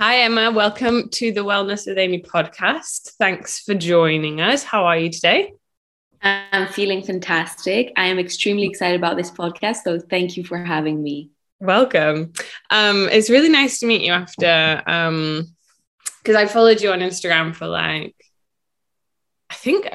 Hi, 0.00 0.20
Emma. 0.20 0.50
Welcome 0.50 1.10
to 1.10 1.30
the 1.30 1.42
Wellness 1.42 1.86
with 1.86 1.98
Amy 1.98 2.22
podcast. 2.22 3.16
Thanks 3.18 3.60
for 3.60 3.74
joining 3.74 4.40
us. 4.40 4.62
How 4.62 4.86
are 4.86 4.96
you 4.96 5.10
today? 5.10 5.52
I'm 6.22 6.68
feeling 6.68 7.02
fantastic. 7.02 7.92
I 7.98 8.06
am 8.06 8.18
extremely 8.18 8.64
excited 8.64 8.98
about 8.98 9.18
this 9.18 9.30
podcast. 9.30 9.82
So, 9.84 10.00
thank 10.00 10.38
you 10.38 10.44
for 10.44 10.56
having 10.56 11.02
me. 11.02 11.32
Welcome. 11.58 12.32
Um, 12.70 13.10
it's 13.12 13.28
really 13.28 13.50
nice 13.50 13.78
to 13.80 13.86
meet 13.86 14.00
you 14.00 14.12
after, 14.12 14.82
um, 14.86 15.54
because 16.22 16.34
I 16.34 16.46
followed 16.46 16.80
you 16.80 16.92
on 16.92 17.00
Instagram 17.00 17.54
for 17.54 17.66
like, 17.66 18.16
I 19.50 19.54
think, 19.54 19.86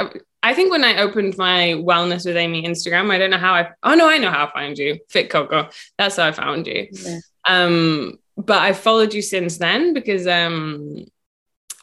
I 0.43 0.53
think 0.53 0.69
when 0.69 0.83
I 0.83 0.99
opened 0.99 1.35
my 1.39 1.81
Wellness 1.83 2.27
with 2.27 2.37
Amy 2.37 2.61
Instagram, 2.61 3.09
I 3.09 3.17
don't 3.17 3.31
know 3.31 3.39
how 3.39 3.55
I, 3.55 3.69
oh 3.81 3.95
no, 3.95 4.07
I 4.07 4.19
know 4.19 4.29
how 4.29 4.45
I 4.45 4.51
found 4.53 4.77
you. 4.77 4.99
Fit 5.09 5.31
Coco. 5.31 5.69
That's 5.97 6.17
how 6.17 6.27
I 6.27 6.31
found 6.31 6.67
you. 6.67 6.89
Yeah. 6.91 7.19
Um, 7.47 8.19
but 8.37 8.61
I've 8.61 8.79
followed 8.79 9.13
you 9.13 9.21
since 9.21 9.57
then 9.57 9.93
because 9.93 10.27
um, 10.27 11.05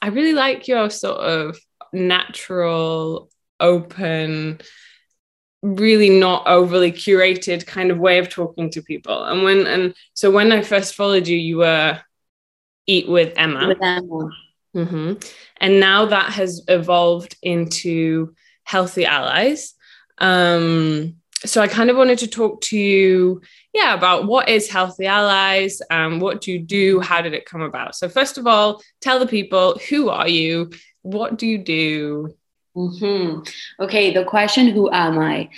I 0.00 0.08
really 0.08 0.32
like 0.32 0.68
your 0.68 0.90
sort 0.90 1.20
of 1.20 1.58
natural, 1.92 3.30
open, 3.60 4.60
really 5.62 6.10
not 6.10 6.46
overly 6.46 6.92
curated 6.92 7.66
kind 7.66 7.90
of 7.90 7.98
way 7.98 8.18
of 8.18 8.28
talking 8.28 8.70
to 8.70 8.82
people. 8.82 9.24
And 9.24 9.44
when 9.44 9.66
and 9.66 9.94
so 10.14 10.30
when 10.30 10.52
I 10.52 10.62
first 10.62 10.94
followed 10.94 11.26
you, 11.28 11.36
you 11.36 11.58
were 11.58 12.00
Eat 12.86 13.08
with 13.08 13.32
Emma. 13.36 13.68
With 13.68 13.82
Emma. 13.82 14.30
Mm-hmm. 14.74 15.12
And 15.58 15.80
now 15.80 16.06
that 16.06 16.32
has 16.32 16.64
evolved 16.66 17.36
into 17.42 18.34
Healthy 18.64 19.06
Allies. 19.06 19.74
Um, 20.18 21.16
so 21.44 21.60
I 21.60 21.68
kind 21.68 21.90
of 21.90 21.96
wanted 21.96 22.18
to 22.18 22.26
talk 22.26 22.60
to 22.62 22.78
you 22.78 23.40
yeah, 23.72 23.94
about 23.94 24.26
what 24.26 24.48
is 24.48 24.68
Healthy 24.68 25.06
Allies, 25.06 25.80
um, 25.90 26.20
what 26.20 26.42
do 26.42 26.52
you 26.52 26.58
do, 26.58 27.00
how 27.00 27.22
did 27.22 27.32
it 27.32 27.46
come 27.46 27.62
about? 27.62 27.94
So 27.94 28.08
first 28.08 28.36
of 28.36 28.46
all, 28.46 28.82
tell 29.00 29.18
the 29.18 29.26
people 29.26 29.78
who 29.88 30.10
are 30.10 30.28
you, 30.28 30.70
what 31.00 31.38
do 31.38 31.46
you 31.46 31.58
do? 31.58 32.34
Mm-hmm. 32.76 33.82
Okay, 33.82 34.12
the 34.12 34.24
question, 34.24 34.68
who 34.68 34.90
am 34.92 35.18
I? 35.18 35.48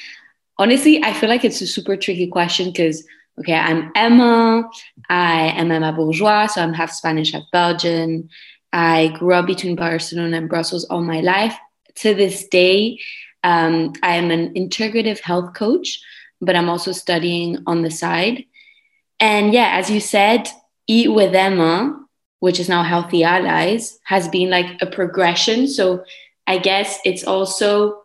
Honestly, 0.59 1.03
I 1.03 1.13
feel 1.13 1.29
like 1.29 1.45
it's 1.45 1.61
a 1.61 1.67
super 1.67 1.97
tricky 1.97 2.29
question 2.29 2.71
because 2.71 3.05
okay, 3.41 3.55
I'm 3.55 3.91
Emma. 3.97 4.71
I 5.11 5.49
am 5.57 5.73
Emma 5.73 5.93
Bourgeois, 5.93 6.47
so 6.47 6.63
I'm 6.63 6.73
half 6.73 6.93
Spanish, 6.93 7.33
half 7.33 7.43
Belgian. 7.53 8.29
I 8.73 9.09
grew 9.19 9.35
up 9.35 9.47
between 9.47 9.75
Barcelona 9.75 10.37
and 10.37 10.49
Brussels 10.49 10.85
all 10.85 11.03
my 11.03 11.21
life. 11.21 11.57
To 11.97 12.15
this 12.15 12.47
day, 12.49 12.99
um, 13.45 13.93
I 14.03 14.17
am 14.17 14.33
an 14.33 14.55
integrative 14.55 15.21
health 15.21 15.55
coach 15.55 16.01
but 16.45 16.57
I'm 16.57 16.69
also 16.69 16.93
studying 16.93 17.59
on 17.67 17.83
the 17.83 17.91
side. 17.91 18.45
And 19.21 19.53
yeah, 19.53 19.71
as 19.73 19.91
you 19.91 20.01
said, 20.01 20.49
Eat 20.87 21.13
with 21.13 21.35
Emma, 21.35 21.99
which 22.41 22.61
is 22.61 22.69
now 22.69 22.83
Healthy 22.83 23.25
Allies, 23.25 23.99
has 24.05 24.29
been 24.29 24.51
like 24.51 24.81
a 24.83 24.87
progression. 24.87 25.67
So 25.67 26.05
I 26.47 26.59
guess 26.59 26.99
it's 27.05 27.25
also 27.25 28.03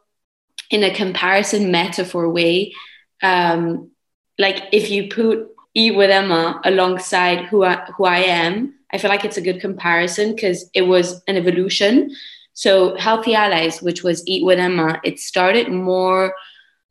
in 0.70 0.84
a 0.84 0.94
comparison 0.94 1.72
metaphor 1.72 2.30
way. 2.30 2.74
Um, 3.22 3.92
like 4.38 4.64
if 4.72 4.90
you 4.90 5.10
put 5.10 5.50
Eat 5.74 5.96
with 5.96 6.10
Emma 6.10 6.62
alongside 6.64 7.46
who 7.46 7.64
I, 7.64 7.86
who 7.98 8.06
I 8.06 8.20
am, 8.20 8.76
I 8.92 8.98
feel 8.98 9.10
like 9.10 9.26
it's 9.26 9.38
a 9.38 9.42
good 9.42 9.62
comparison 9.62 10.34
because 10.34 10.70
it 10.74 10.84
was 10.84 11.22
an 11.28 11.38
evolution. 11.38 12.16
So 12.60 12.98
Healthy 12.98 13.36
Allies, 13.36 13.82
which 13.82 14.04
was 14.04 14.22
Eat 14.28 14.44
with 14.44 14.60
Emma, 14.60 15.00
it 15.06 15.18
started 15.18 15.72
more 15.72 16.36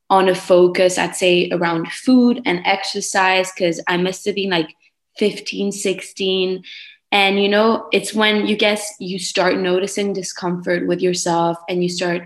on 0.08 0.30
a 0.30 0.34
focus, 0.34 0.96
I'd 0.96 1.14
say 1.14 1.50
around 1.50 1.92
food 1.92 2.40
and 2.46 2.62
exercise, 2.64 3.52
because 3.52 3.78
I 3.86 3.98
must 3.98 4.24
have 4.24 4.34
been 4.34 4.48
like 4.48 4.74
15, 5.18 5.72
16. 5.72 6.64
And, 7.12 7.42
you 7.42 7.50
know, 7.50 7.86
it's 7.92 8.14
when 8.14 8.46
you 8.46 8.56
guess 8.56 8.94
you 8.98 9.18
start 9.18 9.58
noticing 9.58 10.14
discomfort 10.14 10.86
with 10.86 11.02
yourself 11.02 11.58
and 11.68 11.82
you 11.82 11.90
start, 11.90 12.22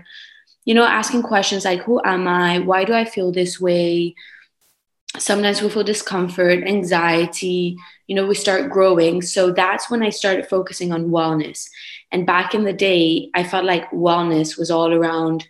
you 0.63 0.73
know, 0.73 0.85
asking 0.85 1.23
questions 1.23 1.65
like, 1.65 1.81
who 1.81 1.99
am 2.05 2.29
I? 2.29 2.59
Why 2.59 2.85
do 2.85 2.93
I 2.93 3.03
feel 3.03 3.33
this 3.33 3.59
way? 3.59 4.15
Sometimes 5.17 5.61
we 5.61 5.69
feel 5.69 5.83
discomfort, 5.83 6.63
anxiety, 6.63 7.75
you 8.07 8.15
know, 8.15 8.25
we 8.25 8.35
start 8.35 8.71
growing. 8.71 9.21
So 9.21 9.51
that's 9.51 9.91
when 9.91 10.01
I 10.01 10.11
started 10.11 10.47
focusing 10.47 10.93
on 10.93 11.09
wellness. 11.09 11.69
And 12.13 12.25
back 12.25 12.53
in 12.53 12.63
the 12.63 12.73
day, 12.73 13.29
I 13.33 13.43
felt 13.43 13.65
like 13.65 13.91
wellness 13.91 14.57
was 14.57 14.71
all 14.71 14.93
around 14.93 15.47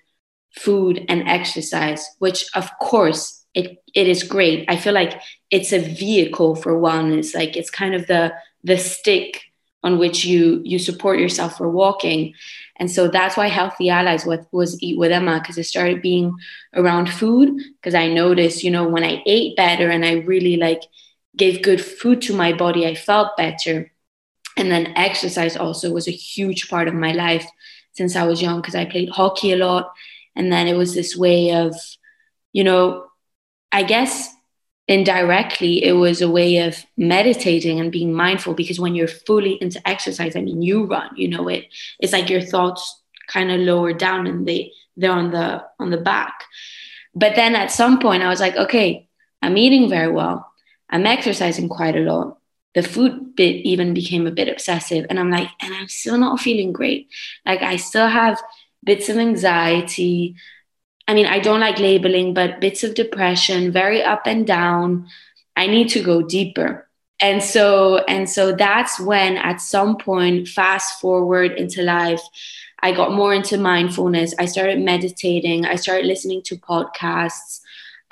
food 0.56 1.06
and 1.10 1.28
exercise, 1.28 2.04
which 2.20 2.46
of 2.56 2.70
course 2.80 3.46
it, 3.54 3.84
it 3.94 4.08
is 4.08 4.24
great. 4.24 4.66
I 4.70 4.78
feel 4.78 4.94
like 4.94 5.22
it's 5.52 5.74
a 5.74 5.80
vehicle 5.80 6.56
for 6.56 6.74
wellness. 6.74 7.36
Like 7.36 7.56
it's 7.56 7.70
kind 7.70 7.94
of 7.94 8.08
the 8.08 8.34
the 8.64 8.78
stick 8.78 9.42
on 9.84 10.00
which 10.00 10.24
you 10.24 10.62
you 10.64 10.80
support 10.80 11.20
yourself 11.20 11.58
for 11.58 11.70
walking. 11.70 12.34
And 12.78 12.90
so 12.90 13.08
that's 13.08 13.38
why 13.38 13.48
Healthy 13.48 13.90
Allies 13.90 14.26
was, 14.26 14.40
was 14.52 14.82
Eat 14.82 14.98
with 14.98 15.12
Emma, 15.12 15.40
because 15.40 15.58
it 15.58 15.66
started 15.66 16.02
being 16.02 16.36
around 16.74 17.10
food. 17.10 17.62
Because 17.80 17.94
I 17.94 18.08
noticed, 18.08 18.64
you 18.64 18.72
know, 18.72 18.88
when 18.88 19.04
I 19.04 19.22
ate 19.26 19.56
better 19.56 19.90
and 19.90 20.04
I 20.04 20.14
really 20.14 20.58
like 20.58 20.82
gave 21.36 21.62
good 21.62 21.84
food 21.84 22.22
to 22.24 22.36
my 22.36 22.54
body, 22.54 22.88
I 22.88 22.96
felt 22.96 23.38
better. 23.38 23.92
And 24.58 24.72
then 24.72 24.94
exercise 24.96 25.58
also 25.58 25.92
was 25.92 26.08
a 26.08 26.12
huge 26.12 26.70
part 26.70 26.88
of 26.88 26.94
my 26.94 27.12
life 27.12 27.48
since 27.94 28.16
I 28.16 28.26
was 28.26 28.42
young 28.42 28.62
because 28.62 28.76
I 28.76 28.86
played 28.86 29.10
hockey 29.10 29.52
a 29.52 29.58
lot. 29.58 29.92
And 30.36 30.52
then 30.52 30.68
it 30.68 30.76
was 30.76 30.94
this 30.94 31.16
way 31.16 31.52
of 31.52 31.76
you 32.54 32.64
know 32.64 33.06
i 33.72 33.84
guess 33.84 34.30
indirectly 34.88 35.84
it 35.84 35.94
was 35.94 36.22
a 36.22 36.30
way 36.30 36.58
of 36.60 36.86
meditating 36.98 37.80
and 37.80 37.92
being 37.92 38.14
mindful 38.14 38.54
because 38.54 38.80
when 38.80 38.96
you're 38.96 39.08
fully 39.08 39.54
into 39.62 39.86
exercise 39.88 40.36
i 40.36 40.42
mean 40.42 40.62
you 40.62 40.86
run 40.86 41.10
you 41.16 41.28
know 41.28 41.48
it. 41.48 41.66
It's 42.00 42.14
like 42.14 42.30
your 42.30 42.42
thoughts 42.42 43.02
kind 43.28 43.52
of 43.52 43.60
lower 43.60 43.94
down 43.94 44.28
and 44.28 44.48
they 44.48 44.72
they're 44.96 45.12
on 45.12 45.32
the 45.32 45.64
on 45.80 45.90
the 45.90 45.98
back. 45.98 46.44
But 47.16 47.36
then 47.36 47.56
at 47.56 47.72
some 47.72 48.00
point 48.00 48.24
i 48.24 48.30
was 48.30 48.40
like 48.40 48.56
okay 48.56 49.08
i'm 49.42 49.58
eating 49.58 49.90
very 49.90 50.12
well. 50.12 50.50
I'm 50.90 51.08
exercising 51.08 51.70
quite 51.70 51.96
a 51.96 52.02
lot 52.02 52.38
the 52.76 52.84
food 52.84 53.36
bit 53.36 53.56
even 53.66 53.94
became 53.94 54.26
a 54.26 54.32
bit 54.32 54.48
obsessive 54.48 55.06
and 55.10 55.20
i'm 55.20 55.30
like 55.30 55.50
and 55.62 55.74
i'm 55.74 55.88
still 55.88 56.18
not 56.18 56.40
feeling 56.40 56.72
great 56.72 57.08
like 57.46 57.62
i 57.62 57.76
still 57.76 58.08
have 58.08 58.42
bits 58.84 59.10
of 59.10 59.18
anxiety. 59.18 60.36
I 61.08 61.14
mean, 61.14 61.26
I 61.26 61.40
don't 61.40 61.60
like 61.60 61.80
labeling, 61.80 62.34
but 62.34 62.60
bits 62.60 62.84
of 62.84 62.96
depression, 62.96 63.72
very 63.72 64.02
up 64.02 64.26
and 64.26 64.46
down. 64.46 65.08
I 65.56 65.68
need 65.68 65.90
to 65.90 66.02
go 66.02 66.22
deeper. 66.22 66.88
And 67.20 67.42
so, 67.44 68.00
and 68.08 68.30
so 68.30 68.52
that's 68.54 69.00
when 69.00 69.38
at 69.38 69.62
some 69.62 69.98
point, 69.98 70.48
fast 70.48 71.00
forward 71.00 71.54
into 71.54 71.84
life, 71.84 72.22
I 72.82 72.92
got 72.92 73.14
more 73.14 73.34
into 73.34 73.58
mindfulness. 73.58 74.34
I 74.40 74.46
started 74.46 74.80
meditating. 74.80 75.66
I 75.66 75.76
started 75.76 76.06
listening 76.06 76.42
to 76.44 76.58
podcasts 76.58 77.62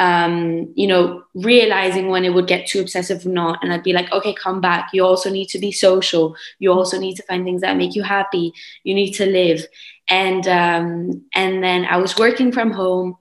um, 0.02 0.74
you 0.76 0.88
know, 0.88 1.24
realizing 1.36 2.08
when 2.08 2.26
it 2.26 2.34
would 2.34 2.48
get 2.48 2.66
too 2.66 2.82
obsessive 2.82 3.24
or 3.24 3.30
not. 3.30 3.60
And 3.62 3.72
I'd 3.72 3.84
be 3.84 3.94
like, 3.94 4.12
okay, 4.12 4.34
come 4.34 4.60
back. 4.60 4.90
You 4.94 5.06
also 5.06 5.30
need 5.30 5.50
to 5.50 5.60
be 5.60 5.72
social. 5.72 6.36
You 6.58 6.74
also 6.74 7.00
need 7.00 7.18
to 7.18 7.24
find 7.24 7.46
things 7.46 7.62
that 7.62 7.78
make 7.78 7.94
you 7.94 8.02
happy. 8.02 8.52
You 8.84 8.96
need 8.96 9.12
to 9.14 9.28
live. 9.28 9.64
And 10.10 10.48
um, 10.48 11.24
and 11.36 11.64
then 11.64 11.86
I 11.86 11.98
was 11.98 12.18
working 12.18 12.52
from 12.52 12.72
home. 12.72 13.18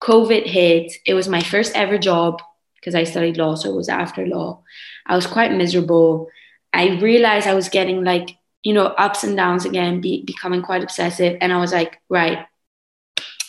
COVID 0.00 0.46
hit. 0.46 0.90
It 1.04 1.12
was 1.12 1.28
my 1.28 1.42
first 1.42 1.76
ever 1.76 1.98
job 1.98 2.40
because 2.76 2.94
I 2.94 3.04
studied 3.04 3.36
law, 3.36 3.54
so 3.54 3.70
it 3.70 3.76
was 3.76 3.90
after 3.90 4.26
law. 4.26 4.62
I 5.04 5.14
was 5.14 5.26
quite 5.26 5.52
miserable. 5.52 6.30
I 6.72 6.98
realized 6.98 7.46
I 7.46 7.54
was 7.54 7.68
getting 7.68 8.04
like, 8.04 8.30
you 8.62 8.72
know, 8.72 8.86
ups 8.86 9.22
and 9.22 9.36
downs 9.36 9.66
again, 9.66 10.00
be, 10.00 10.24
becoming 10.24 10.62
quite 10.62 10.82
obsessive. 10.82 11.36
And 11.42 11.52
I 11.52 11.58
was 11.58 11.72
like, 11.72 12.00
right, 12.08 12.46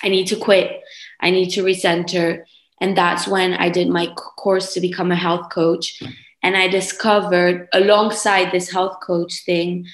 I 0.04 0.10
need 0.10 0.28
to 0.28 0.36
quit. 0.36 0.82
I 1.22 1.32
need 1.32 1.52
to 1.52 1.64
recenter 1.64 2.44
and 2.82 2.98
that's 2.98 3.28
when 3.28 3.54
I 3.54 3.70
did 3.70 3.90
my 3.90 4.08
course 4.08 4.74
to 4.74 4.82
become 4.82 5.12
a 5.12 5.16
health 5.16 5.50
coach. 5.52 6.02
And 6.42 6.58
I 6.58 6.68
discovered 6.68 7.70
alongside 7.74 8.52
this 8.52 8.70
health 8.70 8.98
coach 9.02 9.44
thing, 9.46 9.86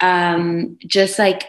um, 0.00 0.78
just 0.86 1.18
like 1.18 1.44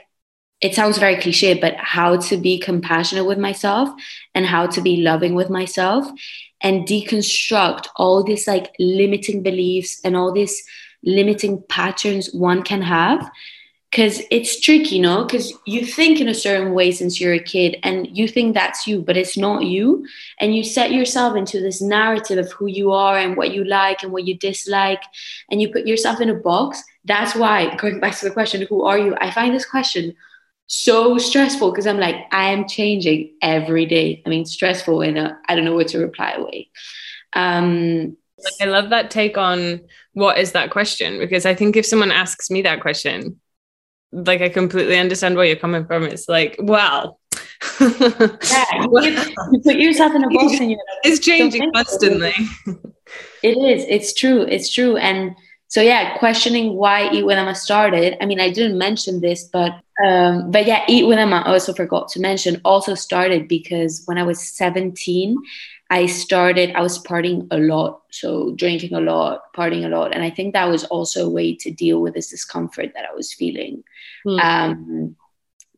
it 0.62 0.76
sounds 0.76 0.98
very 0.98 1.16
cliche, 1.16 1.54
but 1.54 1.76
how 1.78 2.18
to 2.18 2.36
be 2.36 2.60
compassionate 2.60 3.26
with 3.26 3.38
myself 3.38 3.90
and 4.36 4.46
how 4.46 4.68
to 4.68 4.82
be 4.82 4.98
loving 4.98 5.34
with 5.34 5.50
myself 5.50 6.06
and 6.62 6.86
deconstruct 6.86 7.88
all 7.96 8.24
these 8.24 8.48
like 8.48 8.74
limiting 8.78 9.42
beliefs 9.42 10.02
and 10.04 10.18
all 10.18 10.34
these 10.34 10.62
limiting 11.04 11.64
patterns 11.70 12.34
one 12.34 12.62
can 12.62 12.82
have 12.82 13.30
because 13.92 14.22
it's 14.30 14.60
tricky, 14.60 14.98
you 14.98 15.02
know, 15.02 15.24
because 15.24 15.52
you 15.66 15.84
think 15.84 16.20
in 16.22 16.30
a 16.30 16.34
certain 16.34 16.74
way 16.74 16.92
since 16.92 17.20
you're 17.20 17.34
a 17.34 17.40
kid 17.40 17.78
and 17.82 18.08
you 18.16 18.28
think 18.28 18.54
that's 18.54 18.86
you, 18.86 19.02
but 19.02 19.18
it's 19.18 19.36
not 19.36 19.64
you. 19.64 20.06
And 20.40 20.56
you 20.56 20.64
set 20.64 20.92
yourself 20.92 21.36
into 21.36 21.60
this 21.60 21.82
narrative 21.82 22.38
of 22.38 22.52
who 22.52 22.68
you 22.68 22.92
are 22.92 23.18
and 23.18 23.36
what 23.36 23.52
you 23.52 23.64
like 23.64 24.04
and 24.04 24.12
what 24.12 24.28
you 24.28 24.38
dislike, 24.38 25.02
and 25.50 25.60
you 25.60 25.72
put 25.72 25.88
yourself 25.88 26.22
in 26.22 26.30
a 26.30 26.36
box. 26.36 26.84
That's 27.06 27.36
why, 27.36 27.76
going 27.78 28.00
back 28.00 28.16
to 28.18 28.26
the 28.26 28.34
question, 28.34 28.66
who 28.70 28.84
are 28.84 29.00
you? 29.00 29.16
I 29.20 29.32
find 29.32 29.56
this 29.56 29.66
question 29.66 30.16
so 30.68 31.18
stressful 31.18 31.72
because 31.72 31.88
I'm 31.88 32.00
like, 32.00 32.28
I 32.32 32.52
am 32.52 32.68
changing 32.68 33.34
every 33.42 33.88
day. 33.88 34.22
I 34.24 34.30
mean, 34.30 34.46
stressful 34.46 35.02
in 35.02 35.18
a, 35.18 35.40
I 35.48 35.56
don't 35.56 35.66
know 35.66 35.74
what 35.74 35.88
to 35.90 35.98
reply 35.98 36.34
away. 36.34 36.70
Um, 37.34 38.18
I 38.62 38.66
love 38.66 38.92
that 38.92 39.10
take 39.10 39.36
on 39.36 39.82
what 40.14 40.38
is 40.38 40.52
that 40.52 40.70
question 40.70 41.18
because 41.18 41.48
I 41.48 41.56
think 41.56 41.76
if 41.76 41.88
someone 41.88 42.12
asks 42.12 42.52
me 42.52 42.62
that 42.62 42.82
question, 42.82 43.40
like 44.12 44.42
I 44.42 44.50
completely 44.50 44.98
understand 44.98 45.36
where 45.36 45.46
you're 45.46 45.56
coming 45.56 45.86
from. 45.86 46.04
It's 46.04 46.28
like, 46.28 46.56
well, 46.60 47.20
yeah, 47.80 47.86
you, 48.82 49.62
put 49.64 49.76
yourself 49.76 50.16
in 50.16 50.24
a 50.24 50.30
box 50.30 50.60
and 50.60 50.72
you're 50.72 50.80
it's 51.04 51.20
changing 51.20 51.72
constantly. 51.74 52.34
It 53.44 53.58
is. 53.58 53.86
It's 53.88 54.14
true. 54.14 54.42
It's 54.42 54.74
true. 54.74 54.98
And 54.98 55.36
so 55.68 55.82
yeah, 55.82 56.18
questioning 56.18 56.76
why 56.76 57.12
Eat 57.12 57.26
with 57.26 57.38
Emma 57.38 57.56
started. 57.56 58.18
I 58.22 58.26
mean, 58.26 58.40
I 58.40 58.52
didn't 58.52 58.78
mention 58.78 59.22
this, 59.22 59.44
but 59.44 59.72
um, 60.06 60.52
but 60.52 60.66
yeah, 60.66 60.84
Eat 60.88 61.06
with 61.08 61.20
Emma. 61.20 61.44
I 61.46 61.52
also 61.52 61.74
forgot 61.74 62.08
to 62.10 62.20
mention. 62.20 62.62
Also 62.66 62.96
started 62.96 63.48
because 63.48 64.04
when 64.06 64.18
I 64.18 64.24
was 64.24 64.42
17, 64.42 65.38
I 65.90 66.06
started. 66.06 66.76
I 66.76 66.82
was 66.82 67.04
partying 67.04 67.48
a 67.52 67.58
lot, 67.58 68.04
so 68.12 68.54
drinking 68.56 68.94
a 68.94 69.02
lot, 69.02 69.54
partying 69.56 69.86
a 69.86 69.90
lot, 69.90 70.14
and 70.14 70.24
I 70.24 70.30
think 70.30 70.54
that 70.54 70.70
was 70.70 70.84
also 70.86 71.26
a 71.26 71.30
way 71.30 71.56
to 71.56 71.72
deal 71.72 72.00
with 72.00 72.14
this 72.14 72.30
discomfort 72.30 72.92
that 72.96 73.06
I 73.12 73.16
was 73.16 73.34
feeling. 73.34 73.84
Mm. 74.26 74.44
Um, 74.44 75.16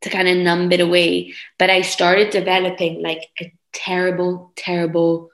to 0.02 0.10
kind 0.10 0.28
of 0.28 0.38
numb 0.38 0.72
it 0.72 0.80
away. 0.80 1.34
But 1.58 1.70
I 1.70 1.82
started 1.82 2.32
developing 2.32 3.02
like 3.02 3.30
a 3.40 3.54
terrible, 3.72 4.52
terrible 4.56 5.30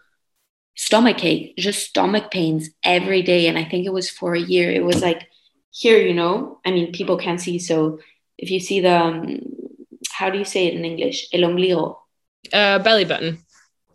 stomach 0.76 1.24
ache, 1.24 1.56
just 1.58 1.90
stomach 1.90 2.32
pains 2.32 2.70
every 2.84 3.22
day. 3.22 3.48
And 3.48 3.58
I 3.58 3.64
think 3.64 3.86
it 3.86 3.94
was 3.94 4.10
for 4.10 4.36
a 4.36 4.40
year. 4.40 4.72
It 4.72 4.84
was 4.84 5.02
like 5.02 5.28
here, 5.72 5.98
you 5.98 6.14
know, 6.14 6.60
I 6.66 6.72
mean, 6.72 6.92
people 6.92 7.18
can't 7.18 7.42
see. 7.42 7.60
So 7.60 8.00
if 8.38 8.52
you 8.52 8.60
see 8.60 8.82
the, 8.82 8.96
um, 8.96 9.40
how 10.12 10.30
do 10.30 10.38
you 10.38 10.46
say 10.46 10.68
it 10.68 10.74
in 10.74 10.86
English? 10.86 11.28
El 11.34 11.42
ombligo. 11.42 11.98
Uh, 12.54 12.80
belly 12.80 13.06
button. 13.06 13.40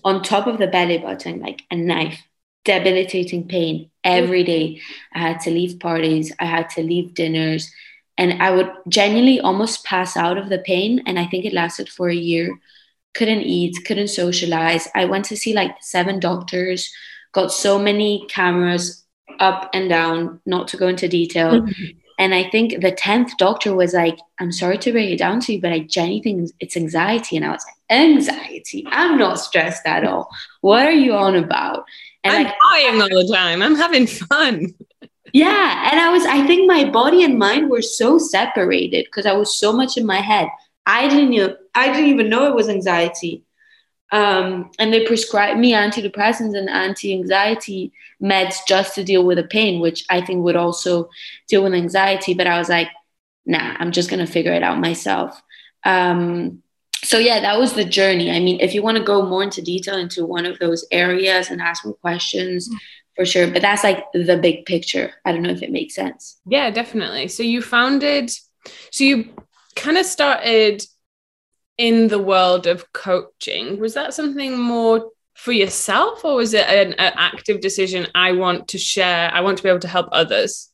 On 0.05 0.23
top 0.23 0.47
of 0.47 0.59
the 0.59 0.67
belly 0.67 0.99
button, 0.99 1.41
like 1.41 1.63
a 1.71 1.77
knife, 1.77 2.21
debilitating 2.65 3.49
pain 3.49 3.91
every 4.05 4.43
mm-hmm. 4.43 4.75
day. 4.75 4.81
I 5.15 5.19
had 5.21 5.41
to 5.41 5.51
leave 5.51 5.81
parties. 5.81 6.33
I 6.39 6.45
had 6.45 6.71
to 6.71 6.83
leave 6.83 7.15
dinners. 7.15 7.71
And 8.19 8.43
I 8.43 8.51
would 8.51 8.71
genuinely 8.89 9.41
almost 9.41 9.85
pass 9.85 10.17
out 10.17 10.39
of 10.39 10.49
the 10.49 10.59
pain. 10.59 11.03
And 11.07 11.19
I 11.19 11.27
think 11.27 11.45
it 11.45 11.53
lasted 11.53 11.89
for 11.89 12.09
a 12.09 12.15
year 12.15 12.59
couldn't 13.15 13.43
eat, 13.43 13.85
couldn't 13.85 14.09
socialize. 14.09 14.89
I 14.95 15.05
went 15.05 15.25
to 15.27 15.37
see 15.37 15.55
like 15.55 15.77
seven 15.81 16.19
doctors, 16.19 16.91
got 17.33 17.53
so 17.53 17.79
many 17.79 18.27
cameras 18.29 19.05
up 19.39 19.71
and 19.75 19.89
down, 19.89 20.41
not 20.47 20.69
to 20.69 20.77
go 20.77 20.89
into 20.89 21.09
detail. 21.09 21.61
Mm-hmm. 21.61 21.99
And 22.23 22.37
I 22.37 22.49
think 22.51 22.81
the 22.81 22.93
10th 22.93 23.37
doctor 23.37 23.75
was 23.75 23.95
like, 23.95 24.17
I'm 24.39 24.53
sorry 24.53 24.79
to 24.79 24.93
break 24.93 25.11
it 25.11 25.19
down 25.19 25.41
to 25.41 25.55
you, 25.55 25.61
but 25.61 25.73
I 25.73 25.81
genuinely 25.81 26.21
think 26.21 26.51
it's 26.61 26.77
anxiety. 26.77 27.35
And 27.37 27.45
I 27.45 27.51
was 27.51 27.65
like, 27.67 27.99
anxiety? 27.99 28.87
I'm 28.87 29.19
not 29.19 29.41
stressed 29.41 29.85
at 29.87 30.05
all. 30.05 30.31
What 30.61 30.87
are 30.87 30.93
you 30.93 31.15
on 31.15 31.35
about? 31.35 31.85
And 32.23 32.47
I'm 32.47 32.53
dying 32.71 33.03
all 33.03 33.09
the 33.09 33.29
time. 33.35 33.61
I'm 33.61 33.75
having 33.75 34.07
fun. 34.07 34.73
Yeah. 35.33 35.91
And 35.91 35.99
I 35.99 36.13
was, 36.13 36.25
I 36.25 36.47
think 36.47 36.69
my 36.69 36.89
body 36.89 37.25
and 37.25 37.41
mind 37.41 37.69
were 37.69 37.83
so 37.83 38.19
separated 38.19 39.07
because 39.07 39.27
I 39.27 39.33
was 39.33 39.59
so 39.59 39.73
much 39.73 39.97
in 39.97 40.07
my 40.07 40.21
head. 40.21 40.49
I 40.87 41.09
didn't 41.09 41.31
know, 41.31 41.57
I 41.75 41.93
didn't 41.93 42.11
even 42.11 42.29
know 42.29 42.47
it 42.47 42.55
was 42.55 42.69
anxiety. 42.69 43.43
Um, 44.13 44.71
and 44.79 44.93
they 44.93 45.07
prescribed 45.07 45.59
me 45.59 45.73
antidepressants 45.73 46.57
and 46.57 46.69
anti-anxiety 46.69 47.93
meds 48.23 48.57
just 48.69 48.95
to 48.95 49.05
deal 49.05 49.25
with 49.25 49.39
the 49.39 49.45
pain, 49.45 49.81
which 49.81 50.05
I 50.11 50.21
think 50.21 50.45
would 50.45 50.55
also 50.55 51.09
deal 51.49 51.65
with 51.65 51.75
anxiety. 51.75 52.35
But 52.35 52.47
I 52.47 52.59
was 52.59 52.69
like, 52.69 52.89
nah, 53.47 53.75
I'm 53.79 53.91
just 53.91 54.11
gonna 54.11 54.27
figure 54.27 54.53
it 54.53 54.63
out 54.63 54.79
myself. 54.79 55.41
Um, 55.85 56.63
so 57.05 57.19
yeah, 57.19 57.41
that 57.41 57.59
was 57.59 57.73
the 57.73 57.85
journey. 57.85 58.31
I 58.31 58.39
mean, 58.39 58.61
if 58.61 58.75
you 58.75 58.83
want 58.83 58.99
to 58.99 59.03
go 59.03 59.27
more 59.27 59.43
into 59.43 59.63
detail 59.63 59.97
into 59.97 60.25
one 60.25 60.47
of 60.47 60.59
those 60.59 60.87
areas 60.93 61.51
and 61.51 61.61
ask 61.61 61.85
more 61.85 61.95
questions, 61.95 62.69
mm. 62.69 62.77
for 63.17 63.25
sure. 63.25 63.51
But 63.51 63.63
that's 63.63 63.83
like 63.83 64.05
the 64.13 64.37
big 64.37 64.67
picture. 64.67 65.13
I 65.25 65.33
don't 65.33 65.43
know 65.43 65.51
if 65.51 65.63
it 65.63 65.73
makes 65.73 65.95
sense. 65.95 66.39
Yeah, 66.47 66.71
definitely. 66.71 67.29
So 67.29 67.43
you 67.43 67.61
founded, 67.61 68.31
so 68.91 69.05
you 69.05 69.35
kind 69.75 69.97
of 69.97 70.07
started 70.07 70.85
in 71.79 72.09
the 72.09 72.19
world 72.19 72.67
of 72.67 72.93
coaching. 72.93 73.79
Was 73.79 73.95
that 73.95 74.15
something 74.15 74.59
more 74.59 75.11
for 75.35 75.53
yourself, 75.53 76.25
or 76.25 76.37
was 76.37 76.55
it 76.55 76.67
an, 76.69 76.93
an 76.95 77.13
active 77.17 77.61
decision? 77.61 78.07
I 78.15 78.33
want 78.33 78.69
to 78.69 78.79
share, 78.79 79.31
I 79.33 79.41
want 79.41 79.57
to 79.59 79.63
be 79.63 79.69
able 79.69 79.81
to 79.81 79.89
help 79.89 80.09
others. 80.13 80.71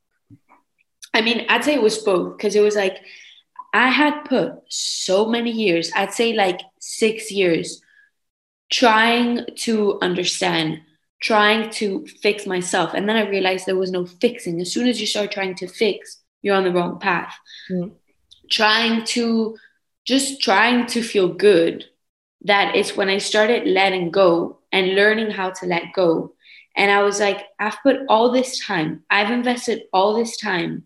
I 1.14 1.20
mean, 1.20 1.46
I'd 1.48 1.64
say 1.64 1.74
it 1.74 1.82
was 1.82 1.98
both 1.98 2.36
because 2.36 2.54
it 2.54 2.60
was 2.60 2.76
like 2.76 2.98
I 3.72 3.88
had 3.88 4.24
put 4.24 4.52
so 4.68 5.26
many 5.26 5.50
years, 5.50 5.90
I'd 5.94 6.12
say 6.12 6.32
like 6.32 6.60
six 6.80 7.30
years, 7.30 7.80
trying 8.70 9.46
to 9.56 9.98
understand, 10.02 10.80
trying 11.20 11.70
to 11.70 12.06
fix 12.22 12.46
myself. 12.46 12.92
And 12.94 13.08
then 13.08 13.16
I 13.16 13.28
realized 13.28 13.66
there 13.66 13.76
was 13.76 13.90
no 13.90 14.04
fixing. 14.04 14.60
As 14.60 14.72
soon 14.72 14.86
as 14.86 15.00
you 15.00 15.06
start 15.06 15.32
trying 15.32 15.54
to 15.56 15.66
fix, 15.66 16.20
you're 16.42 16.56
on 16.56 16.64
the 16.64 16.72
wrong 16.72 16.98
path. 16.98 17.34
Mm 17.70 17.92
trying 18.50 19.04
to 19.04 19.56
just 20.08 20.40
trying 20.40 20.86
to 20.86 21.02
feel 21.02 21.28
good 21.28 21.84
that 22.42 22.74
is 22.74 22.96
when 22.96 23.10
I 23.10 23.18
started 23.18 23.68
letting 23.68 24.10
go 24.10 24.58
and 24.72 24.94
learning 24.94 25.30
how 25.30 25.50
to 25.50 25.66
let 25.66 25.92
go. 25.92 26.32
And 26.74 26.90
I 26.90 27.02
was 27.02 27.20
like, 27.20 27.44
I've 27.58 27.76
put 27.82 27.98
all 28.08 28.30
this 28.32 28.64
time, 28.64 29.02
I've 29.10 29.30
invested 29.30 29.82
all 29.92 30.16
this 30.16 30.38
time 30.38 30.84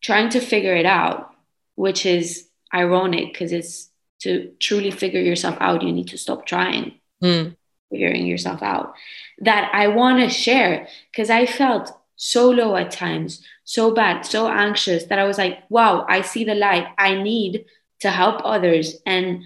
trying 0.00 0.28
to 0.30 0.40
figure 0.40 0.76
it 0.76 0.86
out, 0.86 1.34
which 1.74 2.06
is 2.06 2.46
ironic 2.72 3.32
because 3.32 3.50
it's 3.50 3.90
to 4.20 4.52
truly 4.60 4.92
figure 4.92 5.20
yourself 5.20 5.56
out, 5.58 5.82
you 5.82 5.92
need 5.92 6.08
to 6.08 6.18
stop 6.18 6.46
trying, 6.46 7.00
mm. 7.20 7.56
figuring 7.90 8.24
yourself 8.24 8.62
out. 8.62 8.94
That 9.40 9.68
I 9.74 9.88
want 9.88 10.20
to 10.20 10.30
share 10.30 10.86
because 11.10 11.28
I 11.28 11.46
felt 11.46 11.90
so 12.14 12.50
low 12.50 12.76
at 12.76 12.92
times, 12.92 13.42
so 13.64 13.90
bad, 13.90 14.24
so 14.24 14.48
anxious 14.48 15.04
that 15.06 15.18
I 15.18 15.24
was 15.24 15.38
like, 15.38 15.58
wow, 15.70 16.06
I 16.08 16.20
see 16.20 16.44
the 16.44 16.54
light. 16.54 16.86
I 16.98 17.20
need 17.20 17.64
to 18.00 18.10
help 18.10 18.42
others 18.44 18.96
and 19.06 19.42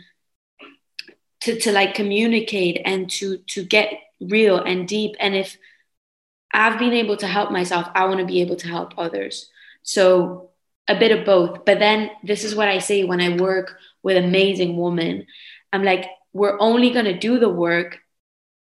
to, 1.43 1.59
to 1.61 1.73
like 1.73 1.95
communicate 1.95 2.83
and 2.85 3.11
to 3.11 3.39
to 3.49 3.65
get 3.65 3.93
real 4.21 4.59
and 4.59 4.87
deep. 4.87 5.17
And 5.19 5.35
if 5.35 5.57
I've 6.53 6.79
been 6.79 6.93
able 6.93 7.17
to 7.19 7.27
help 7.27 7.51
myself, 7.51 7.89
I 7.95 8.07
want 8.07 8.21
to 8.21 8.27
be 8.27 8.41
able 8.41 8.57
to 8.57 8.69
help 8.69 8.95
others. 8.99 9.49
So 9.83 10.51
a 10.89 10.99
bit 10.99 11.17
of 11.17 11.25
both. 11.25 11.65
But 11.65 11.79
then 11.79 12.11
this 12.23 12.45
is 12.45 12.55
what 12.55 12.69
I 12.69 12.79
say 12.79 13.05
when 13.05 13.21
I 13.21 13.37
work 13.37 13.77
with 14.03 14.17
amazing 14.17 14.77
women. 14.77 15.27
I'm 15.73 15.85
like, 15.85 16.07
we're 16.33 16.61
only 16.61 16.91
gonna 16.91 17.19
do 17.19 17.39
the 17.39 17.49
work 17.49 18.01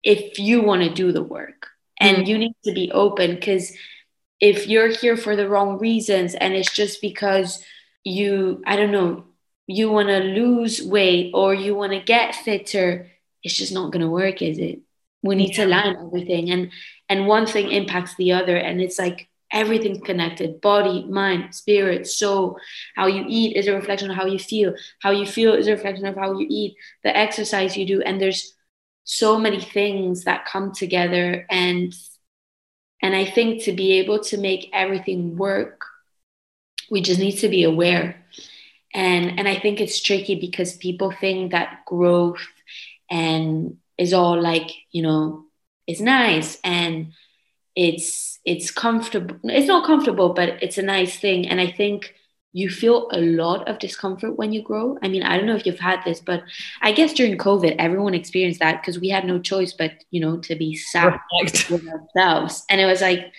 if 0.02 0.38
you 0.38 0.62
want 0.62 0.82
to 0.82 0.94
do 0.94 1.12
the 1.12 1.23
work 1.23 1.69
and 1.99 2.19
mm. 2.19 2.26
you 2.26 2.38
need 2.38 2.55
to 2.64 2.73
be 2.73 2.90
open 2.93 3.34
because 3.34 3.73
if 4.40 4.67
you're 4.67 4.88
here 4.88 5.17
for 5.17 5.34
the 5.34 5.49
wrong 5.49 5.78
reasons 5.78 6.34
and 6.34 6.55
it's 6.55 6.70
just 6.70 7.00
because 7.00 7.62
you 8.05 8.62
i 8.66 8.76
don't 8.76 8.92
know 8.92 9.25
you 9.66 9.90
want 9.90 10.08
to 10.08 10.18
lose 10.18 10.82
weight 10.82 11.32
or 11.35 11.54
you 11.54 11.75
want 11.75 11.92
to 11.92 12.00
get 12.00 12.35
fitter 12.35 13.11
it's 13.46 13.56
just 13.56 13.73
not 13.73 13.92
going 13.92 14.02
to 14.02 14.11
work 14.11 14.42
is 14.42 14.58
it? 14.58 14.80
We 15.23 15.37
need 15.37 15.56
yeah. 15.56 15.64
to 15.64 15.70
learn 15.70 15.96
everything 16.06 16.50
and 16.50 16.73
and 17.08 17.28
one 17.28 17.46
thing 17.46 17.70
impacts 17.70 18.16
the 18.16 18.32
other 18.32 18.56
and 18.56 18.80
it's 18.80 18.99
like 18.99 19.28
everything's 19.52 20.00
connected 20.00 20.61
body 20.61 21.04
mind 21.04 21.54
spirit 21.54 22.08
soul. 22.08 22.58
How 22.96 23.06
you 23.06 23.25
eat 23.28 23.56
is 23.56 23.68
a 23.68 23.75
reflection 23.75 24.11
of 24.11 24.16
how 24.16 24.26
you 24.26 24.40
feel. 24.40 24.75
How 25.00 25.12
you 25.12 25.26
feel 25.26 25.54
is 25.54 25.68
a 25.68 25.73
reflection 25.73 26.06
of 26.06 26.16
how 26.16 26.37
you 26.37 26.46
eat 26.50 26.76
the 27.04 27.16
exercise 27.16 27.76
you 27.76 27.87
do 27.87 28.02
and 28.02 28.20
there's 28.20 28.52
so 29.04 29.38
many 29.38 29.61
things 29.61 30.25
that 30.25 30.44
come 30.46 30.73
together 30.73 31.46
and 31.49 31.94
and 33.00 33.14
i 33.14 33.25
think 33.25 33.62
to 33.62 33.73
be 33.73 33.92
able 33.92 34.18
to 34.18 34.37
make 34.37 34.68
everything 34.73 35.37
work 35.37 35.85
we 36.90 37.00
just 37.00 37.20
need 37.20 37.37
to 37.38 37.49
be 37.49 37.62
aware 37.62 38.16
and 38.97 39.38
and 39.38 39.47
i 39.47 39.55
think 39.55 39.81
it's 39.81 40.00
tricky 40.00 40.35
because 40.35 40.76
people 40.76 41.12
think 41.12 41.53
that 41.53 41.85
growth 41.87 42.45
and 43.09 43.76
is 43.99 44.12
all 44.12 44.41
like 44.41 44.71
you 44.91 45.03
know 45.03 45.45
is 45.87 46.00
nice 46.00 46.59
and 46.65 47.12
it's 47.76 48.41
it's 48.45 48.71
comfortable 48.71 49.37
it's 49.45 49.69
not 49.69 49.87
comfortable 49.87 50.33
but 50.33 50.61
it's 50.62 50.79
a 50.79 50.83
nice 50.83 51.19
thing 51.19 51.47
and 51.47 51.61
i 51.61 51.71
think 51.71 52.15
you 52.53 52.71
feel 52.71 53.09
a 53.12 53.21
lot 53.21 53.69
of 53.69 53.79
discomfort 53.79 54.38
when 54.38 54.50
you 54.50 54.62
grow. 54.62 54.97
I 55.03 55.09
mean, 55.09 55.23
I 55.23 55.37
don't 55.37 55.45
know 55.45 55.57
if 55.57 55.67
you've 55.67 55.79
had 55.79 56.00
this, 56.07 56.21
but 56.21 56.43
I 56.81 56.93
guess 56.93 57.12
during 57.12 57.37
COVID, 57.37 57.76
everyone 57.79 58.15
experienced 58.15 58.61
that 58.61 58.81
because 58.81 58.99
we 58.99 59.11
had 59.11 59.26
no 59.26 59.38
choice 59.38 59.75
but, 59.75 59.93
you 60.11 60.23
know, 60.23 60.38
to 60.38 60.57
be 60.57 60.75
sat 60.75 61.21
with 61.71 61.87
ourselves. 61.87 62.65
And 62.71 62.81
it 62.81 62.87
was 62.87 63.03
like, 63.03 63.31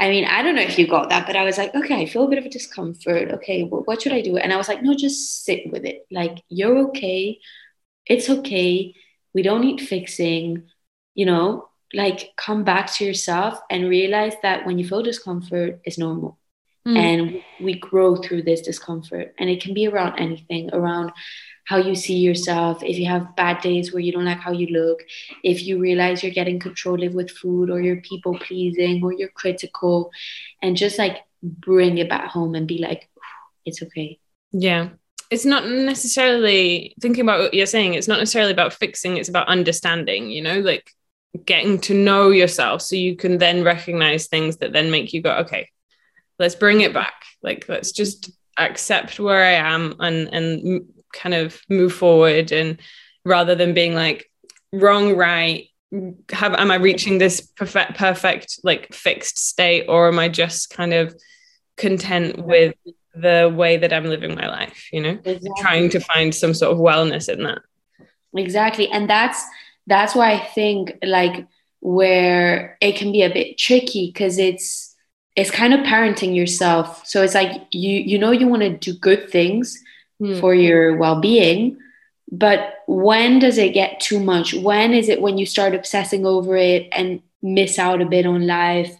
I 0.00 0.08
mean, 0.08 0.24
I 0.24 0.42
don't 0.42 0.54
know 0.54 0.62
if 0.62 0.78
you 0.78 0.86
got 0.86 1.08
that, 1.08 1.26
but 1.26 1.36
I 1.36 1.44
was 1.44 1.58
like, 1.58 1.74
okay, 1.74 2.02
I 2.02 2.06
feel 2.06 2.24
a 2.24 2.28
bit 2.28 2.38
of 2.38 2.46
a 2.46 2.50
discomfort. 2.50 3.32
Okay, 3.32 3.64
well, 3.64 3.82
what 3.82 4.02
should 4.02 4.12
I 4.12 4.20
do? 4.20 4.36
And 4.36 4.52
I 4.52 4.56
was 4.56 4.68
like, 4.68 4.82
no, 4.82 4.94
just 4.94 5.44
sit 5.44 5.72
with 5.72 5.84
it. 5.84 6.06
Like, 6.10 6.42
you're 6.48 6.78
okay. 6.88 7.38
It's 8.06 8.30
okay. 8.30 8.94
We 9.34 9.42
don't 9.42 9.60
need 9.60 9.80
fixing, 9.80 10.64
you 11.14 11.26
know, 11.26 11.68
like 11.92 12.30
come 12.36 12.64
back 12.64 12.92
to 12.94 13.04
yourself 13.04 13.58
and 13.70 13.88
realize 13.88 14.34
that 14.42 14.66
when 14.66 14.78
you 14.78 14.86
feel 14.86 15.02
discomfort, 15.02 15.80
it's 15.84 15.98
normal 15.98 16.38
mm. 16.88 16.96
and 16.96 17.42
we 17.60 17.78
grow 17.78 18.16
through 18.16 18.42
this 18.42 18.62
discomfort 18.62 19.34
and 19.38 19.50
it 19.50 19.62
can 19.62 19.74
be 19.74 19.86
around 19.86 20.18
anything 20.18 20.70
around 20.72 21.12
how 21.68 21.76
you 21.76 21.94
see 21.94 22.16
yourself, 22.16 22.82
if 22.82 22.98
you 22.98 23.04
have 23.04 23.36
bad 23.36 23.60
days 23.60 23.92
where 23.92 24.00
you 24.00 24.10
don't 24.10 24.24
like 24.24 24.40
how 24.40 24.52
you 24.52 24.68
look, 24.68 25.04
if 25.44 25.62
you 25.62 25.78
realize 25.78 26.22
you're 26.22 26.32
getting 26.32 26.58
controlling 26.58 27.12
with 27.12 27.30
food 27.30 27.68
or 27.68 27.78
you're 27.78 28.00
people 28.00 28.38
pleasing 28.38 29.04
or 29.04 29.12
you're 29.12 29.28
critical, 29.28 30.10
and 30.62 30.78
just 30.78 30.98
like 30.98 31.18
bring 31.42 31.98
it 31.98 32.08
back 32.08 32.30
home 32.30 32.54
and 32.54 32.66
be 32.66 32.78
like, 32.78 33.10
it's 33.66 33.82
okay. 33.82 34.18
Yeah. 34.50 34.88
It's 35.30 35.44
not 35.44 35.68
necessarily 35.68 36.94
thinking 37.02 37.20
about 37.20 37.40
what 37.40 37.54
you're 37.54 37.66
saying, 37.66 37.92
it's 37.92 38.08
not 38.08 38.18
necessarily 38.18 38.52
about 38.52 38.72
fixing, 38.72 39.18
it's 39.18 39.28
about 39.28 39.48
understanding, 39.48 40.30
you 40.30 40.40
know, 40.40 40.60
like 40.60 40.90
getting 41.44 41.78
to 41.82 41.92
know 41.92 42.30
yourself 42.30 42.80
so 42.80 42.96
you 42.96 43.14
can 43.14 43.36
then 43.36 43.62
recognize 43.62 44.26
things 44.26 44.56
that 44.56 44.72
then 44.72 44.90
make 44.90 45.12
you 45.12 45.20
go, 45.20 45.36
okay, 45.40 45.68
let's 46.38 46.54
bring 46.54 46.80
it 46.80 46.94
back. 46.94 47.24
Like, 47.42 47.66
let's 47.68 47.92
just 47.92 48.30
accept 48.56 49.20
where 49.20 49.44
I 49.44 49.74
am 49.74 49.96
and 50.00 50.28
and 50.32 50.88
kind 51.12 51.34
of 51.34 51.60
move 51.68 51.92
forward 51.92 52.52
and 52.52 52.80
rather 53.24 53.54
than 53.54 53.74
being 53.74 53.94
like 53.94 54.30
wrong 54.72 55.16
right 55.16 55.68
have 56.30 56.54
am 56.54 56.70
i 56.70 56.74
reaching 56.74 57.18
this 57.18 57.40
perfect 57.40 57.96
perfect 57.96 58.60
like 58.62 58.92
fixed 58.92 59.38
state 59.38 59.86
or 59.88 60.08
am 60.08 60.18
i 60.18 60.28
just 60.28 60.70
kind 60.70 60.92
of 60.92 61.14
content 61.76 62.38
with 62.44 62.74
the 63.14 63.52
way 63.56 63.76
that 63.76 63.92
i'm 63.92 64.04
living 64.04 64.34
my 64.34 64.46
life 64.46 64.88
you 64.92 65.00
know? 65.00 65.18
Exactly. 65.24 65.50
trying 65.60 65.88
to 65.88 66.00
find 66.00 66.34
some 66.34 66.52
sort 66.52 66.72
of 66.72 66.78
wellness 66.78 67.28
in 67.32 67.42
that. 67.44 67.62
Exactly. 68.36 68.88
And 68.90 69.08
that's 69.08 69.42
that's 69.86 70.14
why 70.14 70.32
i 70.32 70.38
think 70.38 70.92
like 71.02 71.46
where 71.80 72.76
it 72.80 72.96
can 72.96 73.12
be 73.12 73.22
a 73.22 73.32
bit 73.32 73.56
tricky 73.56 74.08
because 74.08 74.38
it's 74.38 74.94
it's 75.36 75.50
kind 75.52 75.72
of 75.72 75.80
parenting 75.80 76.34
yourself. 76.34 77.06
So 77.06 77.22
it's 77.22 77.34
like 77.34 77.52
you 77.70 78.00
you 78.00 78.18
know 78.18 78.32
you 78.32 78.48
want 78.48 78.62
to 78.62 78.76
do 78.76 78.98
good 78.98 79.30
things 79.30 79.80
mm. 80.20 80.40
for 80.40 80.54
your 80.54 80.96
well-being 80.96 81.78
but 82.30 82.82
when 82.86 83.38
does 83.38 83.58
it 83.58 83.72
get 83.72 84.00
too 84.00 84.20
much? 84.20 84.54
When 84.54 84.92
is 84.92 85.08
it 85.08 85.22
when 85.22 85.38
you 85.38 85.46
start 85.46 85.74
obsessing 85.74 86.26
over 86.26 86.56
it 86.56 86.88
and 86.92 87.22
miss 87.42 87.78
out 87.78 88.02
a 88.02 88.06
bit 88.06 88.26
on 88.26 88.46
life? 88.46 88.94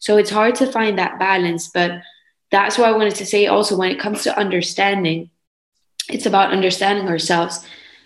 So 0.00 0.18
it's 0.18 0.30
hard 0.30 0.54
to 0.56 0.70
find 0.70 0.98
that 0.98 1.18
balance 1.18 1.68
but 1.68 2.02
that's 2.50 2.78
why 2.78 2.84
i 2.84 2.92
wanted 2.92 3.16
to 3.16 3.26
say 3.26 3.46
also 3.46 3.76
when 3.76 3.90
it 3.90 3.98
comes 3.98 4.22
to 4.22 4.38
understanding. 4.38 5.30
It's 6.10 6.26
about 6.26 6.52
understanding 6.52 7.08
ourselves 7.08 7.64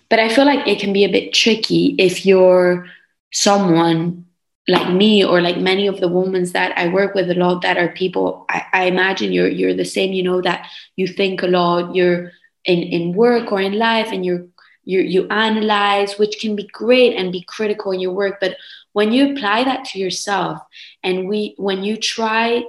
but 0.08 0.20
i 0.20 0.28
feel 0.28 0.44
like 0.44 0.66
it 0.68 0.78
can 0.78 0.92
be 0.92 1.04
a 1.04 1.10
bit 1.10 1.34
tricky 1.34 1.96
if 1.98 2.24
you're 2.24 2.86
someone 3.32 4.24
like 4.68 4.92
me 4.92 5.24
or 5.24 5.40
like 5.40 5.58
many 5.58 5.88
of 5.88 5.98
the 5.98 6.08
women 6.08 6.44
that 6.52 6.78
I 6.78 6.88
work 6.88 7.14
with 7.14 7.30
a 7.30 7.34
lot 7.34 7.62
that 7.62 7.78
are 7.78 7.88
people 7.88 8.46
I, 8.48 8.62
I, 8.72 8.84
imagine 8.84 9.32
you're 9.32 9.48
you're 9.48 9.74
the 9.74 9.84
same, 9.84 10.12
you 10.12 10.22
know, 10.22 10.40
that 10.42 10.68
you 10.94 11.08
think 11.08 11.42
a 11.42 11.46
lot, 11.46 11.94
you're 11.96 12.32
in, 12.68 12.82
in 12.82 13.14
work 13.14 13.50
or 13.50 13.60
in 13.60 13.78
life 13.78 14.12
and 14.12 14.24
you're 14.24 14.46
you, 14.84 15.00
you 15.00 15.28
analyze, 15.28 16.16
which 16.18 16.40
can 16.40 16.56
be 16.56 16.66
great 16.72 17.14
and 17.14 17.30
be 17.30 17.42
critical 17.42 17.92
in 17.92 18.00
your 18.00 18.12
work. 18.12 18.38
But 18.40 18.56
when 18.94 19.12
you 19.12 19.32
apply 19.32 19.64
that 19.64 19.84
to 19.86 19.98
yourself 19.98 20.62
and 21.02 21.28
we 21.28 21.54
when 21.58 21.82
you 21.82 21.96
try 21.96 22.64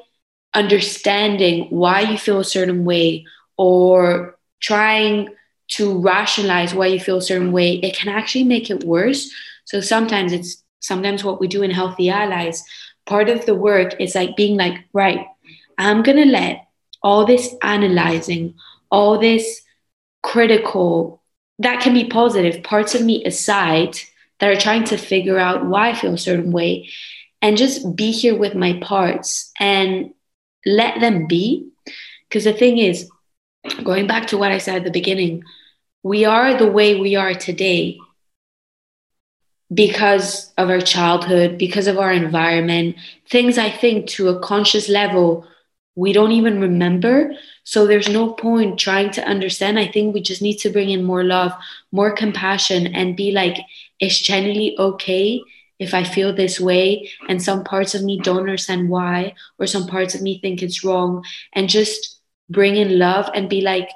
understanding 0.53 1.67
why 1.69 2.01
you 2.01 2.17
feel 2.17 2.39
a 2.39 2.43
certain 2.43 2.83
way 2.83 3.25
or 3.55 4.37
trying 4.59 5.29
to 5.69 6.01
rationalize 6.01 6.73
why 6.73 6.87
you 6.87 6.99
feel 6.99 7.17
a 7.17 7.21
certain 7.21 7.53
way, 7.53 7.75
it 7.75 7.95
can 7.95 8.09
actually 8.09 8.43
make 8.43 8.69
it 8.69 8.83
worse. 8.83 9.31
So 9.63 9.79
sometimes 9.79 10.33
it's 10.33 10.63
sometimes 10.81 11.23
what 11.23 11.39
we 11.39 11.47
do 11.47 11.61
in 11.61 11.71
Healthy 11.71 12.09
Allies, 12.09 12.63
part 13.05 13.29
of 13.29 13.45
the 13.45 13.55
work 13.55 13.95
is 13.99 14.15
like 14.15 14.35
being 14.35 14.57
like, 14.57 14.75
right, 14.91 15.25
I'm 15.77 16.03
gonna 16.03 16.25
let 16.25 16.67
all 17.01 17.25
this 17.25 17.55
analyzing, 17.61 18.55
all 18.91 19.17
this 19.17 19.61
critical, 20.21 21.21
that 21.59 21.81
can 21.81 21.93
be 21.93 22.07
positive 22.07 22.63
parts 22.63 22.95
of 22.95 23.03
me 23.03 23.23
aside 23.25 23.97
that 24.39 24.49
are 24.49 24.59
trying 24.59 24.85
to 24.85 24.97
figure 24.97 25.37
out 25.37 25.65
why 25.65 25.89
I 25.89 25.95
feel 25.95 26.13
a 26.13 26.17
certain 26.17 26.51
way 26.51 26.89
and 27.41 27.57
just 27.57 27.95
be 27.95 28.11
here 28.11 28.37
with 28.37 28.55
my 28.55 28.79
parts 28.81 29.51
and 29.59 30.13
let 30.65 30.99
them 30.99 31.27
be. 31.27 31.69
Because 32.27 32.43
the 32.43 32.53
thing 32.53 32.77
is, 32.77 33.09
going 33.83 34.07
back 34.07 34.27
to 34.27 34.37
what 34.37 34.51
I 34.51 34.57
said 34.57 34.77
at 34.77 34.83
the 34.83 34.91
beginning, 34.91 35.43
we 36.03 36.25
are 36.25 36.57
the 36.57 36.71
way 36.71 36.99
we 36.99 37.15
are 37.15 37.33
today 37.33 37.97
because 39.73 40.51
of 40.57 40.69
our 40.69 40.81
childhood, 40.81 41.57
because 41.57 41.87
of 41.87 41.97
our 41.97 42.11
environment, 42.11 42.95
things 43.29 43.57
I 43.57 43.69
think 43.69 44.07
to 44.11 44.29
a 44.29 44.39
conscious 44.39 44.89
level 44.89 45.45
we 45.99 46.13
don't 46.13 46.31
even 46.31 46.61
remember. 46.61 47.33
So 47.65 47.85
there's 47.85 48.07
no 48.07 48.31
point 48.31 48.79
trying 48.79 49.11
to 49.11 49.27
understand. 49.27 49.77
I 49.77 49.87
think 49.87 50.13
we 50.13 50.21
just 50.21 50.41
need 50.41 50.57
to 50.59 50.69
bring 50.69 50.89
in 50.89 51.03
more 51.03 51.25
love, 51.25 51.51
more 51.91 52.11
compassion, 52.15 52.87
and 52.87 53.17
be 53.17 53.31
like, 53.31 53.57
it's 53.99 54.17
genuinely 54.17 54.79
okay 54.79 55.41
if 55.77 55.93
I 55.93 56.05
feel 56.05 56.33
this 56.33 56.57
way. 56.57 57.11
And 57.27 57.43
some 57.43 57.65
parts 57.65 57.95
of 57.95 58.03
me 58.03 58.17
don't 58.17 58.39
understand 58.39 58.89
why, 58.89 59.35
or 59.59 59.67
some 59.67 59.87
parts 59.87 60.15
of 60.15 60.21
me 60.21 60.39
think 60.39 60.63
it's 60.63 60.85
wrong. 60.85 61.25
And 61.51 61.67
just 61.67 62.21
bring 62.49 62.77
in 62.77 62.97
love 62.97 63.29
and 63.35 63.49
be 63.49 63.59
like, 63.59 63.89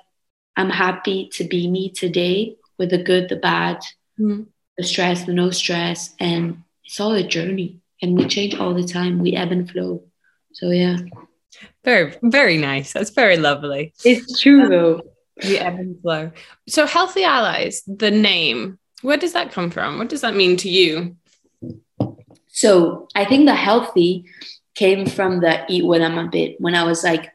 I'm 0.57 0.69
happy 0.69 1.29
to 1.36 1.45
be 1.45 1.69
me 1.69 1.89
today 1.89 2.57
with 2.77 2.89
the 2.89 3.01
good, 3.01 3.29
the 3.29 3.38
bad, 3.38 3.79
mm. 4.19 4.45
the 4.77 4.83
stress, 4.83 5.24
the 5.24 5.33
no 5.33 5.51
stress. 5.51 6.13
And 6.19 6.63
it's 6.83 7.00
all 7.00 7.13
a 7.13 7.24
journey. 7.24 7.79
And 8.01 8.17
we 8.17 8.27
change 8.27 8.55
all 8.55 8.74
the 8.74 8.83
time. 8.83 9.19
We 9.19 9.38
ebb 9.38 9.53
and 9.53 9.72
flow. 9.72 10.03
So, 10.51 10.69
yeah. 10.69 10.98
Very, 11.83 12.15
very 12.23 12.57
nice. 12.57 12.93
That's 12.93 13.09
very 13.09 13.37
lovely. 13.37 13.93
It's 14.05 14.39
true 14.39 14.69
though. 14.69 15.01
The 15.37 15.59
ebb 15.59 15.75
and 15.75 15.99
flow. 16.01 16.31
So, 16.67 16.85
Healthy 16.85 17.23
Allies, 17.23 17.83
the 17.87 18.11
name, 18.11 18.77
where 19.01 19.17
does 19.17 19.33
that 19.33 19.51
come 19.51 19.71
from? 19.71 19.97
What 19.97 20.09
does 20.09 20.21
that 20.21 20.35
mean 20.35 20.57
to 20.57 20.69
you? 20.69 21.17
So, 22.47 23.07
I 23.15 23.25
think 23.25 23.45
the 23.45 23.55
healthy 23.55 24.25
came 24.75 25.05
from 25.05 25.39
the 25.39 25.65
eat 25.69 25.83
i'm 25.83 26.17
a 26.17 26.29
bit 26.29 26.59
when 26.59 26.75
I 26.75 26.83
was 26.83 27.03
like, 27.03 27.31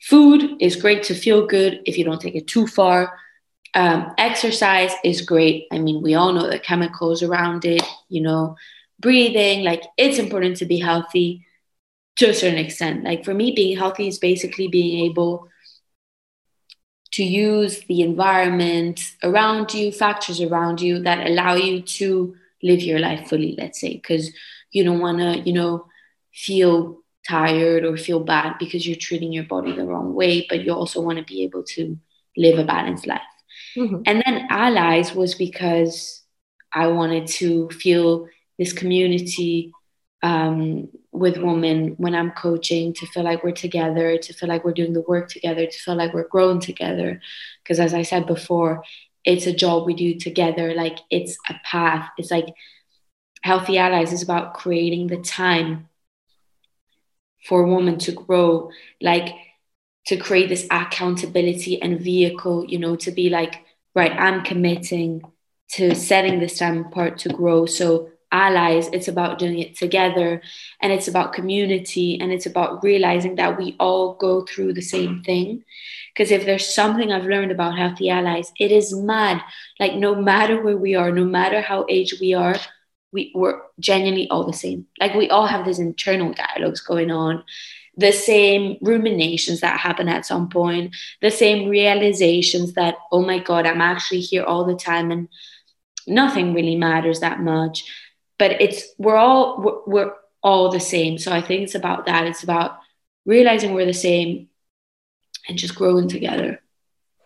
food 0.00 0.56
is 0.60 0.76
great 0.76 1.02
to 1.04 1.14
feel 1.14 1.46
good 1.46 1.80
if 1.84 1.98
you 1.98 2.04
don't 2.04 2.20
take 2.20 2.34
it 2.36 2.46
too 2.46 2.66
far. 2.66 3.18
Um, 3.74 4.12
exercise 4.18 4.92
is 5.04 5.22
great. 5.22 5.66
I 5.72 5.78
mean, 5.78 6.02
we 6.02 6.14
all 6.14 6.32
know 6.32 6.48
the 6.48 6.58
chemicals 6.58 7.22
around 7.22 7.64
it, 7.64 7.82
you 8.08 8.20
know, 8.20 8.56
breathing, 9.00 9.64
like 9.64 9.82
it's 9.96 10.18
important 10.18 10.56
to 10.58 10.66
be 10.66 10.78
healthy 10.78 11.44
to 12.16 12.30
a 12.30 12.34
certain 12.34 12.58
extent. 12.58 13.04
Like 13.04 13.24
for 13.24 13.34
me, 13.34 13.52
being 13.52 13.76
healthy 13.76 14.08
is 14.08 14.18
basically 14.18 14.68
being 14.68 15.04
able 15.06 15.48
to 17.12 17.22
use 17.22 17.80
the 17.88 18.00
environment 18.00 19.00
around 19.22 19.74
you, 19.74 19.92
factors 19.92 20.40
around 20.40 20.80
you 20.80 21.00
that 21.00 21.26
allow 21.26 21.54
you 21.54 21.82
to 21.82 22.34
live 22.62 22.80
your 22.80 22.98
life 22.98 23.28
fully, 23.28 23.54
let's 23.58 23.80
say, 23.80 23.94
because 23.94 24.30
you 24.70 24.82
don't 24.84 25.00
want 25.00 25.18
to, 25.18 25.40
you 25.40 25.52
know, 25.52 25.86
feel 26.32 27.02
tired 27.28 27.84
or 27.84 27.96
feel 27.96 28.20
bad 28.20 28.54
because 28.58 28.86
you're 28.86 28.96
treating 28.96 29.32
your 29.32 29.44
body 29.44 29.72
the 29.72 29.84
wrong 29.84 30.14
way, 30.14 30.46
but 30.48 30.62
you 30.64 30.72
also 30.72 31.00
want 31.00 31.18
to 31.18 31.24
be 31.24 31.42
able 31.42 31.62
to 31.62 31.98
live 32.36 32.58
a 32.58 32.64
balanced 32.64 33.06
life. 33.06 33.20
Mm-hmm. 33.76 34.02
And 34.06 34.22
then 34.24 34.46
allies 34.50 35.14
was 35.14 35.34
because 35.34 36.22
I 36.72 36.86
wanted 36.86 37.26
to 37.28 37.68
feel 37.70 38.28
this 38.58 38.72
community 38.72 39.72
um, 40.22 40.88
with 41.10 41.36
women 41.36 41.94
when 41.98 42.14
I'm 42.14 42.30
coaching 42.30 42.94
to 42.94 43.06
feel 43.06 43.24
like 43.24 43.42
we're 43.42 43.52
together, 43.52 44.16
to 44.16 44.32
feel 44.32 44.48
like 44.48 44.64
we're 44.64 44.72
doing 44.72 44.92
the 44.92 45.00
work 45.02 45.28
together, 45.28 45.66
to 45.66 45.78
feel 45.78 45.96
like 45.96 46.14
we're 46.14 46.28
growing 46.28 46.60
together. 46.60 47.20
Because 47.62 47.80
as 47.80 47.92
I 47.92 48.02
said 48.02 48.26
before, 48.26 48.84
it's 49.24 49.46
a 49.46 49.52
job 49.52 49.86
we 49.86 49.94
do 49.94 50.18
together. 50.18 50.74
Like 50.74 50.98
it's 51.10 51.36
a 51.48 51.54
path. 51.64 52.08
It's 52.18 52.30
like 52.30 52.46
Healthy 53.42 53.78
Allies 53.78 54.12
is 54.12 54.22
about 54.22 54.54
creating 54.54 55.08
the 55.08 55.18
time 55.18 55.88
for 57.44 57.62
a 57.62 57.68
woman 57.68 57.98
to 57.98 58.12
grow, 58.12 58.70
like 59.00 59.34
to 60.06 60.16
create 60.16 60.48
this 60.48 60.66
accountability 60.70 61.82
and 61.82 62.00
vehicle, 62.00 62.64
you 62.66 62.78
know, 62.78 62.94
to 62.96 63.10
be 63.10 63.30
like, 63.30 63.64
right, 63.94 64.12
I'm 64.12 64.44
committing 64.44 65.22
to 65.72 65.94
setting 65.94 66.38
this 66.38 66.58
time 66.58 66.86
apart 66.86 67.18
to 67.18 67.28
grow. 67.30 67.66
So 67.66 68.11
allies 68.32 68.88
it's 68.92 69.08
about 69.08 69.38
doing 69.38 69.58
it 69.58 69.76
together 69.76 70.42
and 70.80 70.92
it's 70.92 71.06
about 71.06 71.32
community 71.32 72.18
and 72.20 72.32
it's 72.32 72.46
about 72.46 72.82
realizing 72.82 73.36
that 73.36 73.58
we 73.58 73.76
all 73.78 74.14
go 74.14 74.44
through 74.44 74.72
the 74.72 74.82
same 74.82 75.22
thing. 75.22 75.62
Because 76.12 76.30
if 76.30 76.44
there's 76.44 76.74
something 76.74 77.12
i've 77.12 77.26
learned 77.26 77.52
about 77.52 77.76
healthy 77.76 78.10
allies 78.10 78.52
it 78.58 78.72
is 78.72 78.94
mad. 78.94 79.42
Like 79.78 79.94
no 79.94 80.14
matter 80.14 80.60
where 80.60 80.76
we 80.76 80.94
are 80.94 81.12
no 81.12 81.24
matter 81.24 81.60
how 81.60 81.86
age 81.88 82.14
we 82.20 82.34
are 82.34 82.56
we, 83.12 83.30
we're 83.34 83.60
genuinely 83.78 84.26
all 84.30 84.46
the 84.46 84.54
same. 84.54 84.86
Like 84.98 85.14
we 85.14 85.28
all 85.28 85.46
have 85.46 85.66
these 85.66 85.78
internal 85.78 86.32
dialogues 86.32 86.80
going 86.80 87.10
on 87.10 87.44
the 87.96 88.12
same 88.12 88.78
ruminations 88.80 89.60
that 89.60 89.78
happen 89.78 90.08
at 90.08 90.24
some 90.24 90.48
point 90.48 90.96
the 91.20 91.30
same 91.30 91.68
realizations 91.68 92.72
that 92.72 92.94
oh 93.10 93.22
my 93.22 93.38
god 93.38 93.66
i'm 93.66 93.80
actually 93.82 94.20
here 94.20 94.44
all 94.44 94.64
the 94.64 94.74
time 94.74 95.10
and 95.10 95.28
nothing 96.06 96.54
really 96.54 96.76
matters 96.76 97.20
that 97.20 97.40
much 97.40 97.84
but 98.42 98.60
it's 98.60 98.88
we're 98.98 99.14
all 99.14 99.62
we're, 99.62 99.78
we're 99.86 100.12
all 100.42 100.68
the 100.68 100.80
same 100.80 101.16
so 101.16 101.30
i 101.30 101.40
think 101.40 101.62
it's 101.62 101.76
about 101.76 102.06
that 102.06 102.26
it's 102.26 102.42
about 102.42 102.78
realizing 103.24 103.72
we're 103.72 103.86
the 103.86 103.94
same 104.10 104.48
and 105.48 105.56
just 105.56 105.76
growing 105.76 106.08
together 106.08 106.58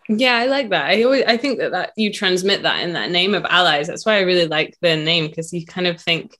Yeah, 0.09 0.37
I 0.37 0.45
like 0.45 0.69
that. 0.69 0.85
I 0.85 1.03
always 1.03 1.25
I 1.33 1.37
think 1.37 1.59
that 1.59 1.71
that 1.71 1.91
you 2.01 2.13
transmit 2.13 2.61
that 2.63 2.79
in 2.85 2.93
that 2.93 3.11
name 3.11 3.33
of 3.35 3.43
allies. 3.57 3.87
That's 3.87 4.05
why 4.05 4.15
I 4.17 4.29
really 4.29 4.47
like 4.47 4.71
the 4.81 4.95
name 4.95 5.27
because 5.27 5.51
you 5.51 5.65
kind 5.65 5.87
of 5.91 5.99
think 5.99 6.37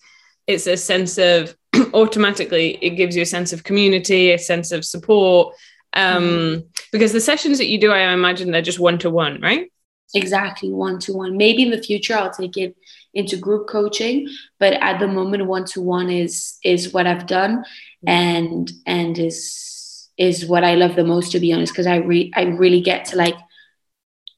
it's 0.51 0.67
a 0.67 0.77
sense 0.77 1.17
of 1.17 1.53
automatically 2.01 2.67
it 2.88 2.91
gives 2.91 3.13
you 3.15 3.24
a 3.24 3.34
sense 3.36 3.51
of 3.53 3.65
community, 3.69 4.31
a 4.31 4.39
sense 4.39 4.72
of 4.72 4.86
support. 4.86 5.53
Um, 5.93 6.24
mm-hmm. 6.24 6.67
because 6.93 7.12
the 7.12 7.27
sessions 7.29 7.57
that 7.57 7.72
you 7.72 7.79
do, 7.86 7.91
I 7.91 8.13
imagine 8.13 8.51
they're 8.51 8.72
just 8.72 8.86
one 8.89 9.00
to 9.00 9.10
one, 9.10 9.41
right? 9.41 9.65
Exactly, 10.13 10.72
one 10.72 10.98
to 11.05 11.12
one. 11.22 11.36
Maybe 11.36 11.62
in 11.63 11.72
the 11.75 11.84
future 11.89 12.15
I'll 12.15 12.39
take 12.41 12.55
it 12.65 12.72
into 13.18 13.36
group 13.36 13.68
coaching, 13.68 14.30
but 14.60 14.74
at 14.74 15.00
the 15.00 15.08
moment 15.08 15.48
one 15.48 15.66
to 15.66 15.82
one 15.82 16.10
is 16.12 16.58
is 16.64 16.94
what 16.94 17.08
I've 17.08 17.26
done 17.26 17.58
mm-hmm. 17.58 18.10
and 18.10 18.72
and 18.86 19.18
is 19.18 20.08
is 20.18 20.46
what 20.46 20.64
I 20.64 20.76
love 20.76 20.96
the 20.96 21.04
most 21.04 21.32
to 21.32 21.40
be 21.40 21.52
honest 21.52 21.74
because 21.74 21.88
I 21.88 21.96
re- 21.98 22.32
I 22.36 22.44
really 22.44 22.80
get 22.80 23.06
to 23.06 23.16
like 23.16 23.36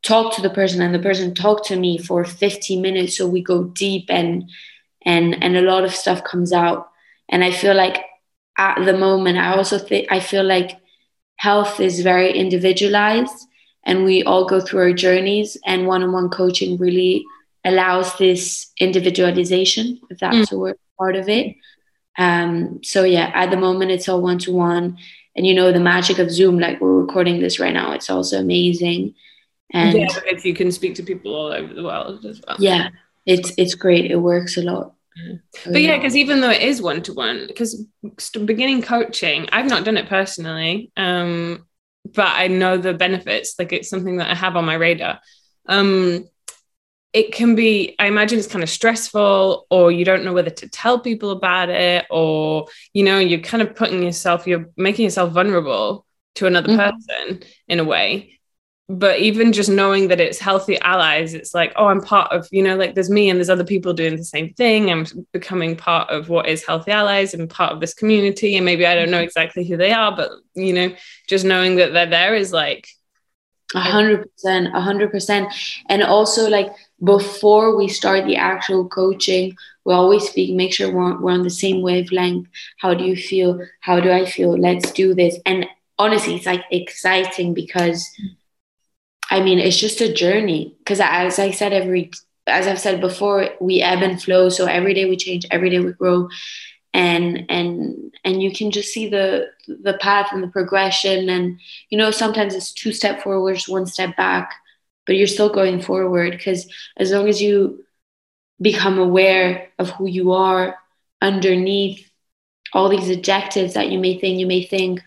talk 0.02 0.34
to 0.36 0.42
the 0.42 0.50
person 0.50 0.82
and 0.82 0.96
the 0.96 1.00
person 1.00 1.36
talk 1.36 1.66
to 1.66 1.76
me 1.76 1.98
for 1.98 2.24
15 2.24 2.82
minutes 2.82 3.18
so 3.18 3.28
we 3.28 3.44
go 3.44 3.66
deep 3.66 4.06
and 4.10 4.50
and 5.06 5.44
and 5.44 5.58
a 5.58 5.62
lot 5.62 5.84
of 5.84 5.94
stuff 5.94 6.24
comes 6.24 6.54
out 6.54 6.90
and 7.28 7.44
I 7.44 7.52
feel 7.52 7.76
like 7.76 7.98
at 8.58 8.86
the 8.86 8.98
moment 8.98 9.38
I 9.38 9.58
also 9.58 9.78
think 9.78 10.08
I 10.10 10.22
feel 10.22 10.46
like 10.46 10.80
health 11.36 11.82
is 11.82 12.00
very 12.00 12.32
individualized 12.32 13.46
and 13.84 14.06
we 14.06 14.24
all 14.24 14.46
go 14.46 14.62
through 14.62 14.82
our 14.82 14.94
journeys 14.94 15.58
and 15.66 15.86
one-on-one 15.86 16.30
coaching 16.30 16.78
really 16.78 17.26
allows 17.70 18.18
this 18.18 18.72
individualization 18.80 20.00
if 20.10 20.20
that's 20.20 20.50
mm. 20.50 20.52
a 20.52 20.58
word 20.58 20.80
part 20.98 21.16
of 21.16 21.30
it. 21.30 21.56
Um, 22.18 22.82
so 22.84 23.04
yeah 23.04 23.32
at 23.34 23.52
the 23.52 23.58
moment 23.58 23.92
it's 23.92 24.10
all 24.10 24.22
one-to-one. 24.22 24.98
And 25.36 25.48
you 25.48 25.54
know 25.54 25.72
the 25.72 25.80
magic 25.80 26.20
of 26.20 26.32
zoom 26.32 26.60
like 26.60 26.82
we're 26.82 27.02
recording 27.02 27.40
this 27.40 27.60
right 27.60 27.74
now 27.74 27.94
it's 27.94 28.10
also 28.10 28.40
amazing. 28.40 29.16
And 29.72 29.98
yeah 29.98 30.08
if 30.26 30.46
you 30.46 30.54
can 30.54 30.72
speak 30.72 30.96
to 30.96 31.04
people 31.04 31.36
all 31.36 31.52
over 31.52 31.74
the 31.74 31.84
world 31.84 32.26
as 32.26 32.42
well. 32.46 32.58
Yeah 32.60 32.90
it's 33.26 33.52
it's 33.58 33.76
great. 33.76 34.12
It 34.12 34.18
works 34.18 34.58
a 34.58 34.62
lot. 34.62 34.94
But 35.66 35.82
yeah 35.82 35.98
because 35.98 36.16
even 36.16 36.42
though 36.42 36.50
it 36.50 36.62
is 36.62 36.82
one-to-one 36.82 37.48
because 37.48 37.86
beginning 38.46 38.82
coaching 38.82 39.50
i've 39.52 39.66
not 39.66 39.84
done 39.84 39.98
it 39.98 40.08
personally 40.08 40.94
um, 40.96 41.66
but 42.06 42.28
I 42.28 42.48
know 42.48 42.78
the 42.78 42.94
benefits. 42.94 43.56
Like 43.58 43.74
it's 43.74 43.90
something 43.90 44.18
that 44.18 44.30
I 44.30 44.36
have 44.36 44.56
on 44.56 44.66
my 44.66 44.76
radar. 44.76 45.20
Um, 45.68 46.28
it 47.12 47.34
can 47.34 47.56
be, 47.56 47.96
I 47.98 48.08
imagine 48.08 48.38
it's 48.38 48.48
kind 48.48 48.64
of 48.64 48.70
stressful, 48.70 49.66
or 49.70 49.92
you 49.92 50.06
don't 50.06 50.24
know 50.24 50.34
whether 50.34 50.52
to 50.52 50.70
tell 50.70 51.00
people 51.00 51.32
about 51.32 51.70
it, 51.70 52.06
or 52.10 52.68
you 52.94 53.04
know, 53.04 53.18
you're 53.18 53.40
kind 53.40 53.64
of 53.64 53.76
putting 53.76 54.04
yourself, 54.04 54.46
you're 54.46 54.70
making 54.78 55.06
yourself 55.06 55.32
vulnerable 55.32 56.06
to 56.36 56.46
another 56.46 56.70
mm-hmm. 56.70 56.80
person 56.80 57.44
in 57.68 57.80
a 57.80 57.84
way. 57.84 58.40
But 58.88 59.20
even 59.20 59.54
just 59.54 59.70
knowing 59.70 60.08
that 60.08 60.20
it's 60.20 60.40
healthy 60.40 60.80
allies 60.80 61.36
it's 61.36 61.54
like 61.54 61.74
oh 61.76 61.86
i'm 61.86 62.02
part 62.02 62.32
of 62.32 62.48
you 62.52 62.64
know 62.64 62.76
like 62.76 62.96
there's 62.96 63.10
me 63.10 63.30
and 63.30 63.38
there's 63.38 63.50
other 63.50 63.64
people 63.64 63.94
doing 63.94 64.16
the 64.16 64.24
same 64.24 64.52
thing. 64.56 64.90
I'm 64.90 65.06
becoming 65.32 65.76
part 65.76 66.10
of 66.10 66.28
what 66.30 66.48
is 66.48 66.66
healthy 66.66 66.92
allies 66.92 67.36
and 67.36 67.48
part 67.48 67.72
of 67.72 67.82
this 67.82 67.94
community. 67.94 68.56
And 68.56 68.66
maybe 68.66 68.88
i 68.88 68.96
don't 68.96 69.12
know 69.12 69.20
exactly 69.20 69.64
who 69.64 69.78
they 69.78 69.92
are 69.92 70.16
but 70.16 70.32
you 70.56 70.74
know 70.74 70.96
just 71.28 71.46
knowing 71.46 71.76
that 71.76 71.94
they're 71.94 72.08
there 72.08 72.34
is 72.34 72.52
like 72.52 72.88
a 73.76 73.80
hundred 73.80 74.30
percent 74.32 74.76
a 74.76 74.82
hundred 74.82 75.12
percent. 75.12 75.54
And 75.88 76.04
also 76.04 76.50
like 76.50 76.70
before 77.04 77.76
we 77.76 77.88
start 77.88 78.26
the 78.26 78.36
actual 78.36 78.88
coaching 78.88 79.56
we 79.86 79.94
always 79.94 80.28
speak 80.28 80.56
make 80.56 80.74
sure 80.74 80.92
we're, 80.92 81.20
we're 81.20 81.32
on 81.32 81.44
the 81.44 81.50
same 81.50 81.82
wavelength. 81.82 82.48
How 82.78 82.94
do 82.94 83.04
you 83.06 83.16
feel? 83.16 83.60
How 83.82 84.00
do 84.00 84.12
i 84.12 84.26
feel? 84.26 84.58
Let's 84.58 84.92
do 84.92 85.14
this. 85.14 85.38
And 85.46 85.66
honestly 85.98 86.36
it's 86.36 86.46
like 86.46 86.64
exciting 86.72 87.54
because 87.54 88.08
I 89.32 89.42
mean, 89.42 89.60
it's 89.60 89.78
just 89.78 90.02
a 90.02 90.12
journey. 90.12 90.76
Because 90.80 91.00
as 91.00 91.40
I 91.40 91.52
said, 91.52 91.74
every 91.74 92.12
as 92.48 92.66
I've 92.68 92.80
said 92.80 93.00
before, 93.00 93.50
we 93.62 93.82
ebb 93.82 94.02
and 94.02 94.22
flow. 94.22 94.50
So 94.50 94.66
every 94.66 94.94
day 94.94 95.06
we 95.06 95.18
change, 95.18 95.46
every 95.52 95.70
day 95.70 95.80
we 95.80 95.94
grow, 95.94 96.30
and 96.94 97.46
and 97.50 98.16
and 98.24 98.42
you 98.42 98.54
can 98.54 98.72
just 98.72 98.94
see 98.94 99.10
the 99.10 99.48
the 99.68 99.98
path 100.00 100.30
and 100.32 100.44
the 100.44 100.48
progression. 100.48 101.30
And 101.30 101.60
you 101.90 101.98
know, 101.98 102.12
sometimes 102.12 102.56
it's 102.56 102.74
two 102.74 102.92
step 102.92 103.22
forwards, 103.22 103.68
one 103.70 103.86
step 103.86 104.16
back, 104.18 104.54
but 105.06 105.16
you're 105.16 105.28
still 105.28 105.50
going 105.50 105.82
forward. 105.82 106.32
Because 106.32 106.68
as 106.98 107.12
long 107.12 107.28
as 107.28 107.42
you 107.42 107.84
become 108.62 108.98
aware 108.98 109.70
of 109.80 109.90
who 109.92 110.08
you 110.08 110.32
are 110.34 110.78
underneath 111.22 112.10
all 112.74 112.90
these 112.90 113.10
adjectives 113.10 113.74
that 113.74 113.90
you 113.90 114.00
may 114.00 114.20
think, 114.20 114.40
you 114.40 114.46
may 114.48 114.64
think 114.64 115.02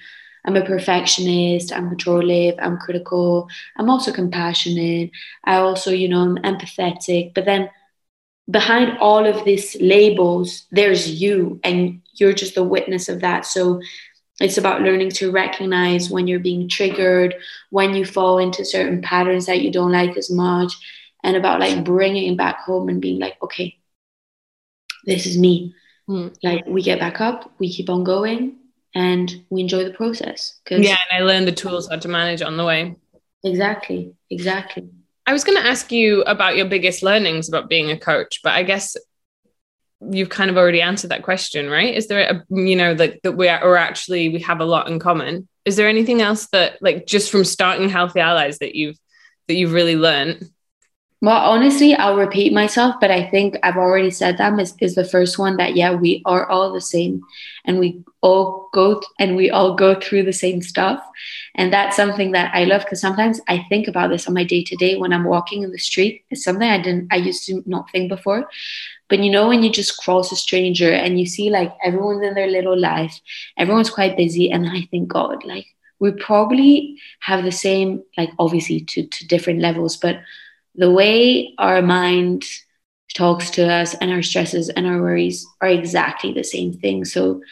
I'm 0.45 0.57
a 0.57 0.65
perfectionist, 0.65 1.73
I'm 1.73 1.89
controlling, 1.89 2.59
I'm 2.59 2.79
critical, 2.79 3.49
I'm 3.77 3.89
also 3.89 4.13
compassionate. 4.13 5.11
I 5.45 5.57
also, 5.57 5.91
you 5.93 6.09
know, 6.09 6.21
I'm 6.21 6.37
empathetic. 6.39 7.35
But 7.35 7.45
then 7.45 7.71
behind 8.51 8.99
all 8.99 9.27
of 9.27 9.45
these 9.45 9.77
labels, 9.81 10.67
there's 10.71 11.09
you, 11.21 11.61
and 11.65 12.01
you're 12.15 12.33
just 12.33 12.55
the 12.55 12.65
witness 12.65 13.09
of 13.09 13.21
that. 13.21 13.47
So 13.47 13.81
it's 14.41 14.59
about 14.59 14.83
learning 14.83 15.11
to 15.11 15.31
recognize 15.31 16.11
when 16.11 16.27
you're 16.27 16.41
being 16.41 16.69
triggered, 16.69 17.35
when 17.71 17.95
you 17.95 18.05
fall 18.05 18.39
into 18.39 18.65
certain 18.65 19.03
patterns 19.03 19.47
that 19.47 19.61
you 19.61 19.71
don't 19.71 19.93
like 19.93 20.17
as 20.17 20.31
much, 20.31 20.73
and 21.23 21.37
about 21.37 21.61
like 21.61 21.85
bringing 21.85 22.33
it 22.33 22.37
back 22.37 22.61
home 22.61 22.89
and 22.89 23.01
being 23.01 23.21
like, 23.21 23.37
okay, 23.43 23.79
this 25.05 25.27
is 25.27 25.39
me. 25.39 25.75
Mm. 26.09 26.35
Like 26.43 26.67
we 26.67 26.83
get 26.83 26.99
back 26.99 27.21
up, 27.21 27.53
we 27.59 27.73
keep 27.73 27.89
on 27.89 28.03
going, 28.03 28.57
and 28.95 29.45
we 29.51 29.61
enjoy 29.61 29.85
the 29.85 29.95
process. 29.95 30.59
Yeah, 30.69 30.77
and 31.11 31.13
I 31.13 31.21
learned 31.21 31.47
the 31.47 31.53
tools 31.53 31.89
how 31.89 31.97
to 31.97 32.09
manage 32.09 32.43
on 32.43 32.57
the 32.57 32.65
way. 32.65 32.97
Exactly, 33.45 34.15
exactly. 34.31 34.89
I 35.27 35.33
was 35.33 35.45
going 35.45 35.59
to 35.61 35.67
ask 35.67 35.93
you 35.93 36.23
about 36.23 36.57
your 36.57 36.67
biggest 36.67 37.03
learnings 37.03 37.49
about 37.49 37.69
being 37.69 37.91
a 37.91 37.99
coach, 37.99 38.41
but 38.43 38.53
I 38.53 38.63
guess 38.63 38.97
you've 40.01 40.29
kind 40.29 40.51
of 40.51 40.57
already 40.57 40.83
answered 40.83 41.11
that 41.11 41.23
question, 41.23 41.71
right? 41.71 41.95
Is 41.95 42.09
there 42.09 42.21
a 42.21 42.55
you 42.55 42.77
know 42.77 42.93
like 42.93 43.21
that 43.23 43.33
we 43.33 43.49
are 43.49 43.63
or 43.63 43.77
actually 43.77 44.29
we 44.31 44.41
have 44.41 44.61
a 44.61 44.65
lot 44.65 44.89
in 44.89 44.99
common? 44.99 45.49
Is 45.65 45.77
there 45.77 45.89
anything 45.89 46.21
else 46.21 46.49
that 46.53 46.79
like 46.83 47.07
just 47.07 47.31
from 47.31 47.45
starting 47.45 47.89
Healthy 47.89 48.21
Allies 48.21 48.59
that 48.59 48.75
you've 48.75 48.99
that 49.49 49.55
you've 49.55 49.73
really 49.73 49.97
learned? 49.97 50.51
Well, 51.23 51.39
honestly, 51.39 51.95
I'll 51.95 52.17
repeat 52.17 52.53
myself, 52.53 52.97
but 53.01 53.13
I 53.13 53.31
think 53.31 53.57
I've 53.63 53.77
already 53.77 54.11
said 54.11 54.39
them 54.39 54.59
is, 54.59 54.75
is 54.81 54.97
the 54.97 55.05
first 55.05 55.39
one 55.39 55.57
that 55.57 55.77
yeah, 55.77 55.95
we 55.95 56.21
are 56.25 56.51
all 56.51 56.73
the 56.73 56.81
same 56.81 57.23
and 57.65 57.79
we 57.79 58.03
all 58.23 58.69
go 58.73 58.95
th- 58.95 59.05
and 59.21 59.37
we 59.37 59.49
all 59.49 59.77
go 59.77 59.95
through 59.95 60.25
the 60.25 60.33
same 60.33 60.61
stuff. 60.61 61.01
And 61.55 61.73
that's 61.73 61.95
something 61.95 62.33
that 62.33 62.53
I 62.53 62.65
love 62.65 62.83
because 62.83 63.01
sometimes 63.01 63.41
I 63.47 63.65
think 63.69 63.87
about 63.87 64.11
this 64.11 64.27
on 64.27 64.35
my 64.35 64.43
day 64.43 64.65
to 64.65 64.75
day 64.75 64.97
when 64.97 65.13
I'm 65.13 65.23
walking 65.23 65.63
in 65.63 65.71
the 65.71 65.79
street. 65.79 66.25
It's 66.31 66.43
something 66.43 66.69
I 66.69 66.83
didn't 66.83 67.07
I 67.13 67.17
used 67.17 67.47
to 67.47 67.63
not 67.67 67.89
think 67.93 68.09
before. 68.09 68.49
But 69.09 69.21
you 69.21 69.31
know, 69.31 69.47
when 69.47 69.63
you 69.63 69.71
just 69.71 69.99
cross 69.99 70.33
a 70.33 70.37
stranger 70.37 70.91
and 70.91 71.21
you 71.21 71.27
see 71.27 71.51
like 71.51 71.73
everyone's 71.85 72.27
in 72.27 72.35
their 72.35 72.49
little 72.49 72.77
life, 72.77 73.21
everyone's 73.57 73.91
quite 73.91 74.17
busy, 74.17 74.51
and 74.51 74.69
I 74.69 74.89
think, 74.91 75.09
God, 75.09 75.45
like 75.45 75.67
we 76.01 76.11
probably 76.13 76.99
have 77.21 77.45
the 77.45 77.53
same, 77.53 78.03
like 78.19 78.31
obviously 78.41 78.81
to, 78.81 79.07
to 79.07 79.27
different 79.29 79.61
levels, 79.61 79.97
but 79.97 80.17
the 80.75 80.91
way 80.91 81.55
our 81.59 81.83
mind 81.83 82.45
talks 83.15 83.51
to 83.51 83.71
us 83.71 83.95
and 83.95 84.11
our 84.11 84.23
stresses 84.23 84.69
and 84.71 84.87
our 84.87 85.01
worries 85.01 85.47
are 85.61 85.69
exactly 85.69 86.33
the 86.33 86.45
same 86.45 86.73
thing. 86.73 87.05
So 87.05 87.43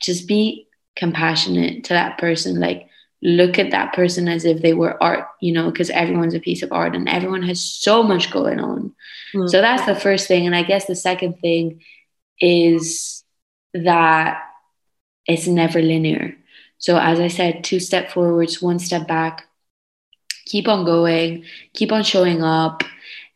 just 0.00 0.28
be 0.28 0.68
compassionate 0.96 1.84
to 1.84 1.94
that 1.94 2.18
person. 2.18 2.60
Like, 2.60 2.88
look 3.20 3.58
at 3.58 3.72
that 3.72 3.92
person 3.94 4.28
as 4.28 4.44
if 4.44 4.62
they 4.62 4.74
were 4.74 5.02
art, 5.02 5.26
you 5.40 5.52
know, 5.52 5.70
because 5.70 5.90
everyone's 5.90 6.34
a 6.34 6.40
piece 6.40 6.62
of 6.62 6.72
art 6.72 6.94
and 6.94 7.08
everyone 7.08 7.42
has 7.42 7.60
so 7.60 8.02
much 8.02 8.30
going 8.30 8.60
on. 8.60 8.94
Mm. 9.34 9.48
So 9.48 9.60
that's 9.60 9.86
the 9.86 9.96
first 9.96 10.28
thing. 10.28 10.46
And 10.46 10.54
I 10.54 10.62
guess 10.62 10.86
the 10.86 10.94
second 10.94 11.40
thing 11.40 11.82
is 12.40 13.24
that 13.74 14.42
it's 15.26 15.48
never 15.48 15.82
linear. 15.82 16.36
So, 16.78 16.96
as 16.96 17.18
I 17.18 17.26
said, 17.26 17.64
two 17.64 17.80
step 17.80 18.12
forwards, 18.12 18.62
one 18.62 18.78
step 18.78 19.08
back 19.08 19.47
keep 20.48 20.66
on 20.66 20.84
going, 20.84 21.44
keep 21.74 21.92
on 21.92 22.02
showing 22.02 22.42
up. 22.42 22.82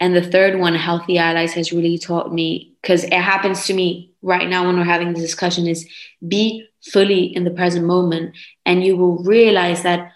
And 0.01 0.16
the 0.16 0.31
third 0.31 0.59
one, 0.59 0.75
Healthy 0.75 1.18
Allies, 1.18 1.53
has 1.53 1.72
really 1.72 1.98
taught 1.98 2.33
me 2.33 2.72
because 2.83 3.05
it 3.05 3.12
happens 3.12 3.66
to 3.66 3.75
me 3.75 4.11
right 4.22 4.48
now 4.48 4.66
when 4.66 4.77
we're 4.77 4.85
having 4.85 5.12
this 5.12 5.22
discussion 5.22 5.66
is 5.68 5.88
be 6.27 6.66
fully 6.92 7.25
in 7.25 7.44
the 7.44 7.51
present 7.51 7.87
moment. 7.87 8.35
And 8.66 8.83
you 8.83 8.96
will 8.96 9.22
realize 9.22 9.83
that 9.85 10.11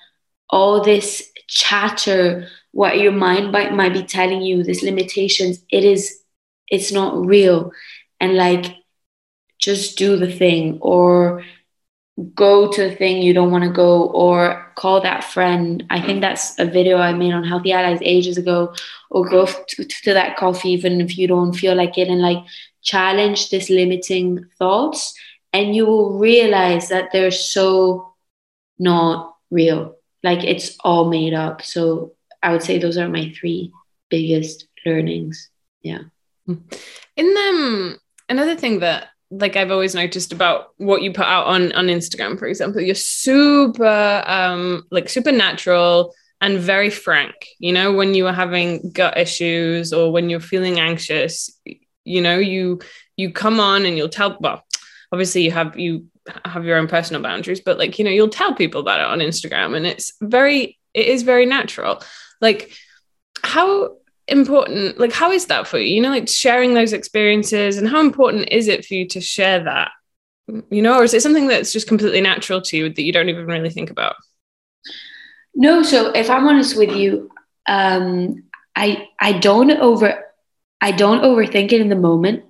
all 0.51 0.83
this 0.83 1.31
chatter, 1.47 2.49
what 2.73 2.99
your 2.99 3.13
mind 3.13 3.53
might, 3.53 3.73
might 3.73 3.93
be 3.93 4.03
telling 4.03 4.43
you, 4.43 4.65
these 4.65 4.83
limitations, 4.83 5.63
it 5.71 5.85
is, 5.85 6.21
it's 6.69 6.91
not 6.91 7.25
real. 7.25 7.71
And 8.19 8.35
like, 8.35 8.75
just 9.59 9.97
do 9.97 10.17
the 10.17 10.33
thing 10.33 10.79
or 10.81 11.45
go 12.35 12.70
to 12.72 12.87
a 12.87 12.94
thing 12.94 13.20
you 13.20 13.35
don't 13.35 13.50
want 13.50 13.64
to 13.64 13.70
go 13.70 14.09
or 14.09 14.72
call 14.74 15.00
that 15.02 15.22
friend. 15.22 15.85
I 15.90 16.00
think 16.00 16.20
that's 16.20 16.59
a 16.59 16.64
video 16.64 16.96
I 16.96 17.12
made 17.12 17.33
on 17.33 17.44
Healthy 17.44 17.72
Allies 17.72 17.98
ages 18.00 18.38
ago, 18.38 18.74
or 19.11 19.29
go 19.29 19.46
to, 19.46 19.85
to 19.85 20.14
that 20.14 20.37
coffee 20.37 20.70
even 20.70 21.00
if 21.00 21.18
you 21.18 21.29
don't 21.29 21.52
feel 21.52 21.74
like 21.74 21.98
it 21.98 22.09
and 22.09 22.22
like 22.22 22.42
challenge 22.83 23.50
this 23.50 23.68
limiting 23.68 24.46
thoughts 24.59 25.14
and 25.52 25.74
you 25.74 25.87
will 25.87 26.18
realize 26.18 26.88
that 26.88 27.11
they're 27.12 27.31
so 27.31 28.14
not 28.79 29.37
real. 29.50 29.96
Like 30.22 30.44
it's 30.44 30.76
all 30.81 31.09
made 31.09 31.35
up. 31.35 31.62
So 31.62 32.12
I 32.42 32.52
would 32.52 32.62
say 32.62 32.79
those 32.79 32.98
are 32.98 33.09
my 33.09 33.33
three 33.38 33.72
biggest 34.09 34.68
learnings. 34.85 35.50
Yeah. 35.83 36.02
Hmm. 36.46 36.55
In 37.16 37.35
them, 37.35 37.98
another 38.29 38.57
thing 38.57 38.81
that 38.81 39.09
like 39.31 39.57
I've 39.57 39.71
always 39.71 39.95
noticed 39.95 40.33
about 40.33 40.69
what 40.77 41.03
you 41.03 41.12
put 41.12 41.27
out 41.27 41.47
on 41.47 41.73
on 41.73 41.87
Instagram, 41.87 42.39
for 42.39 42.47
example, 42.47 42.81
you're 42.81 42.95
super 42.95 44.23
um 44.27 44.85
like 44.91 45.09
super 45.09 45.33
natural 45.33 46.15
and 46.41 46.59
very 46.59 46.91
frank. 46.91 47.35
You 47.59 47.73
know, 47.73 47.93
when 47.93 48.15
you 48.15 48.27
are 48.27 48.33
having 48.33 48.91
gut 48.93 49.19
issues 49.19 49.93
or 49.93 50.12
when 50.12 50.31
you're 50.31 50.41
feeling 50.41 50.79
anxious, 50.79 51.51
you 52.05 52.21
know, 52.21 52.39
you 52.39 52.81
you 53.17 53.33
come 53.33 53.61
on 53.61 53.85
and 53.85 53.97
you'll 53.97 54.09
tell 54.09 54.37
well, 54.41 54.65
obviously 55.12 55.43
you 55.43 55.51
have 55.51 55.79
you 55.79 56.07
have 56.45 56.65
your 56.65 56.77
own 56.77 56.89
personal 56.89 57.23
boundaries, 57.23 57.61
but 57.61 57.79
like, 57.79 57.99
you 57.99 58.05
know, 58.05 58.11
you'll 58.11 58.29
tell 58.29 58.55
people 58.55 58.81
about 58.81 59.01
it 59.01 59.07
on 59.07 59.19
Instagram 59.19 59.77
and 59.77 59.87
it's 59.87 60.12
very 60.21 60.79
it 60.95 61.07
is 61.07 61.23
very 61.23 61.47
natural. 61.47 62.03
Like 62.41 62.73
how 63.43 63.97
important 64.29 64.99
like 64.99 65.12
how 65.12 65.31
is 65.31 65.47
that 65.47 65.67
for 65.67 65.79
you? 65.79 65.95
You 65.95 66.01
know 66.01 66.11
like 66.11 66.29
sharing 66.29 66.75
those 66.75 66.93
experiences 66.93 67.79
and 67.79 67.89
how 67.89 68.01
important 68.01 68.49
is 68.51 68.69
it 68.69 68.85
for 68.85 68.95
you 68.95 69.07
to 69.09 69.21
share 69.21 69.62
that? 69.65 69.91
You 70.71 70.83
know 70.83 70.99
or 70.99 71.05
is 71.05 71.15
it 71.15 71.23
something 71.23 71.49
that's 71.49 71.73
just 71.73 71.89
completely 71.89 72.21
natural 72.21 72.61
to 72.62 72.77
you 72.77 72.89
that 72.89 73.03
you 73.03 73.12
don't 73.12 73.29
even 73.29 73.47
really 73.47 73.71
think 73.71 73.91
about? 73.91 74.17
No 75.55 75.83
so 75.83 76.11
if 76.11 76.29
i'm 76.29 76.47
honest 76.47 76.77
with 76.77 76.93
you 76.93 77.31
um 77.67 78.45
i 78.75 79.09
i 79.21 79.33
don't 79.33 79.71
over 79.71 80.25
i 80.81 80.93
don't 80.93 81.23
overthink 81.23 81.73
it 81.73 81.81
in 81.81 81.89
the 81.89 81.97
moment. 81.97 82.45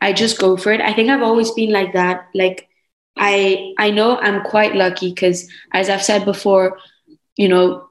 I 0.00 0.12
just 0.12 0.40
go 0.40 0.56
for 0.56 0.72
it. 0.72 0.80
I 0.80 0.92
think 0.92 1.08
i've 1.10 1.22
always 1.22 1.50
been 1.52 1.70
like 1.70 1.92
that. 1.92 2.28
Like 2.34 2.68
i 3.16 3.72
i 3.78 3.90
know 3.90 4.18
i'm 4.18 4.42
quite 4.42 4.74
lucky 4.74 5.10
because 5.10 5.48
as 5.72 5.90
i've 5.90 6.02
said 6.02 6.24
before 6.24 6.78
you 7.36 7.48
know 7.48 7.86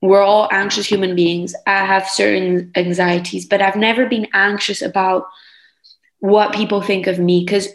we're 0.00 0.22
all 0.22 0.48
anxious 0.52 0.86
human 0.86 1.14
beings. 1.14 1.54
I 1.66 1.84
have 1.84 2.08
certain 2.08 2.70
anxieties, 2.76 3.46
but 3.46 3.60
I've 3.60 3.76
never 3.76 4.06
been 4.06 4.28
anxious 4.32 4.82
about 4.82 5.26
what 6.20 6.54
people 6.54 6.80
think 6.80 7.06
of 7.06 7.18
me 7.18 7.44
because 7.44 7.68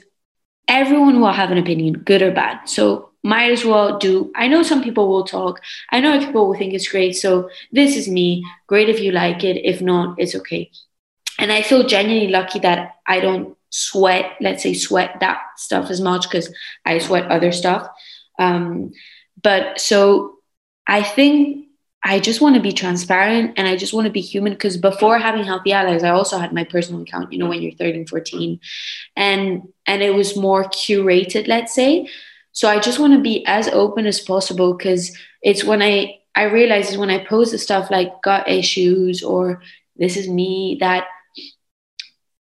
everyone 0.68 1.20
will 1.20 1.32
have 1.32 1.52
an 1.52 1.58
opinion, 1.58 1.94
good 1.94 2.22
or 2.22 2.32
bad. 2.32 2.68
So 2.70 3.10
might 3.24 3.52
as 3.52 3.64
well 3.64 3.98
do. 3.98 4.32
I 4.36 4.48
know 4.48 4.64
some 4.64 4.84
people 4.84 5.08
will 5.08 5.24
talk. 5.24 5.62
I 5.92 6.00
know 6.00 6.20
people 6.20 6.48
will 6.48 6.58
think 6.58 6.74
it's 6.74 6.88
great. 6.88 7.16
So 7.16 7.50
this 7.72 7.96
is 7.96 8.08
me. 8.08 8.44
Great 8.68 8.90
if 8.90 9.00
you 9.00 9.12
like 9.12 9.44
it. 9.44 9.66
If 9.66 9.82
not, 9.82 10.20
it's 10.20 10.36
okay. 10.36 10.72
And 11.40 11.52
I 11.52 11.62
feel 11.62 11.88
genuinely 11.88 12.30
lucky 12.30 12.60
that 12.60 12.96
I 13.08 13.20
don't 13.20 13.58
sweat, 13.70 14.34
let's 14.40 14.64
say, 14.64 14.74
sweat 14.74 15.20
that 15.20 15.42
stuff 15.58 15.90
as 15.90 16.00
much 16.00 16.30
because 16.30 16.54
I 16.86 17.00
sweat 17.00 17.32
other 17.32 17.52
stuff. 17.52 17.88
Um, 18.40 18.92
but 19.42 19.80
so 19.80 20.38
I 20.86 21.02
think 21.02 21.68
I 22.06 22.20
just 22.20 22.42
want 22.42 22.56
to 22.56 22.62
be 22.62 22.74
transparent 22.74 23.54
and 23.56 23.66
I 23.66 23.78
just 23.78 23.94
want 23.94 24.06
to 24.06 24.12
be 24.12 24.20
human 24.20 24.54
because 24.54 24.76
before 24.76 25.18
having 25.20 25.46
healthy 25.46 25.72
allies, 25.72 26.04
I 26.04 26.10
also 26.10 26.38
had 26.38 26.52
my 26.52 26.66
personal 26.66 27.02
account, 27.02 27.32
you 27.32 27.40
know, 27.40 27.48
when 27.48 27.62
you're 27.62 27.72
13, 27.74 28.08
14. 28.08 28.60
And 29.16 29.64
and 29.88 30.02
it 30.02 30.14
was 30.14 30.36
more 30.36 30.66
curated, 30.66 31.48
let's 31.48 31.74
say. 31.74 32.10
So 32.52 32.68
I 32.68 32.80
just 32.80 33.00
want 33.00 33.14
to 33.14 33.22
be 33.22 33.46
as 33.46 33.70
open 33.70 34.06
as 34.06 34.20
possible 34.20 34.74
because 34.74 35.18
it's 35.42 35.64
when 35.64 35.82
I 35.82 36.20
I 36.36 36.44
realize 36.44 36.90
is 36.90 36.98
when 36.98 37.10
I 37.10 37.24
post 37.26 37.52
the 37.52 37.58
stuff 37.58 37.90
like 37.90 38.22
gut 38.22 38.50
issues 38.50 39.24
or 39.24 39.62
this 39.96 40.18
is 40.18 40.28
me 40.28 40.78
that 40.82 41.06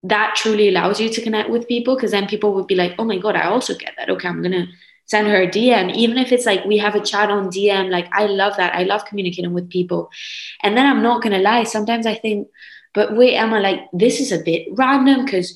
that 0.02 0.34
truly 0.34 0.68
allows 0.68 1.00
you 1.00 1.08
to 1.08 1.22
connect 1.22 1.50
with 1.50 1.68
people 1.68 1.94
because 1.94 2.10
then 2.10 2.26
people 2.26 2.52
would 2.54 2.66
be 2.66 2.74
like, 2.74 2.94
oh 2.98 3.04
my 3.04 3.18
God, 3.18 3.36
I 3.36 3.44
also 3.44 3.74
get 3.74 3.94
that. 3.96 4.10
Okay, 4.10 4.26
I'm 4.26 4.42
gonna 4.42 4.66
send 5.12 5.28
her 5.28 5.42
a 5.42 5.46
DM, 5.46 5.94
even 5.94 6.16
if 6.16 6.32
it's 6.32 6.46
like 6.46 6.64
we 6.64 6.78
have 6.78 6.94
a 6.94 7.06
chat 7.10 7.30
on 7.30 7.50
DM. 7.50 7.90
Like, 7.90 8.08
I 8.12 8.24
love 8.26 8.56
that. 8.56 8.74
I 8.74 8.84
love 8.84 9.04
communicating 9.04 9.52
with 9.52 9.68
people. 9.68 10.10
And 10.62 10.74
then 10.74 10.86
I'm 10.86 11.02
not 11.02 11.22
going 11.22 11.34
to 11.34 11.48
lie. 11.50 11.64
Sometimes 11.64 12.06
I 12.06 12.14
think, 12.14 12.48
but 12.94 13.14
wait, 13.14 13.36
Emma, 13.36 13.60
like, 13.60 13.80
this 13.92 14.20
is 14.20 14.32
a 14.32 14.42
bit 14.42 14.68
random 14.72 15.26
because 15.26 15.54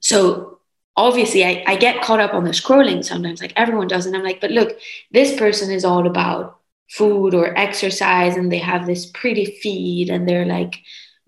so 0.00 0.58
obviously 0.94 1.42
I, 1.42 1.64
I 1.66 1.76
get 1.76 2.02
caught 2.02 2.20
up 2.20 2.34
on 2.34 2.44
the 2.44 2.50
scrolling 2.50 3.02
sometimes, 3.02 3.40
like 3.40 3.54
everyone 3.56 3.88
does. 3.88 4.04
And 4.04 4.14
I'm 4.14 4.22
like, 4.22 4.42
but 4.42 4.50
look, 4.50 4.78
this 5.10 5.34
person 5.38 5.70
is 5.72 5.86
all 5.86 6.06
about 6.06 6.58
food 6.90 7.32
or 7.32 7.56
exercise 7.56 8.36
and 8.36 8.52
they 8.52 8.58
have 8.58 8.86
this 8.86 9.06
pretty 9.06 9.46
feed 9.62 10.10
and 10.10 10.28
they're 10.28 10.44
like, 10.44 10.74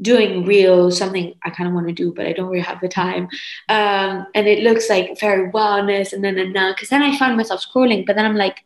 doing 0.00 0.44
real 0.44 0.90
something 0.90 1.34
I 1.42 1.50
kind 1.50 1.68
of 1.68 1.74
want 1.74 1.88
to 1.88 1.92
do, 1.92 2.12
but 2.12 2.26
I 2.26 2.32
don't 2.32 2.48
really 2.48 2.64
have 2.64 2.80
the 2.80 2.88
time. 2.88 3.28
Um, 3.68 4.26
and 4.34 4.46
it 4.46 4.62
looks 4.62 4.90
like 4.90 5.18
very 5.18 5.50
wellness 5.50 6.12
and 6.12 6.22
then 6.22 6.38
and 6.38 6.52
now 6.52 6.72
because 6.72 6.90
then 6.90 7.02
I 7.02 7.16
find 7.16 7.36
myself 7.36 7.64
scrolling, 7.66 8.04
but 8.06 8.16
then 8.16 8.26
I'm 8.26 8.36
like, 8.36 8.64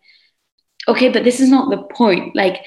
okay, 0.88 1.08
but 1.08 1.24
this 1.24 1.40
is 1.40 1.48
not 1.48 1.70
the 1.70 1.82
point. 1.94 2.34
Like 2.34 2.64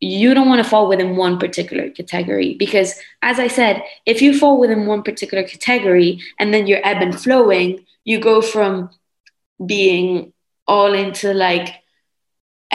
you 0.00 0.34
don't 0.34 0.48
want 0.48 0.62
to 0.62 0.68
fall 0.68 0.88
within 0.88 1.16
one 1.16 1.38
particular 1.38 1.88
category 1.90 2.54
because 2.58 2.94
as 3.22 3.38
I 3.38 3.48
said, 3.48 3.82
if 4.04 4.20
you 4.20 4.38
fall 4.38 4.60
within 4.60 4.86
one 4.86 5.02
particular 5.02 5.42
category 5.44 6.20
and 6.38 6.52
then 6.52 6.66
you're 6.66 6.86
ebb 6.86 7.00
and 7.00 7.18
flowing, 7.18 7.86
you 8.04 8.20
go 8.20 8.42
from 8.42 8.90
being 9.64 10.32
all 10.68 10.92
into 10.92 11.32
like 11.32 11.82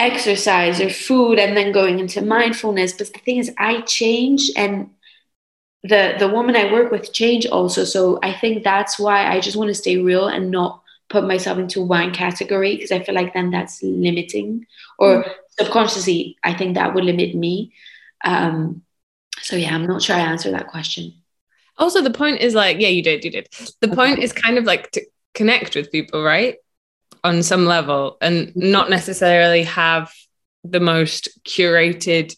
exercise 0.01 0.81
or 0.81 0.89
food 0.89 1.37
and 1.37 1.55
then 1.55 1.71
going 1.71 1.99
into 1.99 2.21
mindfulness. 2.21 2.93
But 2.93 3.13
the 3.13 3.19
thing 3.19 3.37
is 3.37 3.51
i 3.57 3.81
change 3.81 4.49
and 4.57 4.89
the 5.83 6.15
the 6.17 6.27
woman 6.27 6.55
i 6.55 6.71
work 6.71 6.91
with 6.91 7.13
change 7.13 7.45
also. 7.45 7.83
So 7.83 8.19
i 8.23 8.33
think 8.33 8.63
that's 8.63 8.99
why 8.99 9.27
i 9.31 9.39
just 9.39 9.55
want 9.57 9.69
to 9.69 9.75
stay 9.75 9.97
real 9.97 10.27
and 10.27 10.49
not 10.51 10.81
put 11.09 11.27
myself 11.27 11.59
into 11.59 11.81
one 11.81 12.13
category 12.13 12.75
because 12.75 12.91
i 12.91 13.03
feel 13.03 13.15
like 13.15 13.33
then 13.33 13.51
that's 13.51 13.83
limiting 13.83 14.65
or 14.97 15.23
mm. 15.23 15.33
subconsciously 15.59 16.37
i 16.43 16.53
think 16.53 16.75
that 16.75 16.93
would 16.93 17.03
limit 17.03 17.35
me. 17.35 17.73
Um 18.23 18.81
so 19.41 19.55
yeah 19.55 19.73
i'm 19.75 19.87
not 19.87 20.01
sure 20.01 20.15
i 20.15 20.19
answered 20.19 20.53
that 20.53 20.67
question. 20.67 21.13
Also 21.77 22.01
the 22.01 22.17
point 22.21 22.41
is 22.41 22.55
like 22.55 22.79
yeah 22.79 22.89
you 22.97 23.03
did 23.03 23.23
you 23.23 23.31
did. 23.31 23.47
The 23.79 23.95
point 23.99 24.19
is 24.19 24.33
kind 24.33 24.57
of 24.57 24.65
like 24.65 24.91
to 24.91 25.01
connect 25.33 25.75
with 25.75 25.91
people 25.91 26.23
right 26.23 26.57
on 27.23 27.43
some 27.43 27.65
level 27.65 28.17
and 28.21 28.51
not 28.55 28.89
necessarily 28.89 29.63
have 29.63 30.11
the 30.63 30.79
most 30.79 31.29
curated 31.43 32.35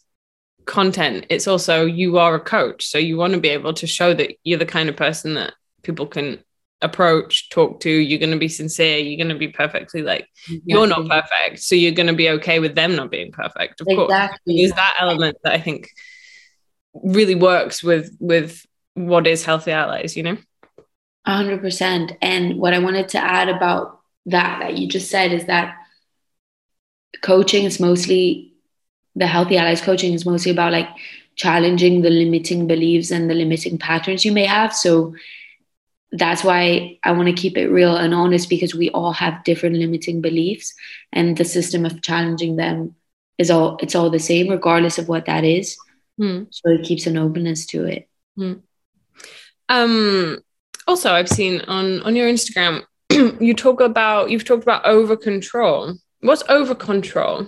content. 0.66 1.26
It's 1.30 1.48
also 1.48 1.86
you 1.86 2.18
are 2.18 2.36
a 2.36 2.40
coach 2.40 2.86
so 2.86 2.98
you 2.98 3.18
want 3.18 3.34
to 3.34 3.40
be 3.40 3.50
able 3.50 3.74
to 3.74 3.88
show 3.88 4.14
that 4.14 4.36
you're 4.44 4.60
the 4.60 4.66
kind 4.66 4.90
of 4.90 4.96
person 4.96 5.34
that 5.36 5.54
people 5.84 6.08
can 6.08 6.44
approach 6.84 7.50
talk 7.50 7.80
to 7.80 7.90
you're 7.90 8.20
going 8.20 8.32
to 8.32 8.38
be 8.38 8.50
sincere 8.50 8.98
you're 8.98 9.18
going 9.18 9.34
to 9.34 9.40
be 9.40 9.48
perfectly 9.48 10.02
like 10.02 10.28
you're 10.66 10.86
not 10.86 11.08
perfect 11.08 11.60
so 11.60 11.76
you're 11.76 11.94
going 11.94 12.08
to 12.08 12.14
be 12.14 12.30
okay 12.30 12.60
with 12.60 12.76
them 12.76 12.96
not 12.96 13.10
being 13.10 13.32
perfect 13.32 13.80
of 13.80 13.88
exactly. 13.88 14.54
course 14.56 14.66
is 14.66 14.72
that 14.74 14.96
element 15.00 15.38
that 15.44 15.54
i 15.54 15.60
think 15.60 15.90
really 16.94 17.36
works 17.36 17.82
with 17.82 18.16
with 18.20 18.66
what 18.96 19.26
is 19.26 19.46
healthy 19.46 19.72
allies 19.72 20.16
you 20.16 20.24
know? 20.24 20.38
100% 21.26 22.18
and 22.22 22.58
what 22.58 22.74
i 22.74 22.80
wanted 22.80 23.08
to 23.10 23.18
add 23.18 23.48
about 23.48 24.02
that 24.26 24.60
that 24.60 24.78
you 24.78 24.88
just 24.88 25.10
said 25.10 25.32
is 25.32 25.46
that 25.46 25.76
coaching 27.22 27.66
is 27.66 27.80
mostly 27.80 28.54
the 29.16 29.28
healthy 29.28 29.58
allies 29.58 29.82
coaching 29.82 30.14
is 30.14 30.26
mostly 30.26 30.52
about 30.52 30.72
like 30.72 30.90
challenging 31.36 32.02
the 32.02 32.10
limiting 32.10 32.68
beliefs 32.68 33.12
and 33.12 33.30
the 33.30 33.34
limiting 33.34 33.78
patterns 33.78 34.24
you 34.24 34.32
may 34.32 34.46
have 34.46 34.74
so 34.74 35.14
that's 36.14 36.44
why 36.44 37.00
I 37.04 37.12
want 37.12 37.28
to 37.28 37.34
keep 37.34 37.58
it 37.58 37.70
real 37.70 37.98
and 37.98 38.14
honest 38.14 38.48
because 38.48 38.76
we 38.76 38.92
all 38.92 39.14
have 39.14 39.44
different 39.44 39.78
limiting 39.78 40.22
beliefs 40.22 40.74
and 41.12 41.36
the 41.36 41.44
system 41.44 41.86
of 41.86 42.04
challenging 42.04 42.56
them 42.56 42.96
is 43.40 43.50
all 43.50 43.78
it's 43.82 43.96
all 43.96 44.12
the 44.12 44.20
same 44.20 44.50
regardless 44.50 45.00
of 45.00 45.10
what 45.10 45.26
that 45.26 45.44
is. 45.44 45.76
Hmm. 46.20 46.44
So 46.52 46.70
it 46.70 46.84
keeps 46.84 47.08
an 47.08 47.18
openness 47.18 47.66
to 47.68 47.86
it. 47.86 48.08
Hmm. 48.38 48.54
Um 49.70 50.38
also 50.86 51.12
I've 51.12 51.30
seen 51.30 51.62
on 51.62 52.04
on 52.04 52.16
your 52.16 52.30
Instagram 52.30 52.84
you 53.40 53.54
talk 53.54 53.80
about 53.80 54.30
you've 54.30 54.46
talked 54.46 54.64
about 54.64 54.86
over 54.86 55.16
control. 55.16 55.96
What's 56.22 56.44
over 56.50 56.76
control? 56.76 57.48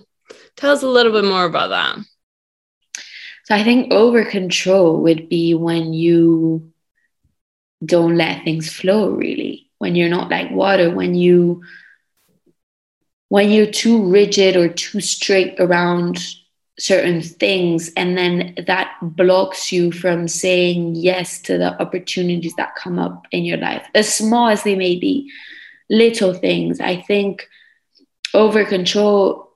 Tell 0.55 0.71
us 0.71 0.83
a 0.83 0.87
little 0.87 1.11
bit 1.11 1.25
more 1.25 1.45
about 1.45 1.69
that. 1.69 1.97
So 3.45 3.55
I 3.55 3.63
think 3.63 3.93
over 3.93 4.25
control 4.25 5.01
would 5.03 5.29
be 5.29 5.53
when 5.53 5.93
you 5.93 6.71
don't 7.85 8.17
let 8.17 8.43
things 8.43 8.71
flow 8.71 9.11
really. 9.11 9.69
When 9.77 9.95
you're 9.95 10.09
not 10.09 10.29
like 10.29 10.51
water, 10.51 10.89
when 10.89 11.15
you 11.15 11.63
when 13.29 13.51
you're 13.51 13.65
too 13.65 14.09
rigid 14.09 14.55
or 14.55 14.69
too 14.69 15.01
strict 15.01 15.59
around 15.59 16.19
certain 16.77 17.21
things 17.21 17.91
and 17.95 18.17
then 18.17 18.53
that 18.67 18.97
blocks 19.01 19.71
you 19.71 19.91
from 19.91 20.27
saying 20.27 20.93
yes 20.95 21.41
to 21.41 21.57
the 21.57 21.81
opportunities 21.81 22.53
that 22.55 22.75
come 22.75 22.99
up 22.99 23.25
in 23.31 23.45
your 23.45 23.57
life 23.57 23.87
as 23.95 24.13
small 24.13 24.49
as 24.49 24.63
they 24.63 24.75
may 24.75 24.97
be 24.97 25.31
little 25.89 26.33
things. 26.33 26.79
I 26.79 27.01
think 27.01 27.47
over 28.33 28.65
control 28.65 29.51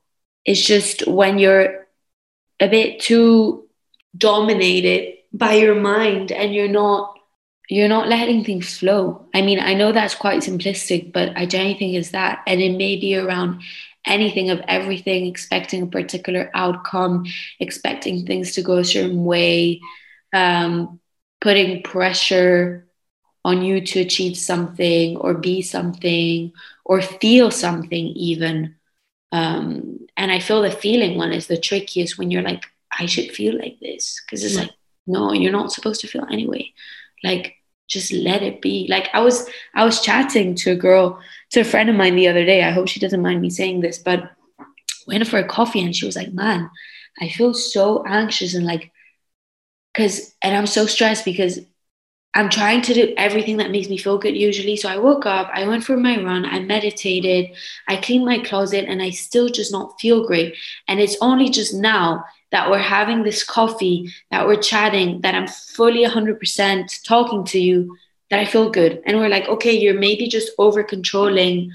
is 0.45 0.65
just 0.65 1.07
when 1.07 1.39
you're 1.39 1.87
a 2.59 2.67
bit 2.67 2.99
too 2.99 3.67
dominated 4.17 5.15
by 5.31 5.53
your 5.53 5.75
mind 5.75 6.31
and 6.31 6.53
you're 6.53 6.67
not 6.67 7.15
you're 7.69 7.87
not 7.87 8.07
letting 8.07 8.43
things 8.43 8.79
flow. 8.79 9.27
I 9.31 9.43
mean, 9.43 9.59
I 9.59 9.75
know 9.75 9.91
that's 9.91 10.15
quite 10.15 10.41
simplistic, 10.41 11.13
but 11.13 11.37
I 11.37 11.45
genuinely 11.45 11.77
think 11.77 11.93
it's 11.93 12.09
that. 12.11 12.41
And 12.47 12.59
it 12.61 12.75
may 12.75 12.95
be 12.95 13.15
around 13.15 13.61
anything 14.07 14.49
of 14.49 14.59
everything, 14.67 15.27
expecting 15.27 15.83
a 15.83 15.87
particular 15.87 16.49
outcome, 16.55 17.25
expecting 17.59 18.25
things 18.25 18.53
to 18.55 18.63
go 18.63 18.77
a 18.77 18.83
certain 18.83 19.23
way, 19.23 19.81
um, 20.33 20.99
putting 21.41 21.83
pressure 21.83 22.87
on 23.45 23.63
you 23.63 23.81
to 23.81 23.99
achieve 24.01 24.37
something 24.37 25.17
or 25.17 25.33
be 25.33 25.61
something 25.61 26.51
or 26.85 27.01
feel 27.01 27.51
something, 27.51 28.07
even. 28.07 28.75
Um, 29.31 30.07
and 30.17 30.31
I 30.31 30.39
feel 30.39 30.61
the 30.61 30.71
feeling 30.71 31.17
one 31.17 31.31
is 31.31 31.47
the 31.47 31.57
trickiest 31.57 32.17
when 32.17 32.31
you're 32.31 32.41
like, 32.41 32.65
I 32.97 33.05
should 33.05 33.31
feel 33.31 33.57
like 33.57 33.79
this. 33.79 34.21
Because 34.25 34.43
it's 34.43 34.55
like, 34.55 34.71
no, 35.07 35.31
you're 35.33 35.51
not 35.51 35.71
supposed 35.71 36.01
to 36.01 36.07
feel 36.07 36.25
anyway. 36.29 36.73
Like, 37.23 37.55
just 37.89 38.13
let 38.13 38.43
it 38.43 38.61
be. 38.61 38.87
Like 38.87 39.09
I 39.13 39.19
was 39.19 39.49
I 39.73 39.83
was 39.83 40.01
chatting 40.01 40.55
to 40.55 40.71
a 40.71 40.75
girl, 40.75 41.19
to 41.51 41.61
a 41.61 41.65
friend 41.65 41.89
of 41.89 41.95
mine 41.95 42.15
the 42.15 42.27
other 42.27 42.45
day. 42.45 42.63
I 42.63 42.71
hope 42.71 42.87
she 42.87 42.99
doesn't 42.99 43.21
mind 43.21 43.41
me 43.41 43.49
saying 43.49 43.81
this, 43.81 43.97
but 43.97 44.31
went 45.07 45.27
for 45.27 45.39
a 45.39 45.47
coffee 45.47 45.81
and 45.81 45.95
she 45.95 46.05
was 46.05 46.15
like, 46.15 46.31
Man, 46.31 46.69
I 47.19 47.29
feel 47.29 47.53
so 47.53 48.03
anxious 48.05 48.53
and 48.53 48.65
like 48.65 48.91
because 49.93 50.35
and 50.41 50.55
I'm 50.55 50.67
so 50.67 50.85
stressed 50.85 51.25
because 51.25 51.59
I'm 52.35 52.49
trying 52.49 52.83
to 52.83 52.93
do 52.93 53.13
everything 53.17 53.57
that 53.57 53.71
makes 53.71 53.89
me 53.89 53.97
feel 53.97 54.19
good 54.19 54.35
usually. 54.35 54.75
So 54.75 54.87
I 54.87 54.97
woke 54.97 55.25
up, 55.25 55.49
I 55.51 55.67
went 55.67 55.83
for 55.83 55.97
my 55.97 56.23
run, 56.23 56.45
I 56.45 56.59
meditated, 56.59 57.55
I 57.87 57.97
cleaned 57.97 58.25
my 58.25 58.39
closet, 58.39 58.85
and 58.87 59.01
I 59.01 59.09
still 59.09 59.49
just 59.49 59.71
not 59.71 59.99
feel 59.99 60.27
great. 60.27 60.55
And 60.87 60.99
it's 60.99 61.17
only 61.21 61.49
just 61.49 61.73
now 61.73 62.23
that 62.51 62.69
we're 62.69 62.77
having 62.77 63.23
this 63.23 63.43
coffee, 63.43 64.13
that 64.29 64.47
we're 64.47 64.61
chatting, 64.61 65.21
that 65.21 65.33
I'm 65.33 65.47
fully 65.47 66.05
100% 66.05 67.03
talking 67.03 67.43
to 67.45 67.59
you, 67.59 67.97
that 68.29 68.39
I 68.39 68.45
feel 68.45 68.69
good. 68.69 69.01
And 69.05 69.17
we're 69.17 69.29
like, 69.29 69.47
okay, 69.47 69.71
you're 69.71 69.99
maybe 69.99 70.27
just 70.27 70.51
over 70.59 70.83
controlling 70.83 71.71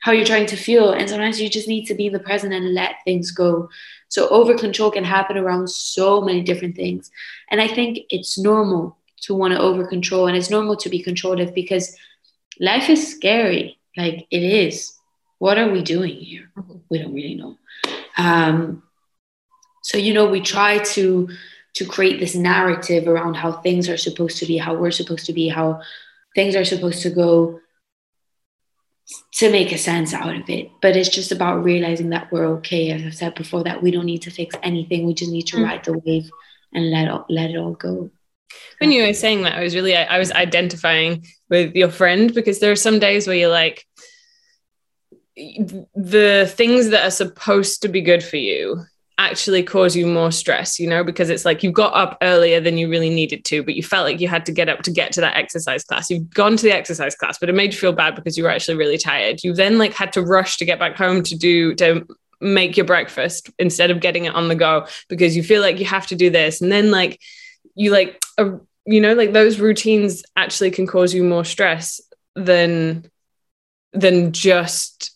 how 0.00 0.12
you're 0.12 0.26
trying 0.26 0.46
to 0.46 0.56
feel. 0.56 0.92
And 0.92 1.08
sometimes 1.08 1.40
you 1.40 1.48
just 1.48 1.66
need 1.66 1.86
to 1.86 1.94
be 1.94 2.06
in 2.06 2.12
the 2.12 2.20
present 2.20 2.52
and 2.52 2.74
let 2.74 2.96
things 3.04 3.30
go. 3.30 3.70
So 4.08 4.28
over 4.28 4.54
control 4.56 4.90
can 4.90 5.04
happen 5.04 5.38
around 5.38 5.70
so 5.70 6.20
many 6.20 6.42
different 6.42 6.76
things. 6.76 7.10
And 7.50 7.60
I 7.60 7.68
think 7.68 8.00
it's 8.10 8.38
normal 8.38 8.97
to 9.22 9.34
want 9.34 9.52
to 9.52 9.60
over 9.60 9.86
control 9.86 10.26
and 10.26 10.36
it's 10.36 10.50
normal 10.50 10.76
to 10.76 10.88
be 10.88 11.02
controlled 11.02 11.54
because 11.54 11.96
life 12.60 12.88
is 12.88 13.14
scary. 13.14 13.78
Like 13.96 14.26
it 14.30 14.42
is. 14.42 14.94
What 15.38 15.58
are 15.58 15.70
we 15.70 15.82
doing 15.82 16.16
here? 16.16 16.50
Mm-hmm. 16.56 16.78
We 16.88 16.98
don't 16.98 17.14
really 17.14 17.34
know. 17.34 17.58
Um, 18.16 18.82
so 19.82 19.98
you 19.98 20.12
know, 20.12 20.28
we 20.28 20.40
try 20.40 20.78
to 20.78 21.28
to 21.74 21.84
create 21.86 22.18
this 22.18 22.34
narrative 22.34 23.06
around 23.06 23.34
how 23.34 23.52
things 23.52 23.88
are 23.88 23.96
supposed 23.96 24.38
to 24.38 24.46
be, 24.46 24.58
how 24.58 24.74
we're 24.74 24.90
supposed 24.90 25.26
to 25.26 25.32
be, 25.32 25.48
how 25.48 25.80
things 26.34 26.56
are 26.56 26.64
supposed 26.64 27.02
to 27.02 27.10
go 27.10 27.60
to 29.32 29.50
make 29.50 29.72
a 29.72 29.78
sense 29.78 30.12
out 30.12 30.34
of 30.34 30.48
it. 30.50 30.70
But 30.82 30.96
it's 30.96 31.08
just 31.08 31.32
about 31.32 31.64
realizing 31.64 32.10
that 32.10 32.30
we're 32.32 32.46
okay. 32.58 32.90
As 32.90 33.02
I've 33.02 33.14
said 33.14 33.34
before, 33.34 33.64
that 33.64 33.82
we 33.82 33.90
don't 33.90 34.06
need 34.06 34.22
to 34.22 34.30
fix 34.30 34.54
anything. 34.62 35.06
We 35.06 35.14
just 35.14 35.30
need 35.30 35.46
to 35.48 35.56
mm. 35.56 35.64
ride 35.64 35.84
the 35.84 35.98
wave 35.98 36.30
and 36.72 36.90
let 36.90 37.08
it, 37.08 37.22
let 37.28 37.50
it 37.50 37.56
all 37.56 37.74
go. 37.74 38.10
When 38.80 38.92
you 38.92 39.06
were 39.06 39.14
saying 39.14 39.42
that, 39.42 39.56
I 39.56 39.62
was 39.62 39.74
really 39.74 39.96
I 39.96 40.18
was 40.18 40.32
identifying 40.32 41.26
with 41.50 41.74
your 41.74 41.90
friend 41.90 42.32
because 42.32 42.60
there 42.60 42.72
are 42.72 42.76
some 42.76 42.98
days 42.98 43.26
where 43.26 43.36
you're 43.36 43.50
like 43.50 43.86
the 45.36 46.52
things 46.52 46.90
that 46.90 47.06
are 47.06 47.10
supposed 47.10 47.82
to 47.82 47.88
be 47.88 48.00
good 48.00 48.22
for 48.22 48.36
you 48.36 48.84
actually 49.18 49.64
cause 49.64 49.96
you 49.96 50.06
more 50.06 50.30
stress, 50.30 50.78
you 50.78 50.88
know, 50.88 51.02
because 51.02 51.28
it's 51.28 51.44
like 51.44 51.64
you 51.64 51.72
got 51.72 51.92
up 51.94 52.16
earlier 52.22 52.60
than 52.60 52.78
you 52.78 52.88
really 52.88 53.10
needed 53.10 53.44
to, 53.44 53.64
but 53.64 53.74
you 53.74 53.82
felt 53.82 54.04
like 54.04 54.20
you 54.20 54.28
had 54.28 54.46
to 54.46 54.52
get 54.52 54.68
up 54.68 54.82
to 54.82 54.92
get 54.92 55.10
to 55.12 55.20
that 55.20 55.36
exercise 55.36 55.82
class. 55.82 56.08
You've 56.08 56.30
gone 56.30 56.56
to 56.56 56.62
the 56.62 56.72
exercise 56.72 57.16
class, 57.16 57.36
but 57.38 57.48
it 57.48 57.54
made 57.54 57.72
you 57.72 57.78
feel 57.78 57.92
bad 57.92 58.14
because 58.14 58.38
you 58.38 58.44
were 58.44 58.50
actually 58.50 58.76
really 58.76 58.96
tired. 58.96 59.42
You 59.42 59.52
then 59.52 59.76
like 59.76 59.92
had 59.92 60.12
to 60.12 60.22
rush 60.22 60.56
to 60.58 60.64
get 60.64 60.78
back 60.78 60.96
home 60.96 61.24
to 61.24 61.36
do 61.36 61.74
to 61.76 62.06
make 62.40 62.76
your 62.76 62.86
breakfast 62.86 63.50
instead 63.58 63.90
of 63.90 63.98
getting 63.98 64.26
it 64.26 64.34
on 64.34 64.46
the 64.46 64.54
go 64.54 64.86
because 65.08 65.36
you 65.36 65.42
feel 65.42 65.62
like 65.62 65.80
you 65.80 65.86
have 65.86 66.06
to 66.06 66.14
do 66.14 66.30
this. 66.30 66.60
And 66.60 66.70
then 66.70 66.92
like 66.92 67.20
you 67.78 67.92
like 67.92 68.20
you 68.88 69.02
know, 69.02 69.12
like 69.12 69.34
those 69.34 69.60
routines 69.60 70.22
actually 70.34 70.70
can 70.70 70.86
cause 70.86 71.12
you 71.12 71.22
more 71.22 71.44
stress 71.44 72.00
than 72.34 73.04
than 73.92 74.32
just 74.32 75.14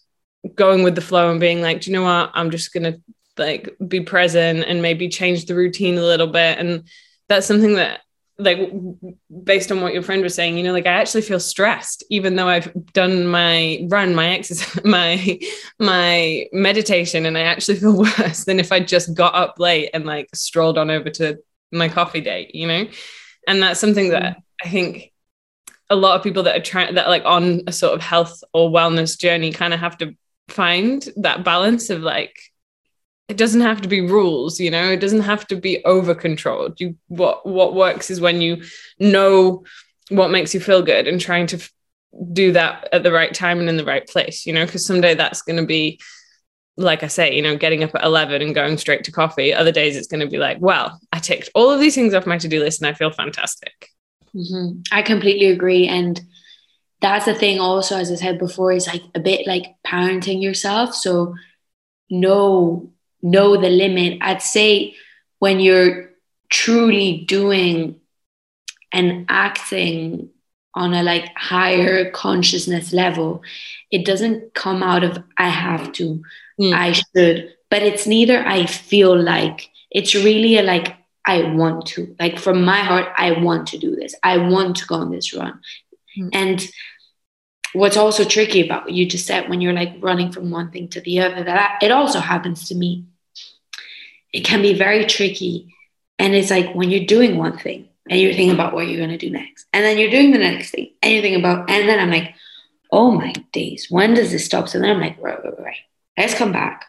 going 0.54 0.82
with 0.82 0.94
the 0.94 1.00
flow 1.00 1.30
and 1.30 1.40
being 1.40 1.62
like, 1.62 1.80
do 1.80 1.90
you 1.90 1.96
know 1.96 2.04
what? 2.04 2.30
I'm 2.34 2.50
just 2.50 2.72
gonna 2.72 2.98
like 3.38 3.74
be 3.86 4.00
present 4.00 4.64
and 4.66 4.82
maybe 4.82 5.08
change 5.08 5.46
the 5.46 5.54
routine 5.54 5.96
a 5.96 6.02
little 6.02 6.26
bit 6.26 6.58
and 6.58 6.86
that's 7.28 7.46
something 7.46 7.76
that 7.76 8.00
like 8.36 8.70
based 9.42 9.72
on 9.72 9.80
what 9.80 9.94
your 9.94 10.02
friend 10.02 10.22
was 10.22 10.34
saying 10.34 10.58
you 10.58 10.62
know 10.62 10.72
like 10.72 10.86
i 10.86 10.92
actually 10.92 11.22
feel 11.22 11.40
stressed 11.40 12.04
even 12.10 12.36
though 12.36 12.48
i've 12.48 12.70
done 12.92 13.26
my 13.26 13.86
run 13.88 14.14
my 14.14 14.28
exercise 14.34 14.78
my 14.84 15.38
my 15.78 16.44
meditation 16.52 17.24
and 17.24 17.38
i 17.38 17.40
actually 17.40 17.76
feel 17.76 17.96
worse 18.18 18.44
than 18.44 18.60
if 18.60 18.70
i 18.70 18.78
just 18.78 19.14
got 19.14 19.34
up 19.34 19.58
late 19.58 19.88
and 19.94 20.04
like 20.04 20.28
strolled 20.34 20.76
on 20.76 20.90
over 20.90 21.08
to 21.08 21.38
my 21.72 21.88
coffee 21.88 22.20
date 22.20 22.54
you 22.54 22.66
know? 22.66 22.86
And 23.46 23.62
that's 23.62 23.80
something 23.80 24.10
that 24.10 24.36
mm. 24.36 24.42
i 24.64 24.68
think 24.68 25.12
a 25.90 25.96
lot 25.96 26.16
of 26.16 26.22
people 26.22 26.42
that 26.44 26.56
are 26.56 26.62
trying 26.62 26.94
that 26.94 27.06
are 27.06 27.10
like 27.10 27.24
on 27.24 27.62
a 27.66 27.72
sort 27.72 27.94
of 27.94 28.00
health 28.00 28.42
or 28.54 28.70
wellness 28.70 29.18
journey 29.18 29.52
kind 29.52 29.74
of 29.74 29.80
have 29.80 29.98
to 29.98 30.16
find 30.48 31.08
that 31.16 31.44
balance 31.44 31.90
of 31.90 32.00
like 32.00 32.34
it 33.28 33.36
doesn't 33.36 33.60
have 33.60 33.82
to 33.82 33.88
be 33.88 34.00
rules 34.00 34.58
you 34.58 34.70
know? 34.70 34.90
It 34.90 35.00
doesn't 35.00 35.20
have 35.20 35.46
to 35.48 35.56
be 35.56 35.84
over 35.84 36.14
controlled 36.14 36.80
you 36.80 36.96
what 37.08 37.46
what 37.46 37.74
works 37.74 38.10
is 38.10 38.20
when 38.20 38.40
you 38.40 38.64
know 38.98 39.64
what 40.08 40.30
makes 40.30 40.54
you 40.54 40.60
feel 40.60 40.82
good 40.82 41.06
and 41.06 41.20
trying 41.20 41.46
to 41.48 41.56
f- 41.56 41.70
do 42.32 42.52
that 42.52 42.88
at 42.92 43.02
the 43.02 43.12
right 43.12 43.32
time 43.32 43.60
and 43.60 43.68
in 43.68 43.76
the 43.76 43.84
right 43.84 44.06
place 44.06 44.46
you 44.46 44.52
know? 44.52 44.64
Because 44.64 44.86
someday 44.86 45.14
that's 45.14 45.42
going 45.42 45.58
to 45.58 45.66
be 45.66 46.00
like 46.76 47.02
i 47.02 47.06
say 47.06 47.34
you 47.34 47.42
know 47.42 47.56
getting 47.56 47.84
up 47.84 47.94
at 47.94 48.04
11 48.04 48.40
and 48.40 48.54
going 48.54 48.78
straight 48.78 49.04
to 49.04 49.12
coffee 49.12 49.52
other 49.52 49.72
days 49.72 49.96
it's 49.96 50.06
going 50.06 50.20
to 50.20 50.26
be 50.26 50.38
like 50.38 50.58
well 50.60 50.98
i 51.12 51.18
ticked 51.18 51.50
all 51.54 51.70
of 51.70 51.80
these 51.80 51.94
things 51.94 52.14
off 52.14 52.26
my 52.26 52.38
to-do 52.38 52.60
list 52.60 52.80
and 52.80 52.88
i 52.88 52.94
feel 52.94 53.10
fantastic 53.10 53.88
mm-hmm. 54.34 54.80
i 54.90 55.02
completely 55.02 55.46
agree 55.46 55.86
and 55.86 56.20
that's 57.00 57.26
the 57.26 57.34
thing 57.34 57.60
also 57.60 57.96
as 57.98 58.10
i 58.10 58.14
said 58.14 58.38
before 58.38 58.72
is 58.72 58.86
like 58.86 59.02
a 59.14 59.20
bit 59.20 59.46
like 59.46 59.74
parenting 59.86 60.42
yourself 60.42 60.94
so 60.94 61.34
know 62.08 62.92
know 63.22 63.56
the 63.56 63.70
limit. 63.70 64.18
I'd 64.20 64.42
say 64.42 64.96
when 65.38 65.60
you're 65.60 66.10
truly 66.50 67.24
doing 67.26 68.00
and 68.92 69.26
acting 69.28 70.30
on 70.74 70.94
a 70.94 71.02
like 71.02 71.30
higher 71.36 72.10
consciousness 72.10 72.92
level, 72.92 73.42
it 73.90 74.04
doesn't 74.04 74.54
come 74.54 74.82
out 74.82 75.04
of 75.04 75.22
I 75.36 75.48
have 75.48 75.92
to, 75.94 76.22
mm. 76.60 76.72
I 76.72 76.92
should, 76.92 77.54
but 77.70 77.82
it's 77.82 78.06
neither 78.06 78.44
I 78.46 78.66
feel 78.66 79.20
like 79.20 79.70
it's 79.90 80.14
really 80.14 80.58
a 80.58 80.62
like 80.62 80.96
I 81.24 81.42
want 81.54 81.86
to. 81.86 82.16
Like 82.18 82.38
from 82.38 82.64
my 82.64 82.80
heart, 82.80 83.08
I 83.16 83.32
want 83.32 83.68
to 83.68 83.78
do 83.78 83.94
this. 83.94 84.14
I 84.22 84.38
want 84.38 84.76
to 84.76 84.86
go 84.86 84.96
on 84.96 85.10
this 85.10 85.34
run. 85.34 85.60
Mm. 86.18 86.30
And 86.32 86.68
what's 87.74 87.96
also 87.96 88.24
tricky 88.24 88.64
about 88.64 88.84
what 88.84 88.92
you 88.92 89.06
just 89.06 89.26
said 89.26 89.48
when 89.48 89.60
you're 89.60 89.72
like 89.72 89.94
running 90.00 90.32
from 90.32 90.50
one 90.50 90.70
thing 90.70 90.88
to 90.88 91.00
the 91.00 91.20
other, 91.20 91.44
that 91.44 91.78
it 91.82 91.90
also 91.90 92.20
happens 92.20 92.68
to 92.68 92.74
me 92.74 93.06
it 94.32 94.44
can 94.44 94.62
be 94.62 94.74
very 94.74 95.04
tricky. 95.04 95.74
And 96.18 96.34
it's 96.34 96.50
like 96.50 96.74
when 96.74 96.90
you're 96.90 97.04
doing 97.04 97.36
one 97.36 97.58
thing 97.58 97.88
and 98.08 98.20
you're 98.20 98.32
thinking 98.32 98.54
about 98.54 98.74
what 98.74 98.88
you're 98.88 98.98
going 98.98 99.10
to 99.10 99.18
do 99.18 99.30
next, 99.30 99.66
and 99.72 99.84
then 99.84 99.98
you're 99.98 100.10
doing 100.10 100.32
the 100.32 100.38
next 100.38 100.70
thing, 100.70 100.90
and 101.02 101.12
you're 101.12 101.22
thinking 101.22 101.40
about, 101.40 101.70
and 101.70 101.88
then 101.88 101.98
I'm 101.98 102.10
like, 102.10 102.34
oh 102.90 103.10
my 103.10 103.32
days, 103.52 103.86
when 103.90 104.14
does 104.14 104.32
this 104.32 104.44
stop? 104.44 104.68
So 104.68 104.78
then 104.78 104.90
I'm 104.90 105.00
like, 105.00 105.16
right, 105.20 105.42
right, 105.42 105.60
right. 105.60 105.76
Let's 106.18 106.34
come 106.34 106.52
back. 106.52 106.86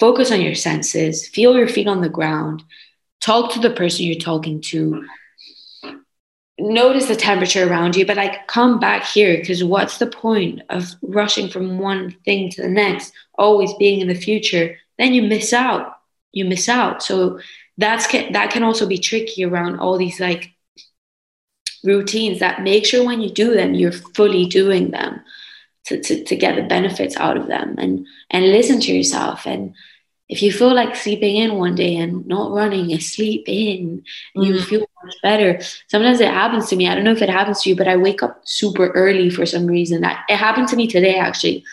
Focus 0.00 0.32
on 0.32 0.40
your 0.40 0.54
senses, 0.54 1.28
feel 1.28 1.56
your 1.56 1.68
feet 1.68 1.86
on 1.86 2.00
the 2.00 2.08
ground, 2.08 2.62
talk 3.20 3.52
to 3.52 3.60
the 3.60 3.70
person 3.70 4.06
you're 4.06 4.18
talking 4.18 4.60
to, 4.62 5.06
notice 6.58 7.06
the 7.06 7.16
temperature 7.16 7.68
around 7.68 7.94
you, 7.94 8.06
but 8.06 8.16
like 8.16 8.46
come 8.48 8.80
back 8.80 9.04
here 9.04 9.36
because 9.36 9.62
what's 9.62 9.98
the 9.98 10.06
point 10.06 10.62
of 10.70 10.86
rushing 11.02 11.48
from 11.48 11.78
one 11.78 12.16
thing 12.24 12.50
to 12.50 12.62
the 12.62 12.68
next, 12.68 13.12
always 13.34 13.72
being 13.74 14.00
in 14.00 14.08
the 14.08 14.14
future? 14.14 14.76
Then 14.96 15.12
you 15.12 15.22
miss 15.22 15.52
out 15.52 15.98
you 16.32 16.44
miss 16.44 16.68
out. 16.68 17.02
So 17.02 17.40
that's 17.78 18.06
can, 18.06 18.32
that 18.32 18.50
can 18.50 18.62
also 18.62 18.86
be 18.86 18.98
tricky 18.98 19.44
around 19.44 19.78
all 19.78 19.96
these 19.96 20.20
like 20.20 20.52
routines 21.84 22.40
that 22.40 22.62
make 22.62 22.84
sure 22.84 23.06
when 23.06 23.20
you 23.20 23.30
do 23.30 23.54
them, 23.54 23.74
you're 23.74 23.92
fully 23.92 24.46
doing 24.46 24.90
them 24.90 25.20
to, 25.86 26.00
to, 26.02 26.24
to 26.24 26.36
get 26.36 26.56
the 26.56 26.62
benefits 26.62 27.16
out 27.16 27.36
of 27.36 27.46
them 27.46 27.76
and, 27.78 28.06
and 28.30 28.50
listen 28.50 28.80
to 28.80 28.92
yourself. 28.92 29.46
And 29.46 29.74
if 30.28 30.42
you 30.42 30.52
feel 30.52 30.74
like 30.74 30.94
sleeping 30.94 31.36
in 31.36 31.54
one 31.54 31.74
day 31.74 31.96
and 31.96 32.26
not 32.26 32.52
running 32.52 32.92
and 32.92 33.02
sleep 33.02 33.44
in, 33.46 34.02
mm-hmm. 34.36 34.42
you 34.42 34.60
feel 34.60 34.86
much 35.02 35.14
better. 35.22 35.60
Sometimes 35.86 36.20
it 36.20 36.28
happens 36.28 36.68
to 36.68 36.76
me. 36.76 36.88
I 36.88 36.94
don't 36.94 37.04
know 37.04 37.12
if 37.12 37.22
it 37.22 37.30
happens 37.30 37.62
to 37.62 37.70
you, 37.70 37.76
but 37.76 37.88
I 37.88 37.96
wake 37.96 38.22
up 38.22 38.40
super 38.44 38.88
early 38.90 39.30
for 39.30 39.46
some 39.46 39.66
reason. 39.66 40.02
That 40.02 40.24
it 40.28 40.36
happened 40.36 40.68
to 40.68 40.76
me 40.76 40.86
today, 40.86 41.16
actually. 41.16 41.64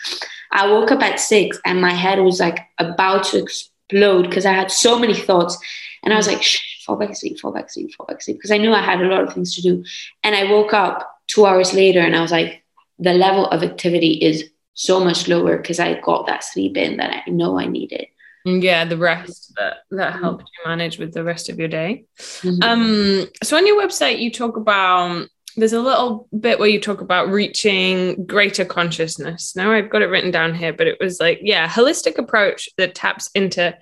I 0.52 0.70
woke 0.70 0.90
up 0.90 1.02
at 1.02 1.20
six 1.20 1.60
and 1.64 1.80
my 1.80 1.92
head 1.92 2.20
was 2.20 2.40
like 2.40 2.60
about 2.78 3.24
to 3.24 3.42
explode 3.42 4.22
because 4.22 4.46
I 4.46 4.52
had 4.52 4.70
so 4.70 4.98
many 4.98 5.14
thoughts. 5.14 5.58
And 6.06 6.14
I 6.14 6.16
was 6.16 6.28
like, 6.28 6.42
Shh, 6.42 6.84
fall 6.84 6.96
back 6.96 7.10
asleep, 7.10 7.40
fall 7.40 7.52
back 7.52 7.66
asleep, 7.66 7.92
fall 7.94 8.06
back 8.06 8.20
asleep. 8.20 8.36
Because 8.36 8.52
I 8.52 8.58
knew 8.58 8.72
I 8.72 8.80
had 8.80 9.02
a 9.02 9.08
lot 9.08 9.24
of 9.24 9.34
things 9.34 9.56
to 9.56 9.62
do. 9.62 9.84
And 10.22 10.36
I 10.36 10.50
woke 10.50 10.72
up 10.72 11.20
two 11.26 11.44
hours 11.44 11.74
later 11.74 12.00
and 12.00 12.14
I 12.14 12.22
was 12.22 12.30
like, 12.30 12.62
the 13.00 13.12
level 13.12 13.46
of 13.46 13.64
activity 13.64 14.12
is 14.12 14.48
so 14.74 15.00
much 15.00 15.26
lower 15.26 15.56
because 15.56 15.80
I 15.80 16.00
got 16.00 16.28
that 16.28 16.44
sleep 16.44 16.76
in 16.76 16.98
that 16.98 17.24
I 17.26 17.30
know 17.30 17.58
I 17.58 17.66
needed. 17.66 18.06
Yeah, 18.44 18.84
the 18.84 18.96
rest 18.96 19.52
that 19.56 19.78
that 19.90 20.12
mm-hmm. 20.12 20.22
helped 20.22 20.44
you 20.44 20.70
manage 20.70 20.98
with 20.98 21.12
the 21.12 21.24
rest 21.24 21.48
of 21.48 21.58
your 21.58 21.66
day. 21.66 22.04
Mm-hmm. 22.18 22.62
Um, 22.62 23.26
so 23.42 23.56
on 23.56 23.66
your 23.66 23.82
website, 23.82 24.20
you 24.20 24.30
talk 24.30 24.56
about 24.56 25.26
there's 25.56 25.72
a 25.72 25.80
little 25.80 26.28
bit 26.38 26.60
where 26.60 26.68
you 26.68 26.80
talk 26.80 27.00
about 27.00 27.28
reaching 27.28 28.24
greater 28.26 28.64
consciousness. 28.64 29.56
Now 29.56 29.72
I've 29.72 29.90
got 29.90 30.02
it 30.02 30.06
written 30.06 30.30
down 30.30 30.54
here, 30.54 30.72
but 30.72 30.86
it 30.86 30.98
was 31.00 31.18
like, 31.18 31.40
yeah, 31.42 31.66
holistic 31.68 32.18
approach 32.18 32.68
that 32.76 32.94
taps 32.94 33.30
into 33.34 33.76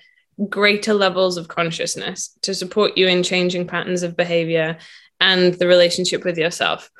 greater 0.49 0.95
levels 0.95 1.37
of 1.37 1.49
consciousness 1.49 2.37
to 2.43 2.55
support 2.55 2.97
you 2.97 3.07
in 3.07 3.23
changing 3.23 3.67
patterns 3.67 4.03
of 4.03 4.17
behavior 4.17 4.79
and 5.21 5.55
the 5.55 5.67
relationship 5.67 6.25
with 6.25 6.37
yourself. 6.37 6.91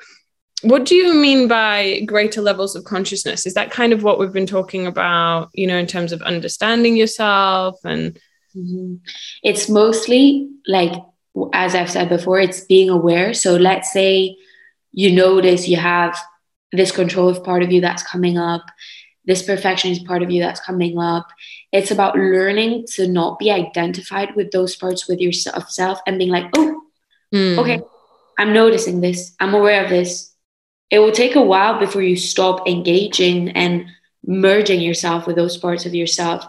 What 0.61 0.85
do 0.85 0.95
you 0.95 1.13
mean 1.13 1.47
by 1.47 2.01
greater 2.05 2.41
levels 2.41 2.75
of 2.75 2.85
consciousness? 2.85 3.45
Is 3.45 3.53
that 3.55 3.71
kind 3.71 3.93
of 3.93 4.03
what 4.03 4.17
we've 4.17 4.33
been 4.33 4.47
talking 4.47 4.87
about, 4.87 5.49
you 5.53 5.67
know, 5.67 5.77
in 5.77 5.85
terms 5.85 6.11
of 6.11 6.21
understanding 6.21 6.95
yourself 6.95 7.77
and 7.83 8.19
mm-hmm. 8.55 8.95
it's 9.43 9.69
mostly 9.69 10.49
like 10.67 10.93
as 11.53 11.75
I've 11.75 11.91
said 11.91 12.09
before, 12.09 12.39
it's 12.39 12.61
being 12.61 12.89
aware. 12.89 13.33
So 13.33 13.55
let's 13.55 13.91
say 13.91 14.37
you 14.91 15.11
notice 15.11 15.67
you 15.67 15.77
have 15.77 16.17
this 16.71 16.91
control 16.91 17.29
of 17.29 17.43
part 17.43 17.63
of 17.63 17.71
you 17.71 17.81
that's 17.81 18.03
coming 18.03 18.37
up, 18.37 18.63
this 19.25 19.43
perfectionist 19.43 20.05
part 20.05 20.21
of 20.23 20.31
you 20.31 20.41
that's 20.41 20.59
coming 20.59 20.97
up. 20.99 21.27
It's 21.71 21.91
about 21.91 22.15
learning 22.15 22.85
to 22.95 23.07
not 23.07 23.39
be 23.39 23.51
identified 23.51 24.35
with 24.35 24.51
those 24.51 24.75
parts 24.75 25.07
with 25.07 25.19
yourself 25.19 25.69
self 25.69 25.99
and 26.05 26.17
being 26.17 26.29
like, 26.29 26.45
oh, 26.55 26.81
mm. 27.33 27.57
okay, 27.57 27.81
I'm 28.37 28.53
noticing 28.53 29.01
this. 29.01 29.35
I'm 29.39 29.53
aware 29.53 29.83
of 29.83 29.89
this. 29.89 30.31
It 30.89 30.99
will 30.99 31.11
take 31.11 31.35
a 31.35 31.41
while 31.41 31.79
before 31.79 32.03
you 32.03 32.15
stop 32.15 32.67
engaging 32.67 33.49
and 33.49 33.87
merging 34.25 34.81
yourself 34.81 35.27
with 35.27 35.35
those 35.35 35.57
parts 35.57 35.85
of 35.85 35.95
yourself. 35.95 36.45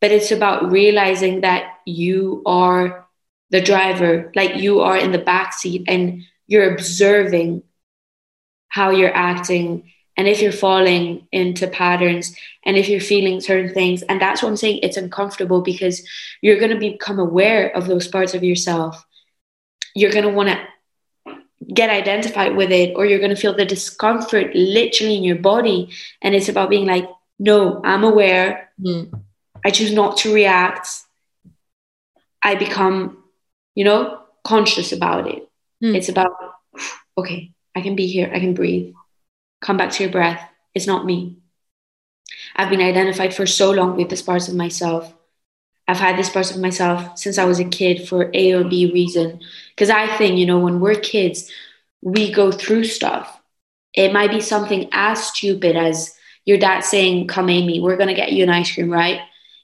But 0.00 0.10
it's 0.10 0.30
about 0.30 0.70
realizing 0.70 1.40
that 1.42 1.74
you 1.86 2.42
are 2.44 3.06
the 3.50 3.60
driver, 3.60 4.32
like 4.34 4.56
you 4.56 4.80
are 4.80 4.96
in 4.96 5.12
the 5.12 5.18
back 5.18 5.52
seat 5.54 5.84
and 5.86 6.22
you're 6.46 6.74
observing 6.74 7.62
how 8.68 8.90
you're 8.90 9.14
acting 9.14 9.90
and 10.16 10.26
if 10.26 10.40
you're 10.40 10.52
falling 10.52 11.26
into 11.32 11.66
patterns 11.66 12.34
and 12.64 12.76
if 12.76 12.88
you're 12.88 13.00
feeling 13.00 13.40
certain 13.40 13.72
things 13.72 14.02
and 14.02 14.20
that's 14.20 14.42
what 14.42 14.48
i'm 14.48 14.56
saying 14.56 14.80
it's 14.82 14.96
uncomfortable 14.96 15.62
because 15.62 16.06
you're 16.42 16.58
going 16.58 16.70
to 16.70 16.78
become 16.78 17.18
aware 17.18 17.68
of 17.76 17.86
those 17.86 18.08
parts 18.08 18.34
of 18.34 18.44
yourself 18.44 19.04
you're 19.94 20.12
going 20.12 20.24
to 20.24 20.30
want 20.30 20.48
to 20.48 20.58
get 21.72 21.90
identified 21.90 22.54
with 22.54 22.70
it 22.70 22.94
or 22.96 23.06
you're 23.06 23.18
going 23.18 23.34
to 23.34 23.40
feel 23.40 23.54
the 23.54 23.64
discomfort 23.64 24.54
literally 24.54 25.16
in 25.16 25.24
your 25.24 25.36
body 25.36 25.90
and 26.22 26.34
it's 26.34 26.48
about 26.48 26.70
being 26.70 26.86
like 26.86 27.08
no 27.38 27.80
i'm 27.84 28.04
aware 28.04 28.70
mm. 28.80 29.08
i 29.64 29.70
choose 29.70 29.92
not 29.92 30.16
to 30.16 30.32
react 30.32 30.88
i 32.42 32.54
become 32.54 33.22
you 33.74 33.84
know 33.84 34.20
conscious 34.44 34.92
about 34.92 35.26
it 35.26 35.48
mm. 35.82 35.94
it's 35.94 36.08
about 36.08 36.30
okay 37.18 37.50
I 37.76 37.82
can 37.82 37.94
be 37.94 38.06
here. 38.06 38.30
I 38.32 38.40
can 38.40 38.54
breathe. 38.54 38.94
Come 39.60 39.76
back 39.76 39.90
to 39.92 40.02
your 40.02 40.12
breath. 40.12 40.40
It's 40.74 40.86
not 40.86 41.06
me. 41.06 41.38
I've 42.54 42.70
been 42.70 42.80
identified 42.80 43.34
for 43.34 43.46
so 43.46 43.70
long 43.70 43.96
with 43.96 44.10
this 44.10 44.22
part 44.22 44.48
of 44.48 44.54
myself. 44.54 45.12
I've 45.88 45.98
had 45.98 46.18
this 46.18 46.30
part 46.30 46.50
of 46.50 46.60
myself 46.60 47.16
since 47.18 47.38
I 47.38 47.44
was 47.44 47.60
a 47.60 47.64
kid 47.64 48.08
for 48.08 48.30
A 48.34 48.52
or 48.52 48.64
B 48.64 48.90
reason. 48.92 49.40
Because 49.70 49.90
I 49.90 50.16
think, 50.16 50.38
you 50.38 50.46
know, 50.46 50.58
when 50.58 50.80
we're 50.80 50.96
kids, 50.96 51.50
we 52.02 52.32
go 52.32 52.50
through 52.50 52.84
stuff. 52.84 53.40
It 53.94 54.12
might 54.12 54.30
be 54.30 54.40
something 54.40 54.88
as 54.92 55.24
stupid 55.24 55.76
as 55.76 56.14
your 56.44 56.58
dad 56.58 56.80
saying, 56.80 57.28
Come, 57.28 57.48
Amy, 57.50 57.80
we're 57.80 57.96
going 57.96 58.08
to 58.08 58.14
get 58.14 58.32
you 58.32 58.42
an 58.42 58.50
ice 58.50 58.72
cream, 58.72 58.90
right? 58.90 59.20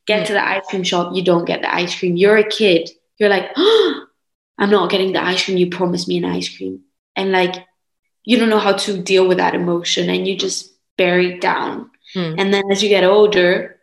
Get 0.07 0.26
to 0.26 0.33
the 0.33 0.46
ice 0.46 0.66
cream 0.68 0.83
shop, 0.83 1.14
you 1.14 1.22
don't 1.22 1.44
get 1.44 1.62
the 1.62 1.72
ice 1.72 1.96
cream. 1.96 2.16
You're 2.16 2.38
a 2.38 2.48
kid. 2.48 2.90
You're 3.18 3.28
like, 3.28 3.50
oh, 3.57 4.07
I'm 4.59 4.70
not 4.70 4.90
getting 4.90 5.12
the 5.12 5.22
ice 5.22 5.44
cream. 5.44 5.57
You 5.57 5.70
promised 5.70 6.09
me 6.09 6.18
an 6.18 6.24
ice 6.24 6.55
cream. 6.55 6.83
And 7.16 7.33
like, 7.33 7.55
you 8.24 8.38
don't 8.38 8.50
know 8.50 8.58
how 8.58 8.72
to 8.72 9.02
deal 9.02 9.26
with 9.26 9.38
that 9.38 9.54
emotion 9.54 10.08
and 10.08 10.26
you 10.26 10.37
just 10.37 10.72
bury 10.96 11.35
it 11.35 11.40
down. 11.40 11.90
Hmm. 12.14 12.35
And 12.38 12.54
then 12.54 12.64
as 12.70 12.82
you 12.82 12.88
get 12.88 13.04
older, 13.04 13.80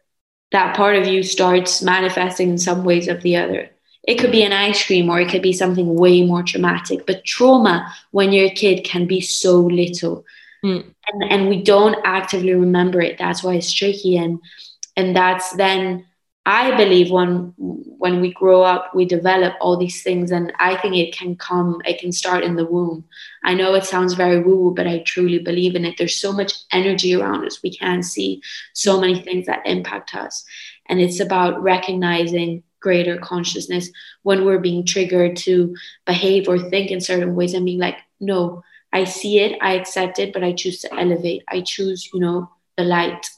that 0.51 0.75
part 0.75 0.95
of 0.95 1.07
you 1.07 1.23
starts 1.23 1.81
manifesting 1.81 2.49
in 2.49 2.57
some 2.57 2.83
ways 2.83 3.07
of 3.07 3.21
the 3.21 3.35
other. 3.35 3.69
It 4.03 4.15
could 4.15 4.31
be 4.31 4.43
an 4.43 4.53
ice 4.53 4.85
cream 4.85 5.09
or 5.09 5.19
it 5.19 5.29
could 5.29 5.41
be 5.41 5.53
something 5.53 5.95
way 5.95 6.25
more 6.25 6.43
traumatic. 6.43 7.05
But 7.05 7.25
trauma 7.25 7.93
when 8.11 8.31
you're 8.31 8.47
a 8.47 8.53
kid 8.53 8.83
can 8.83 9.05
be 9.05 9.21
so 9.21 9.59
little. 9.59 10.25
Hmm. 10.61 10.79
And, 11.07 11.23
and 11.31 11.49
we 11.49 11.61
don't 11.61 11.97
actively 12.03 12.53
remember 12.53 13.01
it. 13.01 13.17
That's 13.17 13.43
why 13.43 13.55
it's 13.55 13.71
tricky. 13.71 14.17
And 14.17 14.39
and 14.95 15.15
that's 15.15 15.51
then 15.53 16.05
I 16.49 16.75
believe 16.75 17.11
when 17.11 17.53
when 17.57 18.21
we 18.21 18.33
grow 18.33 18.63
up, 18.63 18.95
we 18.95 19.05
develop 19.05 19.53
all 19.61 19.77
these 19.77 20.01
things, 20.01 20.31
and 20.31 20.51
I 20.59 20.75
think 20.77 20.95
it 20.95 21.15
can 21.15 21.35
come, 21.35 21.79
it 21.85 21.99
can 21.99 22.11
start 22.11 22.43
in 22.43 22.55
the 22.55 22.65
womb. 22.65 23.03
I 23.43 23.53
know 23.53 23.75
it 23.75 23.85
sounds 23.85 24.15
very 24.15 24.41
woo, 24.41 24.73
but 24.75 24.87
I 24.87 24.99
truly 24.99 25.37
believe 25.37 25.75
in 25.75 25.85
it. 25.85 25.95
There's 25.97 26.15
so 26.15 26.31
much 26.31 26.53
energy 26.71 27.13
around 27.13 27.45
us, 27.45 27.61
we 27.61 27.77
can 27.77 28.01
see 28.01 28.41
so 28.73 28.99
many 28.99 29.21
things 29.21 29.45
that 29.45 29.67
impact 29.67 30.15
us, 30.15 30.43
and 30.87 30.99
it's 30.99 31.19
about 31.19 31.61
recognizing 31.61 32.63
greater 32.79 33.17
consciousness 33.17 33.91
when 34.23 34.43
we're 34.43 34.57
being 34.69 34.83
triggered 34.85 35.35
to 35.35 35.75
behave 36.07 36.47
or 36.47 36.57
think 36.57 36.89
in 36.89 36.99
certain 36.99 37.35
ways, 37.35 37.53
and 37.53 37.65
being 37.65 37.79
like, 37.79 37.99
no, 38.19 38.63
I 38.91 39.03
see 39.03 39.37
it, 39.39 39.59
I 39.61 39.73
accept 39.73 40.17
it, 40.17 40.33
but 40.33 40.43
I 40.43 40.53
choose 40.53 40.79
to 40.81 40.99
elevate. 40.99 41.43
I 41.47 41.61
choose, 41.61 42.09
you 42.11 42.19
know, 42.19 42.49
the 42.75 42.85
light 42.85 43.29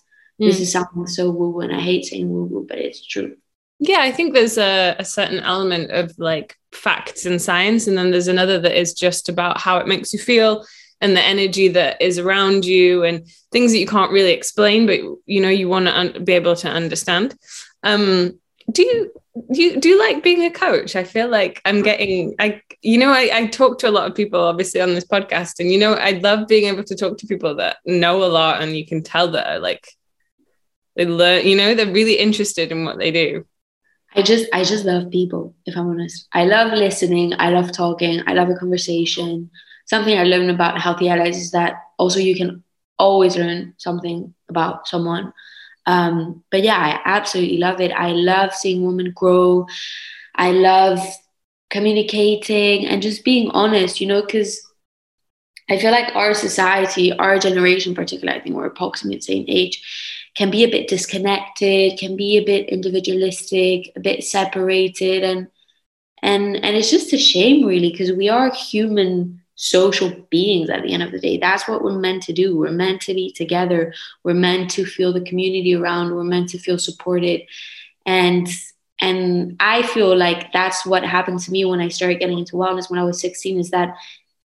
Mm. 0.42 0.48
This 0.48 0.60
is 0.60 0.72
something 0.72 1.06
so 1.06 1.30
woo 1.30 1.60
and 1.62 1.74
I 1.74 1.80
hate 1.80 2.06
saying 2.06 2.30
woo 2.30 2.46
woo, 2.46 2.66
but 2.68 2.80
it's 2.80 3.06
true. 3.06 3.36
Yeah, 3.80 4.00
I 4.00 4.12
think 4.12 4.34
there's 4.34 4.58
a, 4.58 4.96
a 5.00 5.06
certain 5.06 5.40
element 5.40 5.92
of 5.92 6.14
like 6.18 6.56
facts 6.72 7.26
and 7.26 7.42
science, 7.42 7.88
and 7.88 7.98
then 7.98 8.12
there's 8.12 8.28
another 8.28 8.60
that 8.60 8.80
is 8.80 8.94
just 8.94 9.30
about 9.30 9.60
how 9.60 9.78
it 9.78 9.88
makes 9.88 10.14
you 10.14 10.20
feel 10.20 10.66
and 11.02 11.18
the 11.18 11.22
energy 11.22 11.68
that 11.68 12.00
is 12.00 12.20
around 12.20 12.64
you 12.64 13.04
and 13.04 13.28
things 13.52 13.72
that 13.72 13.80
you 13.80 13.88
can't 13.88 14.12
really 14.12 14.32
explain, 14.32 14.86
but 14.86 15.00
you 15.26 15.42
know 15.42 15.50
you 15.50 15.68
want 15.68 15.86
to 15.86 15.98
un- 15.98 16.24
be 16.24 16.34
able 16.34 16.56
to 16.56 16.70
understand. 16.70 17.36
Um, 17.84 18.40
do 18.72 18.84
you 18.84 19.12
do 19.52 19.62
you 19.62 19.80
do 19.80 19.90
you 19.90 20.00
like 20.00 20.24
being 20.24 20.46
a 20.46 20.52
coach? 20.52 20.96
I 20.96 21.04
feel 21.04 21.28
like 21.28 21.62
I'm 21.66 21.82
getting 21.82 22.36
I 22.40 22.62
you 22.82 22.98
know 22.98 23.10
I, 23.10 23.30
I 23.34 23.48
talk 23.48 23.80
to 23.80 23.90
a 23.90 23.92
lot 23.92 24.10
of 24.10 24.16
people 24.16 24.40
obviously 24.40 24.82
on 24.82 24.94
this 24.94 25.06
podcast, 25.06 25.60
and 25.60 25.72
you 25.72 25.80
know 25.80 25.94
I 25.94 26.12
love 26.12 26.48
being 26.48 26.66
able 26.66 26.84
to 26.84 26.96
talk 26.96 27.18
to 27.20 27.28
people 27.28 27.56
that 27.56 27.78
know 27.86 28.24
a 28.24 28.26
lot, 28.26 28.62
and 28.62 28.78
you 28.78 28.86
can 28.86 29.04
tell 29.04 29.32
that 29.32 29.48
are 29.48 29.60
like 29.60 29.88
they 30.96 31.06
learn 31.06 31.46
you 31.46 31.56
know 31.56 31.74
they're 31.74 31.92
really 31.92 32.18
interested 32.18 32.72
in 32.72 32.86
what 32.86 32.98
they 32.98 33.12
do. 33.12 33.46
I 34.16 34.22
just 34.22 34.48
i 34.54 34.64
just 34.64 34.86
love 34.86 35.10
people 35.12 35.56
if 35.66 35.76
i'm 35.78 35.90
honest. 35.90 36.28
I 36.34 36.46
love 36.46 36.74
listening. 36.74 37.34
I 37.38 37.50
love 37.50 37.72
talking. 37.72 38.22
I 38.28 38.34
love 38.34 38.50
a 38.50 38.56
conversation. 38.56 39.50
Something 39.86 40.18
i 40.18 40.24
learned 40.24 40.52
about 40.52 40.82
healthy 40.82 41.10
allies 41.10 41.38
is 41.38 41.52
that 41.52 41.76
also 41.98 42.20
you 42.20 42.36
can 42.36 42.64
always 43.00 43.38
learn 43.38 43.74
something 43.78 44.34
about 44.50 44.88
someone. 44.88 45.34
Um, 45.86 46.44
but 46.52 46.62
yeah 46.64 46.78
i 46.78 47.00
absolutely 47.06 47.58
love 47.58 47.82
it. 47.82 47.92
I 47.92 48.12
love 48.12 48.54
seeing 48.54 48.86
women 48.86 49.12
grow. 49.16 49.68
I 50.36 50.52
love 50.52 51.00
communicating 51.72 52.86
and 52.86 53.02
just 53.02 53.24
being 53.24 53.50
honest 53.52 54.02
you 54.02 54.06
know 54.06 54.22
because 54.22 54.62
i 55.70 55.80
feel 55.80 55.92
like 55.92 56.14
our 56.16 56.34
society 56.34 57.14
our 57.14 57.40
generation 57.40 57.96
particularly 57.96 58.38
i 58.38 58.44
think 58.44 58.56
we're 58.56 58.66
approximately 58.66 59.18
the 59.18 59.22
same 59.22 59.46
age 59.48 59.82
can 60.36 60.50
be 60.50 60.64
a 60.64 60.72
bit 60.72 60.88
disconnected, 60.88 62.00
can 62.00 62.16
be 62.16 62.38
a 62.38 62.46
bit 62.46 62.70
individualistic, 62.70 63.92
a 63.96 64.00
bit 64.00 64.24
separated, 64.24 65.24
and 65.24 65.48
and 66.22 66.56
and 66.56 66.76
it's 66.76 66.92
just 66.92 67.14
a 67.14 67.18
shame, 67.18 67.66
really, 67.66 67.92
because 67.92 68.12
we 68.12 68.30
are 68.30 68.54
human 68.54 69.42
social 69.56 70.10
beings 70.32 70.70
at 70.70 70.82
the 70.82 70.94
end 70.94 71.04
of 71.04 71.12
the 71.12 71.20
day. 71.20 71.38
That's 71.38 71.68
what 71.68 71.84
we're 71.84 72.00
meant 72.00 72.24
to 72.24 72.34
do. 72.34 72.58
We're 72.58 72.72
meant 72.72 73.02
to 73.02 73.14
be 73.14 73.32
together. 73.32 73.94
We're 74.24 74.34
meant 74.34 74.72
to 74.72 74.86
feel 74.86 75.14
the 75.14 75.22
community 75.22 75.76
around. 75.76 76.16
We're 76.16 76.24
meant 76.24 76.50
to 76.50 76.60
feel 76.60 76.80
supported, 76.80 77.42
and 78.06 78.48
and 79.02 79.58
I 79.60 79.82
feel 79.82 80.16
like 80.16 80.54
that's 80.54 80.86
what 80.86 81.04
happened 81.04 81.40
to 81.42 81.52
me 81.52 81.66
when 81.66 81.82
I 81.82 81.90
started 81.90 82.20
getting 82.20 82.40
into 82.40 82.56
wellness 82.56 82.90
when 82.90 83.00
I 83.00 83.04
was 83.04 83.20
16. 83.20 83.60
Is 83.60 83.72
that 83.72 83.96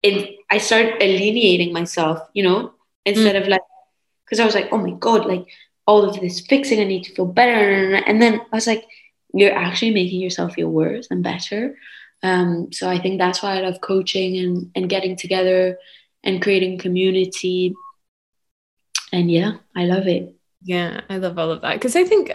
it, 0.02 0.38
I 0.50 0.58
started 0.58 0.94
alienating 1.00 1.72
myself, 1.72 2.20
you 2.32 2.42
know, 2.42 2.72
instead 3.04 3.36
mm. 3.36 3.42
of 3.42 3.48
like 3.48 3.60
because 4.24 4.40
I 4.40 4.44
was 4.44 4.54
like, 4.54 4.68
oh 4.72 4.78
my 4.78 4.92
god, 4.92 5.26
like 5.26 5.46
all 5.86 6.04
of 6.04 6.20
this 6.20 6.40
fixing, 6.40 6.80
I 6.80 6.84
need 6.84 7.04
to 7.04 7.14
feel 7.14 7.26
better. 7.26 7.94
And 7.94 8.20
then 8.20 8.40
I 8.40 8.56
was 8.56 8.66
like, 8.66 8.84
you're 9.32 9.54
actually 9.54 9.92
making 9.92 10.20
yourself 10.20 10.54
feel 10.54 10.68
worse 10.68 11.06
and 11.10 11.22
better. 11.22 11.76
Um, 12.22 12.72
so 12.72 12.88
I 12.88 12.98
think 12.98 13.18
that's 13.18 13.42
why 13.42 13.56
I 13.56 13.60
love 13.60 13.80
coaching 13.80 14.38
and, 14.38 14.70
and 14.74 14.88
getting 14.88 15.16
together 15.16 15.78
and 16.24 16.42
creating 16.42 16.78
community. 16.78 17.74
And 19.12 19.30
yeah, 19.30 19.58
I 19.76 19.84
love 19.84 20.06
it. 20.06 20.34
Yeah, 20.62 21.02
I 21.08 21.18
love 21.18 21.38
all 21.38 21.52
of 21.52 21.60
that 21.62 21.74
because 21.74 21.94
I 21.94 22.04
think 22.04 22.32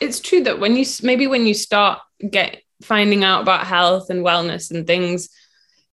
it's 0.00 0.20
true 0.20 0.44
that 0.44 0.60
when 0.60 0.76
you 0.76 0.84
maybe 1.02 1.26
when 1.26 1.46
you 1.46 1.54
start 1.54 1.98
get 2.30 2.62
finding 2.82 3.24
out 3.24 3.42
about 3.42 3.66
health 3.66 4.10
and 4.10 4.24
wellness 4.24 4.70
and 4.70 4.86
things, 4.86 5.28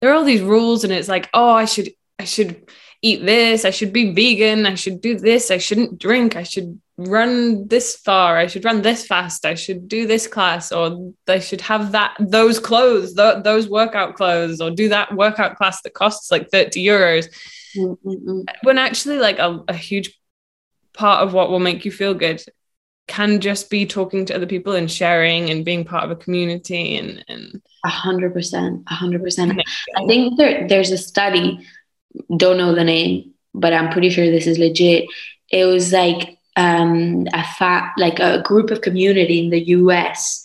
there 0.01 0.11
are 0.11 0.15
all 0.15 0.25
these 0.25 0.43
rules, 0.43 0.85
and 0.85 0.93
it's 0.93 1.09
like, 1.09 1.31
oh, 1.33 1.53
I 1.53 1.65
should 1.65 1.91
I 2.19 2.25
should 2.25 2.69
eat 3.01 3.25
this, 3.25 3.65
I 3.65 3.71
should 3.71 3.93
be 3.93 4.13
vegan, 4.13 4.67
I 4.67 4.75
should 4.75 5.01
do 5.01 5.19
this, 5.19 5.51
I 5.51 5.59
shouldn't 5.59 5.99
drink, 5.99 6.37
I 6.37 6.43
should 6.43 6.79
run 6.99 7.69
this 7.69 7.95
far 7.95 8.37
i 8.37 8.49
should 8.49 8.65
run 8.65 8.83
this 8.83 9.07
fast 9.07 9.47
i 9.47 9.55
should 9.55 9.87
do 9.87 10.05
this 10.05 10.27
class 10.27 10.73
or 10.73 11.13
they 11.27 11.39
should 11.39 11.61
have 11.61 11.93
that 11.93 12.17
those 12.19 12.59
clothes 12.59 13.15
th- 13.15 13.45
those 13.45 13.69
workout 13.69 14.17
clothes 14.17 14.61
or 14.61 14.69
do 14.73 14.89
that 14.89 15.15
workout 15.15 15.57
class 15.57 15.81
that 15.83 15.95
costs 15.95 16.31
like 16.33 16.51
30 16.51 16.85
euros. 16.85 17.29
Mm-hmm. 17.77 18.41
when 18.63 18.79
actually 18.79 19.19
like 19.19 19.39
a, 19.39 19.63
a 19.69 19.75
huge 19.75 20.19
part 20.93 21.23
of 21.23 21.35
what 21.35 21.51
will 21.51 21.61
make 21.61 21.85
you 21.85 21.93
feel 21.93 22.15
good 22.15 22.43
can 23.07 23.41
just 23.41 23.71
be 23.71 23.87
talking 23.87 24.25
to 24.25 24.35
other 24.35 24.47
people 24.47 24.73
and 24.75 24.91
sharing 24.91 25.51
and 25.51 25.65
being 25.65 25.85
part 25.85 26.03
of 26.03 26.11
a 26.11 26.17
community 26.17 26.97
and 26.97 27.25
and 27.29 27.63
a 27.85 27.89
hundred 27.89 28.33
percent 28.33 28.83
a 28.89 28.95
hundred 28.95 29.23
percent. 29.23 29.61
I 29.97 30.07
think 30.07 30.37
there, 30.37 30.67
there's 30.67 30.91
a 30.91 30.99
study 30.99 31.65
don't 32.37 32.59
know 32.59 32.75
the 32.75 32.85
name 32.85 33.35
but 33.55 33.73
i'm 33.73 33.91
pretty 33.91 34.11
sure 34.11 34.27
this 34.27 34.47
is 34.47 34.59
legit. 34.59 35.05
It 35.51 35.65
was 35.65 35.93
like 35.93 36.38
um, 36.59 37.27
a 37.33 37.45
fa- 37.45 37.93
like 37.97 38.19
a 38.19 38.43
group 38.43 38.71
of 38.73 38.81
community 38.81 39.39
in 39.45 39.51
the 39.51 39.69
US, 39.79 40.45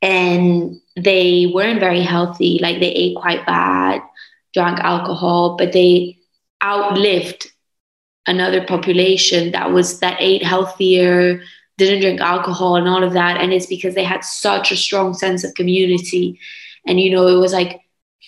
and 0.00 0.80
they 0.96 1.52
weren't 1.54 1.80
very 1.80 2.00
healthy. 2.00 2.58
Like 2.62 2.80
they 2.80 2.90
ate 2.90 3.16
quite 3.16 3.44
bad, 3.46 4.00
drank 4.54 4.80
alcohol, 4.80 5.56
but 5.58 5.72
they 5.72 6.16
outlived 6.62 7.52
another 8.26 8.64
population 8.64 9.52
that 9.52 9.70
was 9.70 10.00
that 10.00 10.16
ate 10.18 10.42
healthier, 10.42 11.42
didn't 11.76 12.00
drink 12.00 12.20
alcohol, 12.22 12.76
and 12.76 12.88
all 12.88 13.04
of 13.04 13.12
that. 13.12 13.38
And 13.38 13.52
it's 13.52 13.66
because 13.66 13.94
they 13.94 14.04
had 14.04 14.24
such 14.24 14.72
a 14.72 14.76
strong 14.76 15.12
sense 15.12 15.44
of 15.44 15.52
community, 15.52 16.40
and 16.86 16.98
you 16.98 17.10
know 17.10 17.26
it 17.26 17.38
was 17.38 17.52
like 17.52 17.82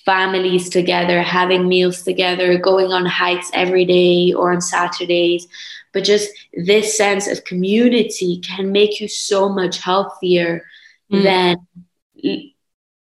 families 0.05 0.69
together, 0.69 1.23
having 1.23 1.67
meals 1.67 2.03
together, 2.03 2.59
going 2.59 2.93
on 2.93 3.07
hikes 3.07 3.51
every 3.55 3.87
day 3.87 4.35
or 4.35 4.53
on 4.53 4.61
Saturdays 4.61 5.49
but 5.97 6.05
just 6.05 6.31
this 6.53 6.95
sense 6.95 7.27
of 7.27 7.43
community 7.45 8.39
can 8.41 8.71
make 8.71 9.01
you 9.01 9.09
so 9.09 9.49
much 9.49 9.79
healthier 9.79 10.63
mm. 11.11 11.23
than 11.23 11.57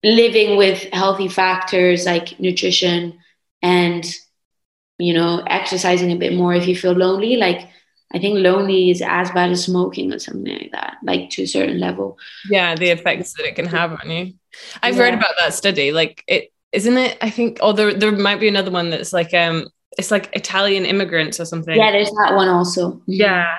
living 0.05 0.55
with 0.55 0.83
healthy 0.93 1.27
factors 1.27 2.05
like 2.05 2.39
nutrition 2.39 3.19
and 3.61 4.15
you 4.97 5.13
know 5.13 5.43
exercising 5.47 6.13
a 6.13 6.15
bit 6.15 6.33
more 6.33 6.53
if 6.53 6.65
you 6.65 6.77
feel 6.77 6.93
lonely 6.93 7.35
like 7.35 7.67
I 8.13 8.19
think 8.19 8.39
lonely 8.39 8.89
is 8.89 9.01
as 9.01 9.31
bad 9.31 9.51
as 9.51 9.65
smoking 9.65 10.13
or 10.13 10.19
something 10.19 10.57
like 10.57 10.71
that, 10.71 10.95
like 11.03 11.29
to 11.31 11.43
a 11.43 11.45
certain 11.45 11.77
level. 11.77 12.17
Yeah, 12.49 12.73
the 12.73 12.91
effects 12.91 13.33
that 13.33 13.45
it 13.45 13.57
can 13.57 13.65
have 13.65 13.99
on 14.01 14.09
you. 14.09 14.33
I've 14.81 14.95
yeah. 14.95 15.01
read 15.01 15.13
about 15.13 15.35
that 15.37 15.53
study. 15.53 15.91
Like 15.91 16.23
it 16.25 16.53
isn't 16.71 16.95
it, 16.97 17.17
I 17.21 17.29
think, 17.29 17.59
or 17.61 17.73
there 17.73 17.93
there 17.93 18.13
might 18.13 18.39
be 18.39 18.47
another 18.47 18.71
one 18.71 18.91
that's 18.91 19.11
like 19.11 19.33
um 19.33 19.67
it's 19.97 20.11
like 20.11 20.29
Italian 20.33 20.85
immigrants 20.85 21.39
or 21.39 21.45
something. 21.45 21.75
Yeah, 21.75 21.91
there's 21.91 22.11
that 22.11 22.35
one 22.35 22.47
also. 22.47 22.91
Mm-hmm. 22.91 23.11
Yeah. 23.11 23.55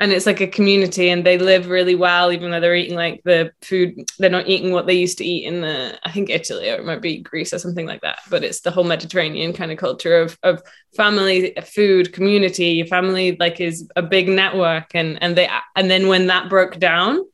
And 0.00 0.12
it's 0.12 0.26
like 0.26 0.40
a 0.40 0.46
community 0.46 1.08
and 1.08 1.26
they 1.26 1.38
live 1.38 1.68
really 1.68 1.96
well, 1.96 2.30
even 2.30 2.52
though 2.52 2.60
they're 2.60 2.76
eating 2.76 2.94
like 2.94 3.20
the 3.24 3.50
food, 3.62 4.08
they're 4.20 4.30
not 4.30 4.46
eating 4.46 4.70
what 4.70 4.86
they 4.86 4.94
used 4.94 5.18
to 5.18 5.24
eat 5.24 5.44
in 5.44 5.60
the, 5.60 5.98
I 6.04 6.12
think 6.12 6.30
Italy 6.30 6.70
or 6.70 6.76
it 6.76 6.84
might 6.84 7.02
be 7.02 7.18
Greece 7.18 7.52
or 7.52 7.58
something 7.58 7.84
like 7.84 8.02
that. 8.02 8.20
But 8.30 8.44
it's 8.44 8.60
the 8.60 8.70
whole 8.70 8.84
Mediterranean 8.84 9.52
kind 9.52 9.72
of 9.72 9.78
culture 9.78 10.20
of, 10.20 10.38
of 10.44 10.62
family, 10.96 11.52
food, 11.64 12.12
community. 12.12 12.66
Your 12.66 12.86
family 12.86 13.36
like 13.40 13.60
is 13.60 13.88
a 13.96 14.02
big 14.02 14.28
network. 14.28 14.94
And, 14.94 15.20
and 15.20 15.36
they, 15.36 15.48
and 15.74 15.90
then 15.90 16.06
when 16.06 16.28
that 16.28 16.48
broke 16.48 16.78
down, 16.78 17.24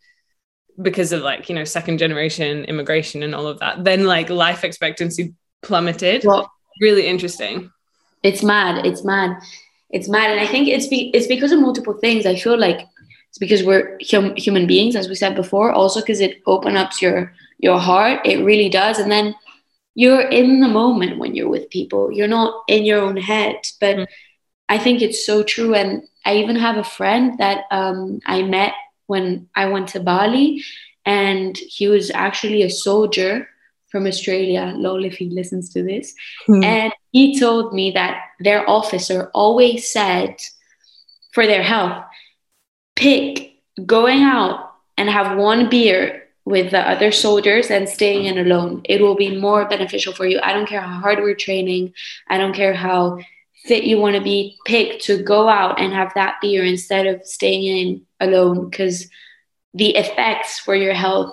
because 0.81 1.13
of 1.13 1.21
like, 1.21 1.51
you 1.51 1.55
know, 1.55 1.65
second 1.65 1.99
generation 1.99 2.65
immigration 2.65 3.23
and 3.23 3.35
all 3.35 3.47
of 3.47 3.61
that, 3.61 3.85
then 3.85 4.07
like 4.07 4.31
life 4.31 4.65
expectancy 4.65 5.35
plummeted. 5.63 6.25
Well, 6.25 6.51
really 6.81 7.07
interesting 7.07 7.71
it's 8.25 8.43
mad. 8.43 8.85
It's 8.85 9.05
mad. 9.05 9.41
It's 9.91 10.09
mad. 10.09 10.31
And 10.31 10.41
I 10.41 10.47
think 10.47 10.67
it's 10.67 10.89
be- 10.89 11.11
it's 11.15 11.29
because 11.29 11.53
of 11.53 11.61
multiple 11.61 11.95
things. 11.95 12.27
I 12.27 12.35
feel 12.35 12.59
like 12.59 12.81
it's 13.29 13.39
because 13.39 13.63
we're 13.63 13.99
hum- 14.11 14.35
human 14.37 14.67
beings, 14.67 14.97
as 14.97 15.09
we 15.09 15.15
said 15.15 15.37
before. 15.37 15.71
Also, 15.71 16.01
because 16.01 16.21
it 16.21 16.43
opens 16.47 16.77
up 16.77 17.01
your 17.01 17.33
your 17.59 17.79
heart. 17.79 18.21
It 18.25 18.45
really 18.45 18.69
does. 18.69 18.99
And 18.99 19.13
then 19.13 19.35
you're 19.95 20.29
in 20.29 20.61
the 20.61 20.69
moment 20.69 21.19
when 21.19 21.35
you're 21.35 21.49
with 21.49 21.71
people. 21.71 22.11
You're 22.11 22.27
not 22.27 22.63
in 22.67 22.85
your 22.85 23.01
own 23.01 23.17
head. 23.17 23.57
But 23.81 23.97
mm. 23.97 24.07
I 24.69 24.79
think 24.79 25.03
it's 25.03 25.25
so 25.25 25.43
true. 25.45 25.75
And 25.75 26.03
I 26.25 26.37
even 26.37 26.57
have 26.57 26.79
a 26.79 26.85
friend 26.85 27.39
that 27.39 27.65
um, 27.71 28.21
I 28.27 28.43
met 28.43 28.73
when 29.07 29.49
I 29.55 29.69
went 29.69 29.89
to 29.89 30.01
Bali, 30.01 30.65
and 31.05 31.57
he 31.59 31.89
was 31.89 32.11
actually 32.11 32.63
a 32.63 32.71
soldier 32.71 33.47
from 33.95 34.09
Australia. 34.09 34.75
Lol, 34.77 35.05
if 35.05 35.15
he 35.15 35.31
listens 35.31 35.73
to 35.73 35.81
this. 35.81 36.17
Mm. 36.49 36.65
And 36.65 36.93
he 37.13 37.39
told 37.39 37.73
me 37.73 37.93
that 37.93 38.23
their 38.41 38.69
officer 38.69 39.31
always 39.33 39.89
said 39.89 40.35
for 41.33 41.47
their 41.47 41.63
health, 41.63 42.03
pick 42.97 43.53
going 43.87 44.23
out 44.23 44.73
and 44.99 45.09
have 45.09 45.39
one 45.39 45.71
beer 45.71 46.25
with 46.45 46.73
the 46.73 46.81
other 46.81 47.13
soldiers 47.13 47.71
and 47.71 47.89
staying 47.89 48.25
in 48.25 48.37
alone. 48.37 48.81
It 48.85 49.01
will 49.01 49.15
be 49.15 49.39
more 49.39 49.69
beneficial 49.69 50.13
for 50.13 50.27
you. 50.27 50.41
I 50.43 50.53
don't 50.53 50.69
care 50.69 50.81
how 50.81 50.99
hard 50.99 51.21
we're 51.21 51.37
training. 51.37 51.93
I 52.29 52.37
don't 52.37 52.53
care 52.53 52.75
how 52.75 53.21
fit 53.65 53.85
you 53.85 53.99
want 53.99 54.17
to 54.17 54.23
be. 54.23 54.59
Pick 54.67 54.99
to 55.03 55.23
go 55.23 55.49
out 55.49 55.81
and 55.81 55.93
have 55.93 56.13
that 56.17 56.39
beer 56.43 56.65
instead 56.65 57.07
of 57.07 57.25
staying 57.25 57.65
in 57.65 58.03
alone 58.19 58.69
because 58.69 59.09
the 59.73 59.95
effects 59.95 60.59
for 60.59 60.75
your 60.75 60.95
health 60.95 61.33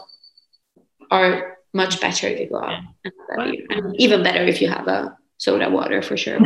are 1.09 1.50
much 1.73 1.99
better 2.01 2.27
if 2.27 2.39
you 2.39 2.49
go 2.49 2.61
out. 2.61 2.83
And 3.29 3.95
even 3.95 4.21
better 4.23 4.43
if 4.43 4.61
you 4.61 4.69
have 4.69 4.87
a 4.87 5.17
soda 5.37 5.69
water 5.69 6.01
for 6.01 6.17
sure. 6.17 6.35
a 6.37 6.41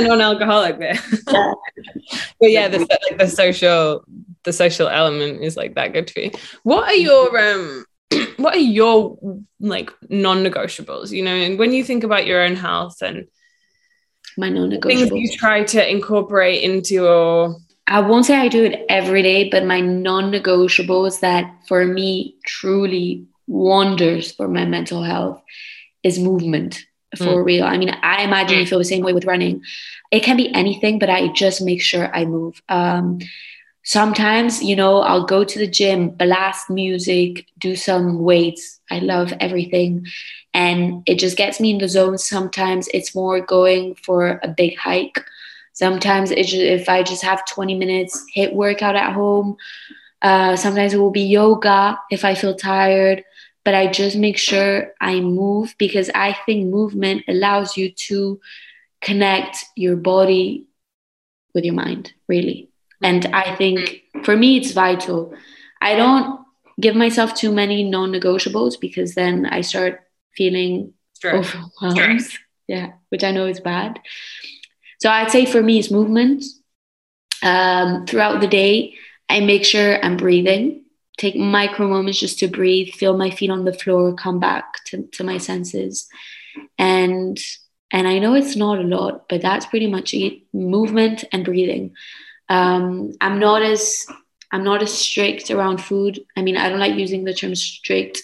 non-alcoholic 0.00 0.78
there. 0.78 0.98
Yeah. 1.28 1.52
but 2.40 2.50
yeah, 2.50 2.68
the 2.68 2.78
like 2.78 3.18
the 3.18 3.26
social 3.26 4.04
the 4.44 4.52
social 4.52 4.88
element 4.88 5.42
is 5.42 5.56
like 5.56 5.74
that 5.74 5.92
good 5.92 6.08
for 6.10 6.20
you. 6.20 6.30
What 6.62 6.84
are 6.84 6.94
your 6.94 7.36
um 7.38 7.84
what 8.36 8.54
are 8.54 8.58
your 8.58 9.18
like 9.58 9.90
non-negotiables? 10.08 11.10
You 11.10 11.24
know, 11.24 11.34
and 11.34 11.58
when 11.58 11.72
you 11.72 11.82
think 11.84 12.04
about 12.04 12.26
your 12.26 12.42
own 12.42 12.56
health 12.56 13.02
and 13.02 13.26
my 14.38 14.48
non-negotiables 14.48 15.08
things 15.08 15.12
you 15.12 15.36
try 15.36 15.64
to 15.64 15.90
incorporate 15.90 16.62
into 16.62 16.94
your 16.94 17.56
I 17.90 18.00
won't 18.00 18.24
say 18.24 18.36
I 18.36 18.46
do 18.46 18.64
it 18.64 18.86
every 18.88 19.20
day, 19.22 19.48
but 19.50 19.66
my 19.66 19.80
non-negotiables 19.80 21.20
that 21.20 21.52
for 21.66 21.84
me 21.84 22.36
truly 22.44 23.26
wonders 23.48 24.30
for 24.30 24.46
my 24.46 24.64
mental 24.64 25.02
health 25.02 25.42
is 26.04 26.20
movement 26.20 26.86
for 27.16 27.42
mm. 27.42 27.44
real. 27.44 27.64
I 27.64 27.76
mean, 27.78 27.90
I 27.90 28.22
imagine 28.22 28.60
you 28.60 28.66
feel 28.66 28.78
the 28.78 28.84
same 28.84 29.02
way 29.02 29.12
with 29.12 29.24
running. 29.24 29.62
It 30.12 30.22
can 30.22 30.36
be 30.36 30.54
anything, 30.54 31.00
but 31.00 31.10
I 31.10 31.32
just 31.32 31.60
make 31.60 31.82
sure 31.82 32.14
I 32.14 32.24
move. 32.24 32.62
Um, 32.68 33.18
sometimes, 33.82 34.62
you 34.62 34.76
know, 34.76 35.00
I'll 35.00 35.26
go 35.26 35.42
to 35.42 35.58
the 35.58 35.66
gym, 35.66 36.10
blast 36.10 36.70
music, 36.70 37.46
do 37.58 37.74
some 37.74 38.20
weights. 38.20 38.78
I 38.88 39.00
love 39.00 39.32
everything. 39.40 40.06
And 40.54 41.02
it 41.06 41.18
just 41.18 41.36
gets 41.36 41.58
me 41.58 41.72
in 41.72 41.78
the 41.78 41.88
zone. 41.88 42.18
Sometimes 42.18 42.88
it's 42.94 43.16
more 43.16 43.40
going 43.40 43.96
for 43.96 44.38
a 44.44 44.48
big 44.48 44.76
hike. 44.78 45.24
Sometimes 45.72 46.30
it's 46.30 46.50
just, 46.50 46.62
if 46.62 46.88
I 46.88 47.02
just 47.02 47.22
have 47.22 47.44
20 47.46 47.74
minutes 47.74 48.24
HIIT 48.36 48.52
workout 48.52 48.96
at 48.96 49.12
home. 49.12 49.56
Uh, 50.22 50.54
sometimes 50.54 50.92
it 50.92 50.98
will 50.98 51.10
be 51.10 51.22
yoga 51.22 51.98
if 52.10 52.26
I 52.26 52.34
feel 52.34 52.54
tired 52.54 53.24
but 53.64 53.74
I 53.74 53.86
just 53.86 54.16
make 54.16 54.38
sure 54.38 54.92
I 55.00 55.20
move 55.20 55.74
because 55.78 56.10
I 56.14 56.36
think 56.46 56.66
movement 56.66 57.24
allows 57.28 57.76
you 57.76 57.92
to 58.08 58.40
connect 59.00 59.64
your 59.76 59.96
body 59.96 60.66
with 61.54 61.64
your 61.64 61.74
mind, 61.74 62.12
really. 62.28 62.70
And 63.02 63.26
I 63.26 63.54
think 63.56 64.02
for 64.24 64.36
me, 64.36 64.56
it's 64.56 64.72
vital. 64.72 65.34
I 65.80 65.94
don't 65.94 66.40
give 66.78 66.94
myself 66.94 67.34
too 67.34 67.52
many 67.52 67.84
non 67.84 68.12
negotiables 68.12 68.78
because 68.80 69.14
then 69.14 69.46
I 69.46 69.62
start 69.62 70.02
feeling 70.36 70.94
Stress. 71.14 71.54
overwhelmed. 71.54 71.96
Stress. 71.96 72.38
Yeah, 72.68 72.92
which 73.08 73.24
I 73.24 73.32
know 73.32 73.46
is 73.46 73.58
bad. 73.58 73.98
So 75.00 75.10
I'd 75.10 75.30
say 75.30 75.46
for 75.46 75.62
me, 75.62 75.78
it's 75.78 75.90
movement. 75.90 76.44
Um, 77.42 78.06
throughout 78.06 78.40
the 78.40 78.46
day, 78.46 78.94
I 79.28 79.40
make 79.40 79.64
sure 79.64 80.04
I'm 80.04 80.16
breathing 80.16 80.80
take 81.20 81.36
micro 81.36 81.86
moments 81.86 82.18
just 82.18 82.38
to 82.38 82.48
breathe, 82.48 82.94
feel 82.94 83.16
my 83.16 83.30
feet 83.30 83.50
on 83.50 83.64
the 83.64 83.74
floor, 83.74 84.14
come 84.14 84.40
back 84.40 84.82
to, 84.86 85.06
to 85.12 85.22
my 85.22 85.36
senses. 85.36 86.08
And 86.78 87.38
and 87.92 88.06
I 88.06 88.20
know 88.20 88.34
it's 88.34 88.56
not 88.56 88.78
a 88.78 88.82
lot, 88.82 89.28
but 89.28 89.42
that's 89.42 89.66
pretty 89.66 89.88
much 89.88 90.14
it. 90.14 90.42
Movement 90.52 91.24
and 91.32 91.44
breathing. 91.44 91.92
Um, 92.48 93.12
I'm 93.20 93.38
not 93.38 93.62
as 93.62 94.06
I'm 94.50 94.64
not 94.64 94.82
as 94.82 94.92
strict 94.92 95.50
around 95.50 95.78
food. 95.78 96.20
I 96.36 96.42
mean, 96.42 96.56
I 96.56 96.68
don't 96.68 96.80
like 96.80 96.94
using 96.94 97.24
the 97.24 97.34
term 97.34 97.54
strict 97.54 98.22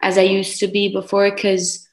as 0.00 0.16
I 0.16 0.22
used 0.22 0.60
to 0.60 0.68
be 0.68 0.92
before 0.92 1.30
because 1.30 1.86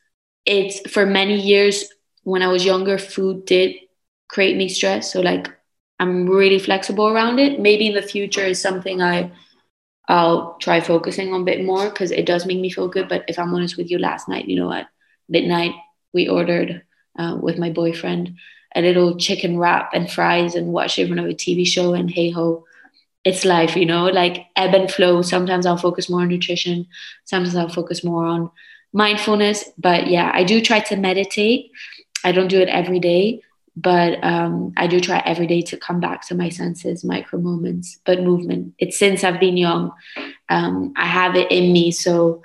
it's 0.45 0.80
for 0.91 1.05
many 1.05 1.39
years 1.41 1.86
when 2.23 2.43
I 2.43 2.47
was 2.47 2.65
younger, 2.65 2.97
food 2.97 3.45
did 3.45 3.76
create 4.28 4.57
me 4.57 4.69
stress. 4.69 5.11
So 5.11 5.21
like 5.21 5.47
I'm 5.99 6.28
really 6.28 6.59
flexible 6.59 7.07
around 7.07 7.39
it. 7.39 7.59
Maybe 7.59 7.88
in 7.88 7.95
the 7.95 8.01
future 8.01 8.43
is 8.45 8.61
something 8.61 9.01
I 9.01 9.32
I'll 10.07 10.55
try 10.59 10.82
focusing 10.82 11.34
on 11.34 11.41
a 11.41 11.45
bit 11.45 11.63
more 11.65 11.89
because 11.89 12.11
it 12.11 12.26
does 12.26 12.45
make 12.45 12.59
me 12.59 12.69
feel 12.69 12.88
good. 12.88 13.09
But 13.09 13.26
if 13.28 13.39
I'm 13.39 13.53
honest 13.53 13.78
with 13.78 13.89
you, 13.89 13.97
last 13.97 14.30
night, 14.30 14.47
you 14.47 14.55
know, 14.55 14.71
at 14.71 14.88
midnight, 15.28 15.71
we 16.13 16.28
ordered 16.28 16.84
uh, 17.17 17.38
with 17.41 17.57
my 17.57 17.71
boyfriend 17.71 18.36
a 18.76 18.82
little 18.82 19.17
chicken 19.17 19.57
wrap 19.57 19.91
and 19.93 20.11
fries 20.11 20.53
and 20.55 20.67
watch 20.67 20.99
it 20.99 21.09
of 21.09 21.26
a 21.26 21.34
TV 21.34 21.65
show 21.65 21.93
and 21.93 22.11
hey 22.11 22.30
ho, 22.30 22.65
it's 23.23 23.45
life, 23.45 23.76
you 23.76 23.86
know, 23.86 24.05
like 24.05 24.45
ebb 24.55 24.73
and 24.73 24.91
flow. 24.91 25.21
Sometimes 25.21 25.65
I'll 25.65 25.78
focus 25.78 26.09
more 26.09 26.21
on 26.21 26.28
nutrition, 26.28 26.86
sometimes 27.23 27.55
I'll 27.55 27.69
focus 27.69 28.03
more 28.03 28.26
on 28.26 28.51
mindfulness. 28.93 29.63
But 29.78 30.07
yeah, 30.07 30.30
I 30.34 30.43
do 30.43 30.61
try 30.61 30.82
to 30.82 30.97
meditate. 30.97 31.71
I 32.23 32.32
don't 32.32 32.47
do 32.49 32.59
it 32.59 32.69
every 32.69 32.99
day, 32.99 33.41
but 33.76 34.23
um, 34.23 34.73
I 34.78 34.88
do 34.88 34.99
try 34.99 35.21
every 35.26 35.47
day 35.47 35.61
to 35.63 35.78
come 35.78 35.99
back 35.99 36.26
to 36.28 36.36
my 36.36 36.49
senses, 36.49 37.03
micro 37.03 37.39
moments, 37.39 37.99
but 38.05 38.21
movement. 38.21 38.73
It's 38.78 38.97
since 38.97 39.23
I've 39.23 39.39
been 39.39 39.57
young. 39.57 39.91
Um, 40.49 40.93
I 40.95 41.05
have 41.05 41.36
it 41.36 41.51
in 41.51 41.73
me. 41.73 41.91
So 41.91 42.41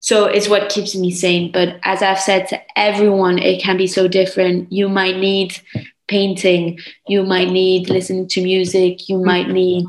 so 0.00 0.26
it's 0.26 0.48
what 0.48 0.68
keeps 0.68 0.94
me 0.94 1.10
sane. 1.10 1.50
But 1.50 1.80
as 1.82 2.02
I've 2.02 2.20
said 2.20 2.48
to 2.48 2.60
everyone, 2.76 3.38
it 3.38 3.62
can 3.62 3.76
be 3.76 3.86
so 3.86 4.06
different. 4.06 4.72
You 4.72 4.88
might 4.88 5.16
need 5.16 5.58
painting, 6.06 6.78
you 7.06 7.22
might 7.22 7.50
need 7.50 7.90
listening 7.90 8.28
to 8.28 8.42
music, 8.42 9.08
you 9.08 9.18
might 9.18 9.48
need 9.48 9.84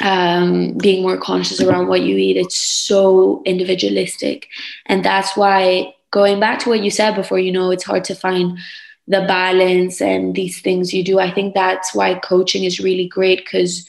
um, 0.00 0.78
being 0.78 1.02
more 1.02 1.18
conscious 1.18 1.60
around 1.60 1.88
what 1.88 2.02
you 2.02 2.16
eat. 2.16 2.36
It's 2.36 2.56
so 2.56 3.42
individualistic. 3.44 4.48
And 4.86 5.04
that's 5.04 5.36
why, 5.36 5.94
going 6.10 6.40
back 6.40 6.60
to 6.60 6.70
what 6.70 6.82
you 6.82 6.90
said 6.90 7.14
before, 7.14 7.38
you 7.38 7.52
know, 7.52 7.70
it's 7.70 7.84
hard 7.84 8.04
to 8.04 8.14
find 8.14 8.58
the 9.08 9.22
balance 9.22 10.00
and 10.00 10.34
these 10.34 10.60
things 10.60 10.92
you 10.92 11.04
do. 11.04 11.18
I 11.18 11.30
think 11.30 11.54
that's 11.54 11.94
why 11.94 12.14
coaching 12.18 12.64
is 12.64 12.80
really 12.80 13.08
great 13.08 13.38
because 13.38 13.88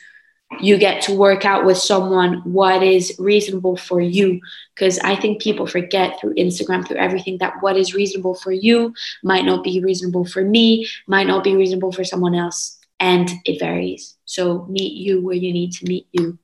you 0.62 0.78
get 0.78 1.02
to 1.02 1.14
work 1.14 1.44
out 1.44 1.66
with 1.66 1.78
someone 1.78 2.36
what 2.46 2.82
is 2.82 3.14
reasonable 3.20 3.76
for 3.76 4.00
you. 4.00 4.40
Because 4.74 4.98
i 5.00 5.16
think 5.16 5.42
people 5.42 5.68
forget 5.68 6.20
through 6.20 6.36
instagram 6.36 6.88
through 6.88 6.98
everything 6.98 7.40
that 7.40 7.56
what 7.62 7.76
is 7.76 7.94
reasonable 7.94 8.36
for 8.36 8.52
you 8.52 8.94
might 9.24 9.44
not 9.44 9.64
be 9.64 9.82
reasonable 9.84 10.24
for 10.24 10.44
me 10.44 10.88
might 11.08 11.28
not 11.28 11.44
be 11.44 11.56
reasonable 11.56 11.92
for 11.92 12.04
someone 12.04 12.36
else. 12.36 12.78
And 13.00 13.30
it 13.46 13.60
varies. 13.60 14.16
So 14.26 14.66
meet 14.66 14.94
you 14.94 15.22
where 15.22 15.36
you 15.36 15.54
need 15.54 15.72
to 15.74 15.86
meet 15.86 16.08
you. 16.14 16.38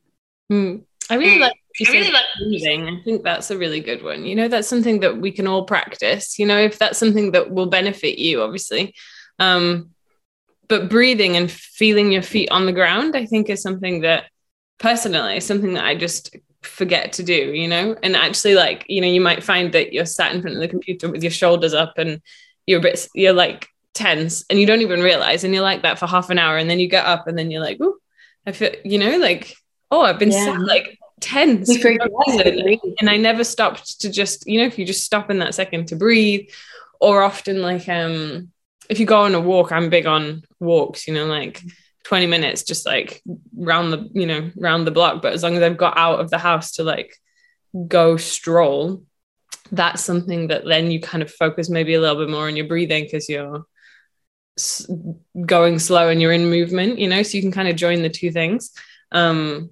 Mm. 0.52 0.84
i 1.10 1.16
really 1.16 1.40
like 1.40 1.63
I 1.82 1.92
really 1.92 2.12
like 2.12 2.26
breathing. 2.38 2.88
I 2.88 3.02
think 3.04 3.24
that's 3.24 3.50
a 3.50 3.58
really 3.58 3.80
good 3.80 4.04
one. 4.04 4.26
You 4.26 4.36
know, 4.36 4.48
that's 4.48 4.68
something 4.68 5.00
that 5.00 5.18
we 5.18 5.32
can 5.32 5.48
all 5.48 5.66
practice. 5.66 6.38
You 6.38 6.46
know, 6.46 6.60
if 6.60 6.78
that's 6.78 7.00
something 7.00 7.32
that 7.32 7.52
will 7.52 7.66
benefit 7.66 8.20
you, 8.20 8.42
obviously. 8.42 8.94
Um, 9.40 9.90
but 10.68 10.90
breathing 10.90 11.36
and 11.36 11.52
feeling 11.52 12.12
your 12.12 12.22
feet 12.22 12.50
on 12.52 12.66
the 12.66 12.72
ground, 12.72 13.16
I 13.16 13.26
think 13.26 13.50
is 13.50 13.62
something 13.62 14.02
that 14.02 14.26
personally 14.80 15.40
something 15.40 15.74
that 15.74 15.86
I 15.86 15.96
just 15.96 16.36
forget 16.62 17.14
to 17.14 17.24
do, 17.24 17.34
you 17.34 17.68
know? 17.68 17.96
And 18.04 18.16
actually, 18.16 18.56
like, 18.56 18.86
you 18.88 19.02
know, 19.02 19.08
you 19.08 19.22
might 19.22 19.44
find 19.44 19.72
that 19.74 19.94
you're 19.94 20.06
sat 20.06 20.34
in 20.34 20.42
front 20.42 20.56
of 20.56 20.62
the 20.62 20.68
computer 20.68 21.10
with 21.10 21.24
your 21.24 21.32
shoulders 21.32 21.74
up 21.74 21.98
and 21.98 22.22
you're 22.66 22.80
a 22.80 22.84
bit, 22.84 23.08
you're 23.14 23.34
like 23.34 23.68
tense 23.94 24.46
and 24.50 24.60
you 24.60 24.66
don't 24.66 24.82
even 24.82 25.02
realize. 25.02 25.44
And 25.44 25.54
you're 25.54 25.64
like 25.64 25.82
that 25.84 26.00
for 26.00 26.08
half 26.08 26.30
an 26.30 26.40
hour. 26.40 26.58
And 26.58 26.70
then 26.70 26.80
you 26.80 26.88
get 26.88 27.06
up 27.06 27.28
and 27.28 27.38
then 27.38 27.52
you're 27.52 27.62
like, 27.62 27.78
oh, 27.82 27.96
I 28.46 28.52
feel, 28.52 28.72
you 28.84 29.00
know, 29.00 29.18
like, 29.18 29.56
oh, 29.92 30.02
I've 30.02 30.20
been 30.20 30.32
yeah. 30.32 30.46
sat 30.46 30.60
like 30.62 30.98
tense 31.24 31.70
and 33.00 33.10
I 33.10 33.18
never 33.18 33.44
stopped 33.44 34.02
to 34.02 34.12
just, 34.12 34.46
you 34.46 34.60
know, 34.60 34.66
if 34.66 34.78
you 34.78 34.86
just 34.86 35.06
stop 35.06 35.32
in 35.32 35.40
that 35.40 35.56
second 35.56 35.88
to 35.88 35.96
breathe, 35.96 36.50
or 37.00 37.24
often 37.24 37.62
like, 37.62 37.88
um, 37.88 38.52
if 38.90 39.00
you 39.00 39.06
go 39.06 39.22
on 39.22 39.34
a 39.34 39.40
walk, 39.40 39.72
I'm 39.72 39.90
big 39.90 40.06
on 40.06 40.44
walks, 40.60 41.08
you 41.08 41.14
know, 41.14 41.26
like 41.26 41.62
20 42.04 42.28
minutes 42.28 42.64
just 42.64 42.86
like 42.86 43.22
round 43.56 43.94
the, 43.94 44.10
you 44.14 44.26
know, 44.26 44.52
round 44.58 44.86
the 44.86 44.92
block. 44.92 45.22
But 45.22 45.34
as 45.34 45.44
long 45.44 45.56
as 45.56 45.64
I've 45.64 45.78
got 45.78 45.98
out 45.98 46.20
of 46.20 46.30
the 46.30 46.38
house 46.38 46.74
to 46.74 46.84
like 46.84 47.16
go 47.88 48.18
stroll, 48.18 49.04
that's 49.72 50.04
something 50.04 50.48
that 50.48 50.66
then 50.66 50.92
you 50.92 51.00
kind 51.00 51.24
of 51.24 51.32
focus 51.32 51.70
maybe 51.70 51.94
a 51.94 52.02
little 52.02 52.18
bit 52.18 52.30
more 52.30 52.48
on 52.48 52.58
your 52.58 52.68
breathing 52.68 53.06
because 53.06 53.30
you're 53.30 53.66
going 55.46 55.80
slow 55.80 56.10
and 56.10 56.22
you're 56.22 56.34
in 56.34 56.50
movement, 56.50 57.00
you 57.00 57.08
know, 57.08 57.24
so 57.24 57.38
you 57.38 57.42
can 57.42 57.52
kind 57.52 57.70
of 57.70 57.76
join 57.76 58.02
the 58.02 58.10
two 58.10 58.32
things. 58.32 58.72
Um, 59.12 59.72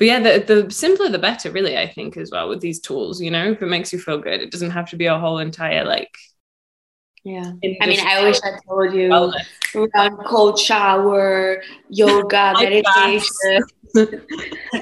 but 0.00 0.06
yeah, 0.06 0.18
the, 0.18 0.62
the 0.64 0.70
simpler 0.70 1.10
the 1.10 1.18
better, 1.18 1.50
really, 1.50 1.76
I 1.76 1.86
think, 1.86 2.16
as 2.16 2.30
well 2.30 2.48
with 2.48 2.62
these 2.62 2.80
tools, 2.80 3.20
you 3.20 3.30
know, 3.30 3.50
if 3.50 3.60
it 3.60 3.66
makes 3.66 3.92
you 3.92 3.98
feel 3.98 4.16
good, 4.16 4.40
it 4.40 4.50
doesn't 4.50 4.70
have 4.70 4.88
to 4.90 4.96
be 4.96 5.04
a 5.04 5.18
whole 5.18 5.38
entire 5.38 5.84
like 5.84 6.10
yeah. 7.22 7.52
I 7.82 7.86
mean, 7.86 8.00
I 8.00 8.22
wish 8.22 8.38
I 8.42 8.52
told 8.66 8.94
you 8.94 9.10
wellness. 9.10 9.44
around 9.74 10.16
cold 10.24 10.58
shower, 10.58 11.62
yoga, 11.90 12.54
meditation. 12.58 13.62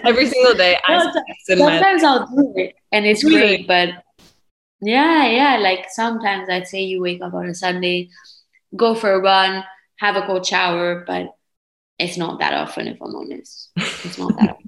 Every 0.04 0.26
single 0.26 0.54
day. 0.54 0.78
No, 0.88 1.12
sometimes 1.56 2.04
I'll 2.04 2.28
do 2.28 2.52
it 2.54 2.76
and 2.92 3.04
it's 3.04 3.24
really? 3.24 3.64
great, 3.64 3.66
but 3.66 3.88
yeah, 4.80 5.26
yeah. 5.26 5.56
Like 5.56 5.86
sometimes 5.90 6.48
I'd 6.48 6.68
say 6.68 6.82
you 6.82 7.00
wake 7.00 7.22
up 7.22 7.34
on 7.34 7.46
a 7.46 7.54
Sunday, 7.56 8.10
go 8.76 8.94
for 8.94 9.14
a 9.14 9.20
run, 9.20 9.64
have 9.98 10.14
a 10.14 10.22
cold 10.22 10.46
shower, 10.46 11.02
but 11.04 11.34
it's 11.98 12.16
not 12.16 12.38
that 12.38 12.54
often 12.54 12.86
if 12.86 13.02
I'm 13.02 13.16
honest. 13.16 13.72
It's 13.76 14.16
not 14.16 14.36
that 14.36 14.50
often 14.50 14.67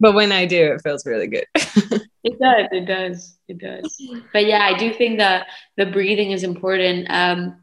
but 0.00 0.14
when 0.14 0.32
I 0.32 0.46
do, 0.46 0.72
it 0.74 0.82
feels 0.82 1.04
really 1.06 1.26
good. 1.26 1.46
it 1.54 2.38
does. 2.38 2.68
It 2.72 2.86
does. 2.86 3.36
It 3.48 3.58
does. 3.58 4.02
But 4.32 4.46
yeah, 4.46 4.62
I 4.62 4.76
do 4.76 4.92
think 4.92 5.18
that 5.18 5.46
the 5.76 5.86
breathing 5.86 6.30
is 6.30 6.44
important. 6.44 7.06
Um, 7.10 7.62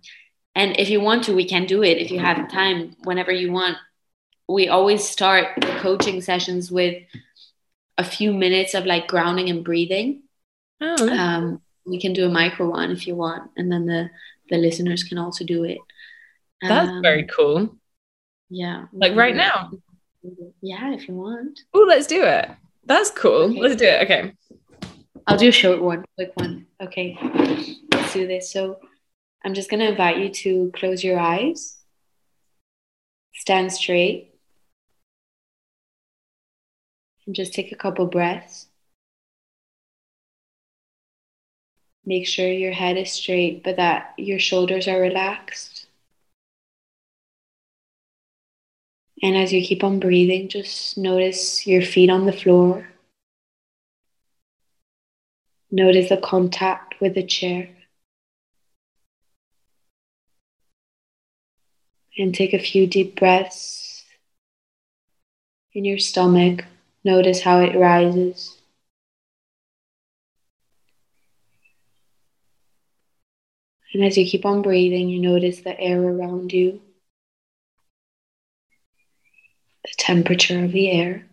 and 0.56 0.78
if 0.80 0.90
you 0.90 1.00
want 1.02 1.24
to, 1.26 1.36
we 1.36 1.48
can 1.48 1.66
do 1.66 1.84
it 1.84 1.98
if 1.98 2.12
you 2.12 2.20
have 2.20 2.50
time, 2.50 2.96
whenever 3.04 3.32
you 3.32 3.52
want. 3.52 3.78
We 4.50 4.70
always 4.70 5.08
start 5.08 5.50
the 5.60 5.78
coaching 5.80 6.22
sessions 6.22 6.72
with 6.72 7.04
a 7.98 8.04
few 8.04 8.34
minutes 8.34 8.74
of 8.74 8.86
like 8.86 9.08
grounding 9.08 9.50
and 9.50 9.64
breathing. 9.64 10.24
Oh. 10.82 11.10
Um, 11.10 11.62
we 11.86 12.00
can 12.00 12.14
do 12.14 12.26
a 12.26 12.30
micro 12.30 12.70
one 12.70 12.92
if 12.92 13.08
you 13.08 13.16
want, 13.16 13.52
and 13.58 13.72
then 13.72 13.86
the 13.86 14.10
the 14.50 14.58
listeners 14.58 15.04
can 15.04 15.18
also 15.18 15.46
do 15.46 15.64
it. 15.64 15.80
That's 16.62 16.90
um, 16.90 17.02
very 17.02 17.26
cool. 17.26 17.78
Yeah. 18.50 18.86
Like 18.94 19.16
right 19.16 19.36
now. 19.36 19.72
Yeah, 20.62 20.94
if 20.94 21.08
you 21.08 21.16
want. 21.16 21.60
Oh, 21.74 21.86
let's 21.88 22.08
do 22.08 22.24
it. 22.24 22.50
That's 22.86 23.12
cool. 23.12 23.44
Okay. 23.44 23.60
Let's 23.60 23.76
do 23.76 23.86
it. 23.86 24.04
Okay. 24.04 24.34
I'll 25.28 25.38
do 25.38 25.50
a 25.50 25.52
short 25.52 25.82
one, 25.82 26.06
quick 26.16 26.32
one. 26.36 26.66
Okay. 26.82 27.18
Let's 27.92 28.14
do 28.14 28.28
this. 28.28 28.52
So 28.52 28.80
I'm 29.44 29.54
just 29.54 29.70
going 29.70 29.82
to 29.82 29.90
invite 29.90 30.18
you 30.18 30.30
to 30.30 30.72
close 30.76 31.04
your 31.04 31.20
eyes, 31.20 31.78
stand 33.34 33.72
straight, 33.72 34.34
and 37.26 37.36
just 37.36 37.54
take 37.54 37.72
a 37.72 37.76
couple 37.76 38.06
breaths. 38.08 38.68
Make 42.06 42.26
sure 42.26 42.50
your 42.50 42.72
head 42.72 42.98
is 42.98 43.12
straight, 43.12 43.64
but 43.64 43.76
that 43.76 44.14
your 44.18 44.40
shoulders 44.40 44.88
are 44.88 45.00
relaxed. 45.00 45.77
And 49.24 49.36
as 49.36 49.52
you 49.52 49.66
keep 49.66 49.84
on 49.84 50.00
breathing, 50.00 50.48
just 50.48 50.98
notice 50.98 51.66
your 51.66 51.82
feet 51.82 52.10
on 52.10 52.26
the 52.26 52.34
floor. 52.34 52.88
Notice 55.72 56.10
the 56.10 56.18
contact 56.18 57.02
with 57.02 57.16
the 57.16 57.26
chair. 57.26 57.70
And 62.18 62.34
take 62.34 62.54
a 62.54 62.60
few 62.60 62.88
deep 62.88 63.20
breaths 63.20 64.04
in 65.74 65.86
your 65.86 66.00
stomach. 66.00 66.66
Notice 67.04 67.42
how 67.42 67.60
it 67.60 67.78
rises. 67.78 68.58
And 73.94 74.04
as 74.04 74.18
you 74.18 74.26
keep 74.26 74.46
on 74.46 74.62
breathing, 74.62 75.10
you 75.10 75.20
notice 75.20 75.62
the 75.62 75.80
air 75.80 76.02
around 76.02 76.54
you. 76.54 76.82
The 79.88 79.94
temperature 79.98 80.64
of 80.66 80.74
the 80.74 80.92
air. 80.92 81.26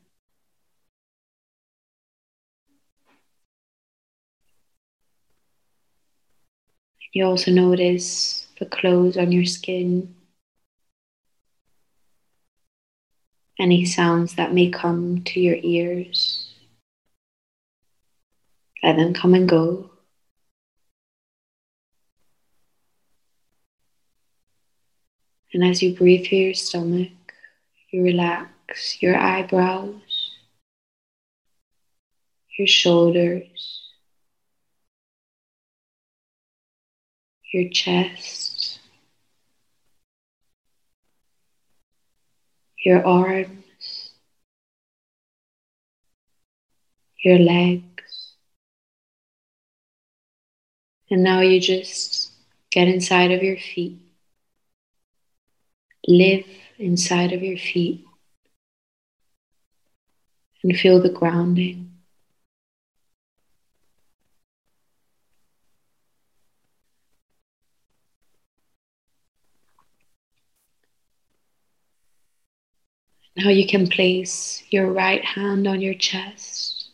You 7.13 7.27
also 7.27 7.51
notice 7.51 8.47
the 8.59 8.67
clothes 8.67 9.17
on 9.17 9.33
your 9.33 9.45
skin, 9.45 10.15
any 13.59 13.85
sounds 13.85 14.35
that 14.35 14.53
may 14.53 14.71
come 14.71 15.23
to 15.25 15.41
your 15.41 15.57
ears. 15.63 16.53
Let 18.83 18.97
them 18.97 19.15
come 19.15 19.35
and 19.35 19.49
go. 19.49 19.91
And 25.53 25.65
as 25.65 25.83
you 25.83 25.95
breathe 25.95 26.27
through 26.27 26.39
your 26.39 26.55
stomach, 26.55 27.24
you 27.95 28.03
relax 28.03 29.01
your 29.01 29.17
eyebrows, 29.17 30.33
your 32.59 32.67
shoulders, 32.67 33.83
your 37.53 37.71
chest, 37.71 38.81
your 42.85 43.07
arms, 43.07 44.11
your 47.23 47.39
legs. 47.39 48.33
And 51.11 51.23
now 51.23 51.43
you 51.43 51.61
just 51.61 52.33
get 52.73 52.89
inside 52.89 53.31
of 53.31 53.45
your 53.45 53.57
feet 53.57 54.01
live 56.09 56.45
inside 56.79 57.33
of 57.33 57.43
your 57.43 57.59
feet 57.59 58.05
and 60.62 60.77
feel 60.77 61.01
the 61.01 61.11
grounding. 61.11 61.91
Now 73.37 73.51
you 73.51 73.66
can 73.66 73.89
place 73.89 74.62
your 74.70 74.93
right 74.93 75.25
hand 75.25 75.66
on 75.66 75.81
your 75.81 75.95
chest, 75.95 76.91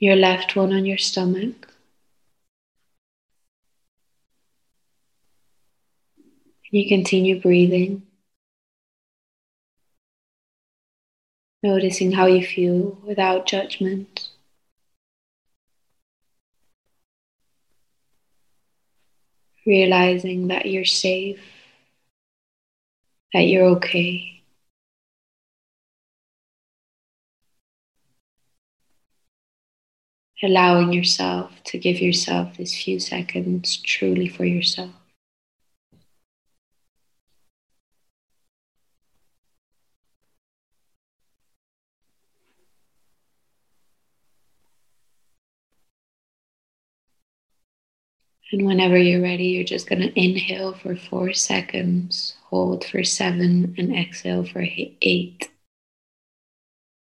your 0.00 0.16
left 0.16 0.56
one 0.56 0.72
on 0.72 0.84
your 0.84 0.98
stomach. 0.98 1.71
You 6.72 6.88
continue 6.88 7.40
breathing, 7.40 8.02
noticing 11.62 12.12
how 12.12 12.26
you 12.26 12.44
feel 12.44 12.98
without 13.04 13.46
judgment. 13.46 14.28
Realizing 19.64 20.48
that 20.48 20.66
you're 20.66 20.84
safe 20.84 21.38
that 23.32 23.42
you're 23.42 23.66
okay. 23.66 24.42
Allowing 30.42 30.92
yourself 30.92 31.62
to 31.64 31.78
give 31.78 32.00
yourself 32.00 32.56
these 32.56 32.76
few 32.82 32.98
seconds 32.98 33.76
truly 33.78 34.28
for 34.28 34.44
yourself. 34.44 35.01
And 48.52 48.66
whenever 48.66 48.98
you're 48.98 49.22
ready, 49.22 49.44
you're 49.46 49.64
just 49.64 49.88
going 49.88 50.02
to 50.02 50.20
inhale 50.20 50.74
for 50.74 50.94
four 50.94 51.32
seconds, 51.32 52.36
hold 52.44 52.84
for 52.84 53.02
seven, 53.02 53.74
and 53.78 53.96
exhale 53.96 54.44
for 54.44 54.62
eight. 55.00 55.48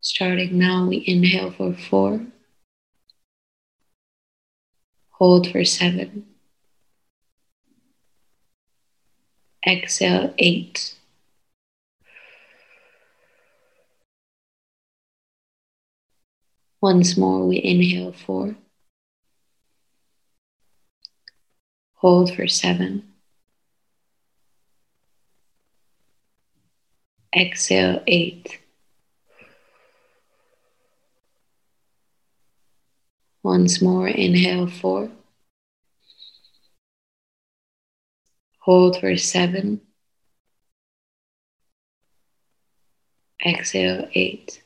Starting 0.01 0.57
now, 0.57 0.87
we 0.87 1.03
inhale 1.05 1.51
for 1.51 1.75
four, 1.75 2.25
hold 5.11 5.51
for 5.51 5.65
seven, 5.65 6.27
exhale 9.67 10.33
eight. 10.39 10.95
Once 16.81 17.17
more, 17.17 17.47
we 17.47 17.61
inhale 17.63 18.13
four. 18.13 18.57
Hold 22.03 22.35
for 22.35 22.49
seven. 22.49 23.05
Exhale 27.33 28.03
eight. 28.09 28.59
Once 33.45 33.81
more, 33.81 34.09
inhale 34.09 34.67
four. 34.67 35.13
Hold 38.63 38.99
for 38.99 39.17
seven. 39.17 39.81
Exhale 43.47 44.09
eight. 44.15 44.61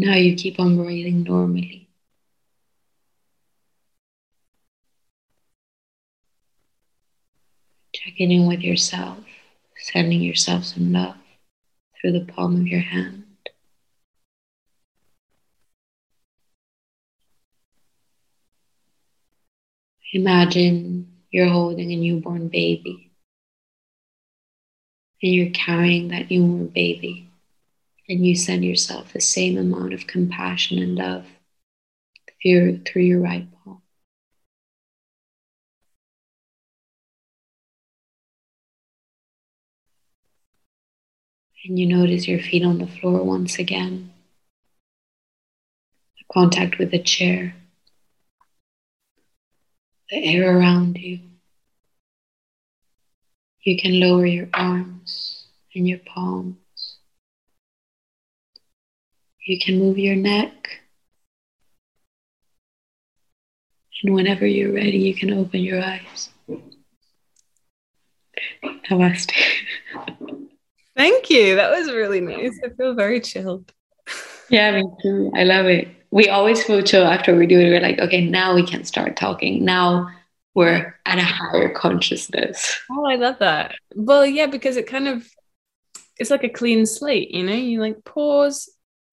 Now 0.00 0.14
you 0.14 0.36
keep 0.36 0.60
on 0.60 0.76
breathing 0.76 1.24
normally. 1.24 1.88
Checking 7.92 8.30
in 8.30 8.46
with 8.46 8.60
yourself, 8.60 9.18
sending 9.76 10.20
yourself 10.20 10.66
some 10.66 10.92
love 10.92 11.16
through 12.00 12.12
the 12.12 12.32
palm 12.32 12.60
of 12.60 12.68
your 12.68 12.78
hand. 12.78 13.24
Imagine 20.12 21.08
you're 21.32 21.48
holding 21.48 21.90
a 21.90 21.96
newborn 21.96 22.46
baby 22.46 23.10
and 25.20 25.34
you're 25.34 25.50
carrying 25.50 26.06
that 26.08 26.30
newborn 26.30 26.68
baby 26.68 27.27
and 28.08 28.26
you 28.26 28.34
send 28.34 28.64
yourself 28.64 29.12
the 29.12 29.20
same 29.20 29.58
amount 29.58 29.92
of 29.92 30.06
compassion 30.06 30.78
and 30.78 30.94
love 30.96 31.26
through, 32.42 32.80
through 32.84 33.02
your 33.02 33.20
right 33.20 33.46
palm. 33.64 33.82
And 41.64 41.78
you 41.78 41.86
notice 41.86 42.26
your 42.26 42.40
feet 42.40 42.64
on 42.64 42.78
the 42.78 42.86
floor 42.86 43.22
once 43.22 43.58
again. 43.58 44.10
the 46.16 46.24
Contact 46.32 46.78
with 46.78 46.92
the 46.92 47.02
chair, 47.02 47.54
the 50.10 50.16
air 50.16 50.56
around 50.56 50.96
you. 50.96 51.20
You 53.62 53.76
can 53.76 54.00
lower 54.00 54.24
your 54.24 54.48
arms 54.54 55.44
and 55.74 55.86
your 55.86 55.98
palms. 55.98 56.56
You 59.48 59.58
can 59.58 59.78
move 59.78 59.96
your 59.96 60.14
neck. 60.14 60.82
And 64.04 64.14
whenever 64.14 64.46
you're 64.46 64.74
ready, 64.74 64.98
you 64.98 65.14
can 65.14 65.32
open 65.32 65.60
your 65.60 65.82
eyes. 65.82 66.28
Namaste. 68.62 69.32
Thank 70.94 71.30
you. 71.30 71.56
That 71.56 71.70
was 71.70 71.90
really 71.90 72.20
nice. 72.20 72.60
I 72.62 72.68
feel 72.68 72.92
very 72.92 73.22
chilled. 73.22 73.72
Yeah, 74.50 74.70
me 74.72 74.84
too. 75.02 75.32
I 75.34 75.44
love 75.44 75.64
it. 75.64 75.88
We 76.10 76.28
always 76.28 76.62
feel 76.62 76.82
chill 76.82 77.06
after 77.06 77.34
we 77.34 77.46
do 77.46 77.58
it. 77.58 77.70
We're 77.70 77.80
like, 77.80 78.00
okay, 78.00 78.26
now 78.26 78.54
we 78.54 78.66
can 78.66 78.84
start 78.84 79.16
talking. 79.16 79.64
Now 79.64 80.10
we're 80.54 80.94
at 81.06 81.16
a 81.16 81.22
higher 81.22 81.70
consciousness. 81.70 82.78
Oh, 82.90 83.06
I 83.06 83.14
love 83.16 83.38
that. 83.38 83.76
Well, 83.94 84.26
yeah, 84.26 84.46
because 84.46 84.76
it 84.76 84.86
kind 84.86 85.08
of 85.08 85.26
it's 86.18 86.30
like 86.30 86.44
a 86.44 86.50
clean 86.50 86.84
slate, 86.84 87.30
you 87.30 87.44
know? 87.44 87.54
You 87.54 87.80
like 87.80 88.04
pause, 88.04 88.68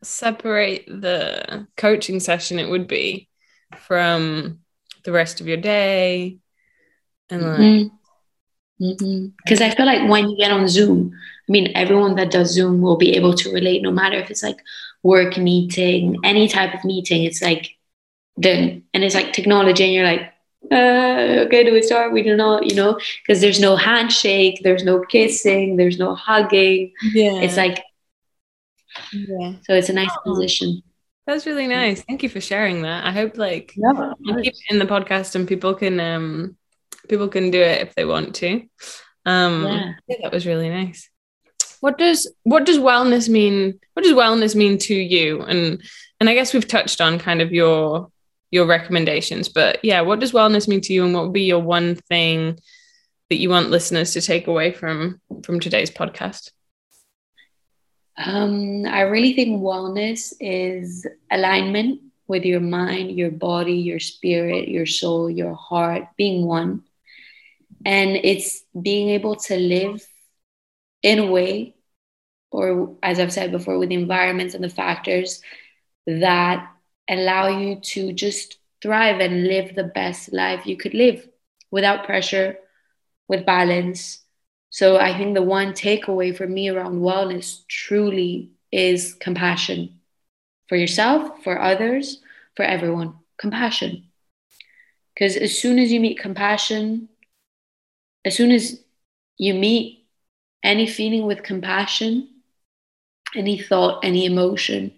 separate 0.06 0.86
the 0.88 1.68
coaching 1.78 2.20
session 2.20 2.60
it 2.60 2.70
would 2.70 2.88
be 2.88 3.30
from 3.78 4.60
the 5.04 5.12
rest 5.12 5.42
of 5.42 5.48
your 5.48 5.58
day 5.58 6.38
and 7.30 7.42
like 7.42 7.92
because 8.78 9.02
mm-hmm. 9.02 9.54
mm-hmm. 9.54 9.64
i 9.64 9.70
feel 9.72 9.86
like 9.86 10.10
when 10.10 10.30
you 10.30 10.38
get 10.38 10.52
on 10.52 10.68
zoom 10.68 11.12
i 11.48 11.52
mean 11.52 11.72
everyone 11.76 12.16
that 12.16 12.32
does 12.32 12.52
zoom 12.52 12.82
will 12.82 12.98
be 12.98 13.16
able 13.16 13.34
to 13.34 13.52
relate 13.54 13.82
no 13.82 13.92
matter 13.92 14.18
if 14.18 14.30
it's 14.30 14.44
like 14.44 14.60
work 15.06 15.38
meeting 15.38 16.18
any 16.24 16.48
type 16.48 16.74
of 16.74 16.84
meeting. 16.84 17.24
It's 17.24 17.42
like 17.42 17.78
then 18.36 18.84
and 18.94 19.04
it's 19.04 19.16
like 19.16 19.32
technology 19.32 19.84
and 19.86 19.94
you're 19.94 20.04
like 20.04 20.34
uh, 20.72 21.46
okay 21.46 21.64
do 21.64 21.72
we 21.72 21.84
start? 21.84 22.12
We 22.12 22.24
don't 22.24 22.66
you 22.66 22.76
know? 22.76 23.00
Because 23.22 23.40
there's 23.40 23.60
no 23.60 23.76
handshake 23.76 24.62
there's 24.64 24.84
no 24.84 25.06
kissing 25.06 25.78
there's 25.78 26.00
no 26.00 26.16
hugging. 26.16 26.92
Yeah. 27.14 27.40
It's 27.42 27.56
like 27.56 27.84
yeah. 29.12 29.54
So 29.64 29.74
it's 29.74 29.90
a 29.90 29.94
nice 29.94 30.12
oh, 30.26 30.34
position. 30.34 30.82
That's 31.28 31.46
really 31.46 31.68
nice. 31.68 32.04
Thank 32.04 32.24
you 32.24 32.30
for 32.30 32.42
sharing 32.42 32.84
that. 32.84 33.06
I 33.06 33.12
hope 33.12 33.38
like 33.38 33.74
yeah, 33.76 34.14
keep 34.42 34.54
it 34.54 34.60
in 34.70 34.80
the 34.80 34.86
podcast 34.86 35.36
and 35.36 35.48
people 35.48 35.74
can 35.74 36.00
um 36.00 36.58
people 37.10 37.28
can 37.28 37.52
do 37.52 37.62
it 37.62 37.82
if 37.82 37.96
they 37.96 38.06
want 38.06 38.36
to. 38.36 38.62
Um 39.26 39.64
yeah. 39.64 39.94
yeah, 40.08 40.18
that 40.24 40.32
was 40.32 40.46
really 40.46 40.70
nice. 40.70 41.10
What 41.80 41.98
does 41.98 42.32
what 42.44 42.66
does 42.66 42.78
wellness 42.78 43.28
mean? 43.28 43.80
What 43.94 44.04
does 44.04 44.14
wellness 44.14 44.56
mean 44.56 44.78
to 44.80 44.96
you? 44.96 45.42
And 45.42 45.82
and 46.20 46.30
I 46.30 46.34
guess 46.36 46.54
we've 46.54 46.68
touched 46.68 47.02
on 47.02 47.20
kind 47.20 47.42
of 47.42 47.52
your 47.52 48.10
your 48.52 48.68
recommendations, 48.68 49.50
but 49.50 49.84
yeah, 49.84 50.02
what 50.02 50.20
does 50.20 50.32
wellness 50.32 50.68
mean 50.68 50.82
to 50.82 50.94
you 50.94 51.04
and 51.04 51.14
what 51.14 51.24
would 51.24 51.34
be 51.34 51.44
your 51.44 51.62
one 51.62 51.96
thing 51.96 52.58
that 53.30 53.38
you 53.38 53.50
want 53.50 53.72
listeners 53.72 54.14
to 54.14 54.22
take 54.22 54.48
away 54.48 54.72
from 54.72 55.20
from 55.44 55.60
today's 55.60 55.90
podcast? 55.90 56.52
Um, 58.18 58.86
I 58.86 59.02
really 59.02 59.34
think 59.34 59.62
wellness 59.62 60.34
is 60.40 61.06
alignment 61.30 62.02
with 62.28 62.44
your 62.46 62.62
mind, 62.62 63.12
your 63.12 63.32
body, 63.32 63.74
your 63.74 64.00
spirit, 64.00 64.68
your 64.68 64.86
soul, 64.86 65.30
your 65.30 65.54
heart, 65.54 66.08
being 66.18 66.46
one. 66.46 66.84
And 67.86 68.16
it's 68.16 68.64
being 68.80 69.10
able 69.10 69.36
to 69.36 69.58
live 69.58 70.06
in 71.04 71.20
a 71.20 71.32
way, 71.32 71.76
or 72.52 72.96
as 73.04 73.20
I've 73.20 73.34
said 73.34 73.52
before, 73.52 73.78
with 73.78 73.90
the 73.90 73.96
environments 73.96 74.56
and 74.56 74.64
the 74.64 74.70
factors 74.70 75.42
that 76.08 76.68
allow 77.08 77.48
you 77.48 77.76
to 77.82 78.14
just 78.14 78.58
thrive 78.82 79.20
and 79.20 79.48
live 79.48 79.76
the 79.76 79.84
best 79.84 80.34
life 80.34 80.66
you 80.66 80.78
could 80.78 80.94
live 80.94 81.28
without 81.70 82.06
pressure, 82.06 82.58
with 83.28 83.46
balance. 83.46 84.25
So 84.76 84.98
I 84.98 85.18
think 85.18 85.36
the 85.36 85.42
one 85.42 85.72
takeaway 85.72 86.36
for 86.36 86.46
me 86.46 86.68
around 86.68 87.00
wellness 87.00 87.66
truly 87.70 88.50
is 88.74 89.14
compassion 89.14 90.02
for 90.68 90.76
yourself, 90.76 91.42
for 91.46 91.62
others, 91.62 92.22
for 92.58 92.64
everyone. 92.64 93.14
Compassion. 93.38 94.04
Because 95.14 95.38
as 95.38 95.58
soon 95.58 95.80
as 95.80 95.94
you 95.94 96.02
meet 96.02 96.20
compassion, 96.20 97.08
as 98.26 98.36
soon 98.36 98.52
as 98.52 98.84
you 99.38 99.54
meet 99.54 100.06
any 100.62 100.88
feeling 100.88 101.26
with 101.26 101.42
compassion, 101.42 102.28
any 103.34 103.58
thought, 103.58 104.04
any 104.04 104.26
emotion, 104.26 104.94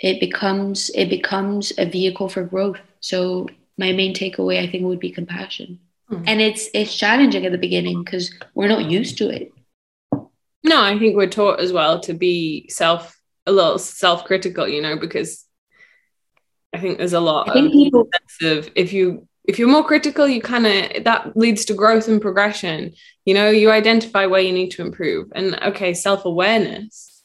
it 0.00 0.18
becomes 0.18 0.90
it 0.96 1.08
becomes 1.08 1.72
a 1.78 1.84
vehicle 1.84 2.28
for 2.28 2.42
growth. 2.42 2.80
So 2.98 3.46
my 3.76 3.92
main 3.92 4.14
takeaway 4.14 4.58
I 4.58 4.66
think 4.68 4.82
would 4.82 4.98
be 4.98 5.12
compassion. 5.12 5.78
Mm. 6.10 6.24
And 6.26 6.40
it's 6.40 6.68
it's 6.74 6.94
challenging 6.94 7.44
at 7.44 7.52
the 7.52 7.58
beginning 7.58 8.02
because 8.02 8.32
we're 8.54 8.68
not 8.68 8.90
used 8.90 9.18
to 9.18 9.28
it. 9.28 9.52
No, 10.64 10.82
I 10.82 10.98
think 10.98 11.16
we're 11.16 11.28
taught 11.28 11.60
as 11.60 11.72
well 11.72 12.00
to 12.00 12.14
be 12.14 12.68
self 12.68 13.18
a 13.46 13.52
little 13.52 13.78
self-critical, 13.78 14.68
you 14.68 14.82
know, 14.82 14.96
because 14.98 15.44
I 16.74 16.78
think 16.78 16.98
there's 16.98 17.14
a 17.14 17.20
lot 17.20 17.48
I 17.48 17.54
think 17.54 17.72
people 17.72 18.08
of 18.42 18.70
if 18.74 18.92
you 18.92 19.26
if 19.44 19.58
you're 19.58 19.68
more 19.68 19.84
critical, 19.84 20.28
you 20.28 20.42
kind 20.42 20.66
of 20.66 21.04
that 21.04 21.36
leads 21.36 21.64
to 21.66 21.74
growth 21.74 22.08
and 22.08 22.20
progression. 22.20 22.92
You 23.24 23.34
know, 23.34 23.48
you 23.50 23.70
identify 23.70 24.26
where 24.26 24.42
you 24.42 24.52
need 24.52 24.70
to 24.72 24.82
improve. 24.82 25.28
And 25.34 25.58
okay, 25.62 25.94
self-awareness 25.94 27.24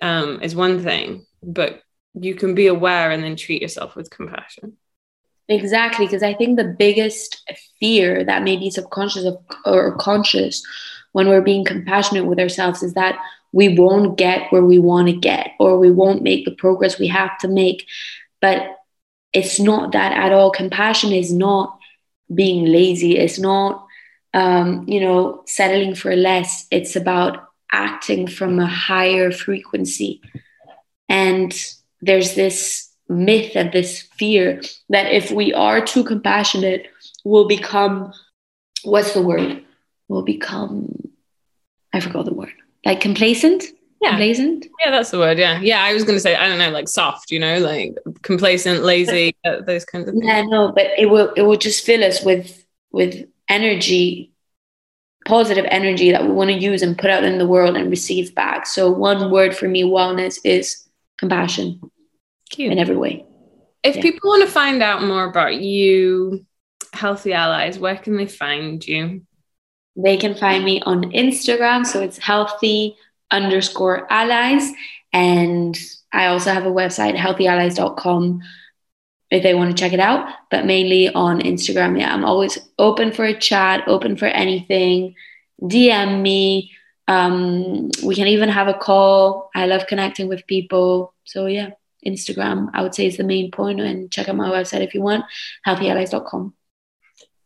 um, 0.00 0.42
is 0.42 0.56
one 0.56 0.82
thing, 0.82 1.24
but 1.42 1.80
you 2.14 2.34
can 2.34 2.54
be 2.54 2.66
aware 2.66 3.10
and 3.12 3.22
then 3.22 3.36
treat 3.36 3.62
yourself 3.62 3.94
with 3.94 4.10
compassion. 4.10 4.76
Exactly, 5.48 6.06
because 6.06 6.22
I 6.22 6.34
think 6.34 6.56
the 6.56 6.64
biggest 6.78 7.42
fear 7.80 8.24
that 8.24 8.42
may 8.42 8.56
be 8.56 8.70
subconscious 8.70 9.24
of, 9.24 9.38
or 9.66 9.96
conscious 9.96 10.62
when 11.12 11.28
we're 11.28 11.42
being 11.42 11.64
compassionate 11.64 12.26
with 12.26 12.38
ourselves 12.38 12.82
is 12.82 12.94
that 12.94 13.18
we 13.52 13.76
won't 13.76 14.16
get 14.16 14.50
where 14.50 14.64
we 14.64 14.78
want 14.78 15.08
to 15.08 15.12
get 15.16 15.50
or 15.58 15.78
we 15.78 15.90
won't 15.90 16.22
make 16.22 16.44
the 16.44 16.52
progress 16.54 16.98
we 16.98 17.08
have 17.08 17.36
to 17.38 17.48
make. 17.48 17.86
But 18.40 18.76
it's 19.32 19.60
not 19.60 19.92
that 19.92 20.12
at 20.12 20.32
all. 20.32 20.50
Compassion 20.50 21.12
is 21.12 21.32
not 21.32 21.78
being 22.34 22.66
lazy. 22.66 23.18
It's 23.18 23.38
not, 23.38 23.86
um, 24.32 24.86
you 24.88 25.00
know, 25.00 25.42
settling 25.46 25.94
for 25.94 26.16
less. 26.16 26.66
It's 26.70 26.96
about 26.96 27.48
acting 27.70 28.26
from 28.26 28.58
a 28.58 28.66
higher 28.66 29.30
frequency. 29.30 30.22
And 31.08 31.52
there's 32.00 32.34
this 32.34 32.91
myth 33.12 33.52
and 33.54 33.72
this 33.72 34.02
fear 34.02 34.60
that 34.88 35.12
if 35.12 35.30
we 35.30 35.52
are 35.52 35.84
too 35.84 36.04
compassionate, 36.04 36.86
we'll 37.24 37.48
become, 37.48 38.12
what's 38.82 39.14
the 39.14 39.22
word? 39.22 39.64
We'll 40.08 40.22
become, 40.22 40.88
I 41.92 42.00
forgot 42.00 42.24
the 42.24 42.34
word, 42.34 42.52
like 42.84 43.00
complacent? 43.00 43.64
Yeah. 44.00 44.10
complacent? 44.10 44.66
Yeah 44.80 44.90
that's 44.90 45.12
the 45.12 45.18
word 45.18 45.38
yeah. 45.38 45.60
Yeah 45.60 45.80
i 45.80 45.94
was 45.94 46.02
going 46.02 46.16
to 46.16 46.20
say 46.20 46.34
i 46.34 46.48
don't 46.48 46.58
know 46.58 46.70
like 46.70 46.88
soft 46.88 47.30
you 47.30 47.38
know 47.38 47.58
like 47.58 47.94
complacent 48.22 48.82
lazy 48.82 49.36
uh, 49.44 49.60
those 49.60 49.84
kinds 49.84 50.08
of 50.08 50.14
things. 50.14 50.26
yeah 50.26 50.42
no 50.42 50.72
but 50.72 50.86
it 50.98 51.06
will 51.08 51.32
it 51.36 51.42
will 51.42 51.56
just 51.56 51.86
fill 51.86 52.02
us 52.02 52.20
with 52.20 52.66
with 52.90 53.24
energy 53.48 54.32
positive 55.24 55.66
energy 55.68 56.10
that 56.10 56.22
we 56.24 56.32
want 56.32 56.50
to 56.50 56.56
use 56.56 56.82
and 56.82 56.98
put 56.98 57.10
out 57.10 57.24
in 57.24 57.38
the 57.38 57.46
world 57.46 57.76
and 57.76 57.90
receive 57.90 58.34
back. 58.34 58.66
So 58.66 58.90
one 58.90 59.30
word 59.30 59.56
for 59.56 59.68
me 59.68 59.82
wellness 59.82 60.38
is 60.44 60.88
compassion 61.18 61.80
Cute. 62.52 62.72
in 62.72 62.78
every 62.78 62.96
way 62.96 63.24
if 63.82 63.96
yeah. 63.96 64.02
people 64.02 64.30
want 64.30 64.44
to 64.44 64.50
find 64.50 64.82
out 64.82 65.02
more 65.02 65.24
about 65.24 65.56
you 65.56 66.46
healthy 66.92 67.32
allies 67.32 67.78
where 67.78 67.96
can 67.96 68.16
they 68.16 68.26
find 68.26 68.86
you 68.86 69.22
they 69.96 70.16
can 70.16 70.34
find 70.34 70.64
me 70.64 70.80
on 70.82 71.10
instagram 71.12 71.84
so 71.84 72.00
it's 72.00 72.18
healthy 72.18 72.96
underscore 73.32 74.06
allies. 74.12 74.70
And 75.12 75.76
I 76.12 76.26
also 76.26 76.52
have 76.52 76.66
a 76.66 76.70
website, 76.70 77.16
healthyallies.com, 77.16 78.42
if 79.30 79.42
they 79.42 79.54
want 79.54 79.74
to 79.74 79.82
check 79.82 79.94
it 79.94 80.00
out, 80.00 80.28
but 80.50 80.66
mainly 80.66 81.08
on 81.08 81.40
Instagram. 81.40 81.98
Yeah, 81.98 82.14
I'm 82.14 82.24
always 82.24 82.58
open 82.78 83.12
for 83.12 83.24
a 83.24 83.38
chat, 83.38 83.88
open 83.88 84.16
for 84.16 84.26
anything. 84.26 85.14
DM 85.60 86.20
me. 86.20 86.72
Um, 87.08 87.90
we 88.04 88.14
can 88.14 88.28
even 88.28 88.48
have 88.48 88.68
a 88.68 88.74
call. 88.74 89.50
I 89.54 89.66
love 89.66 89.86
connecting 89.86 90.28
with 90.28 90.46
people. 90.46 91.14
So, 91.24 91.46
yeah, 91.46 91.70
Instagram, 92.06 92.70
I 92.72 92.82
would 92.82 92.94
say, 92.94 93.06
is 93.06 93.16
the 93.16 93.24
main 93.24 93.50
point. 93.50 93.80
And 93.80 94.10
check 94.10 94.28
out 94.28 94.36
my 94.36 94.50
website 94.50 94.82
if 94.82 94.94
you 94.94 95.02
want, 95.02 95.24
healthyallies.com. 95.66 96.54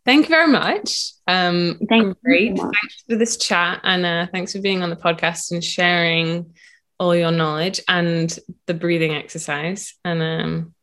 Thank 0.04 0.26
you 0.26 0.28
very 0.28 0.46
much. 0.46 1.12
Um, 1.26 1.80
Thank 1.88 2.20
great. 2.22 2.56
So 2.56 2.62
thanks 2.62 3.02
for 3.08 3.16
this 3.16 3.36
chat 3.36 3.80
and 3.82 4.06
uh, 4.06 4.26
thanks 4.32 4.52
for 4.52 4.60
being 4.60 4.82
on 4.82 4.90
the 4.90 4.96
podcast 4.96 5.50
and 5.50 5.62
sharing 5.62 6.54
all 6.98 7.14
your 7.14 7.32
knowledge 7.32 7.80
and 7.88 8.38
the 8.66 8.74
breathing 8.74 9.14
exercise. 9.14 9.94
And 10.04 10.22
um, 10.22 10.74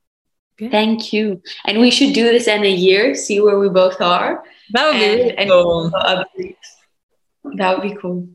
yeah. 0.60 0.70
thank 0.70 1.14
you. 1.14 1.42
And 1.66 1.80
we 1.80 1.90
should 1.90 2.14
do 2.14 2.26
this 2.26 2.48
in 2.48 2.64
a 2.64 2.70
year, 2.70 3.16
see 3.16 3.40
where 3.40 3.58
we 3.58 3.70
both 3.70 4.02
are. 4.02 4.44
That 4.72 4.86
would 4.88 5.00
be 5.00 5.06
and, 5.06 5.50
really 5.50 5.64
cool. 5.64 5.90
That 7.56 7.78
would 7.78 7.90
be 7.90 7.96
cool. 7.96 8.28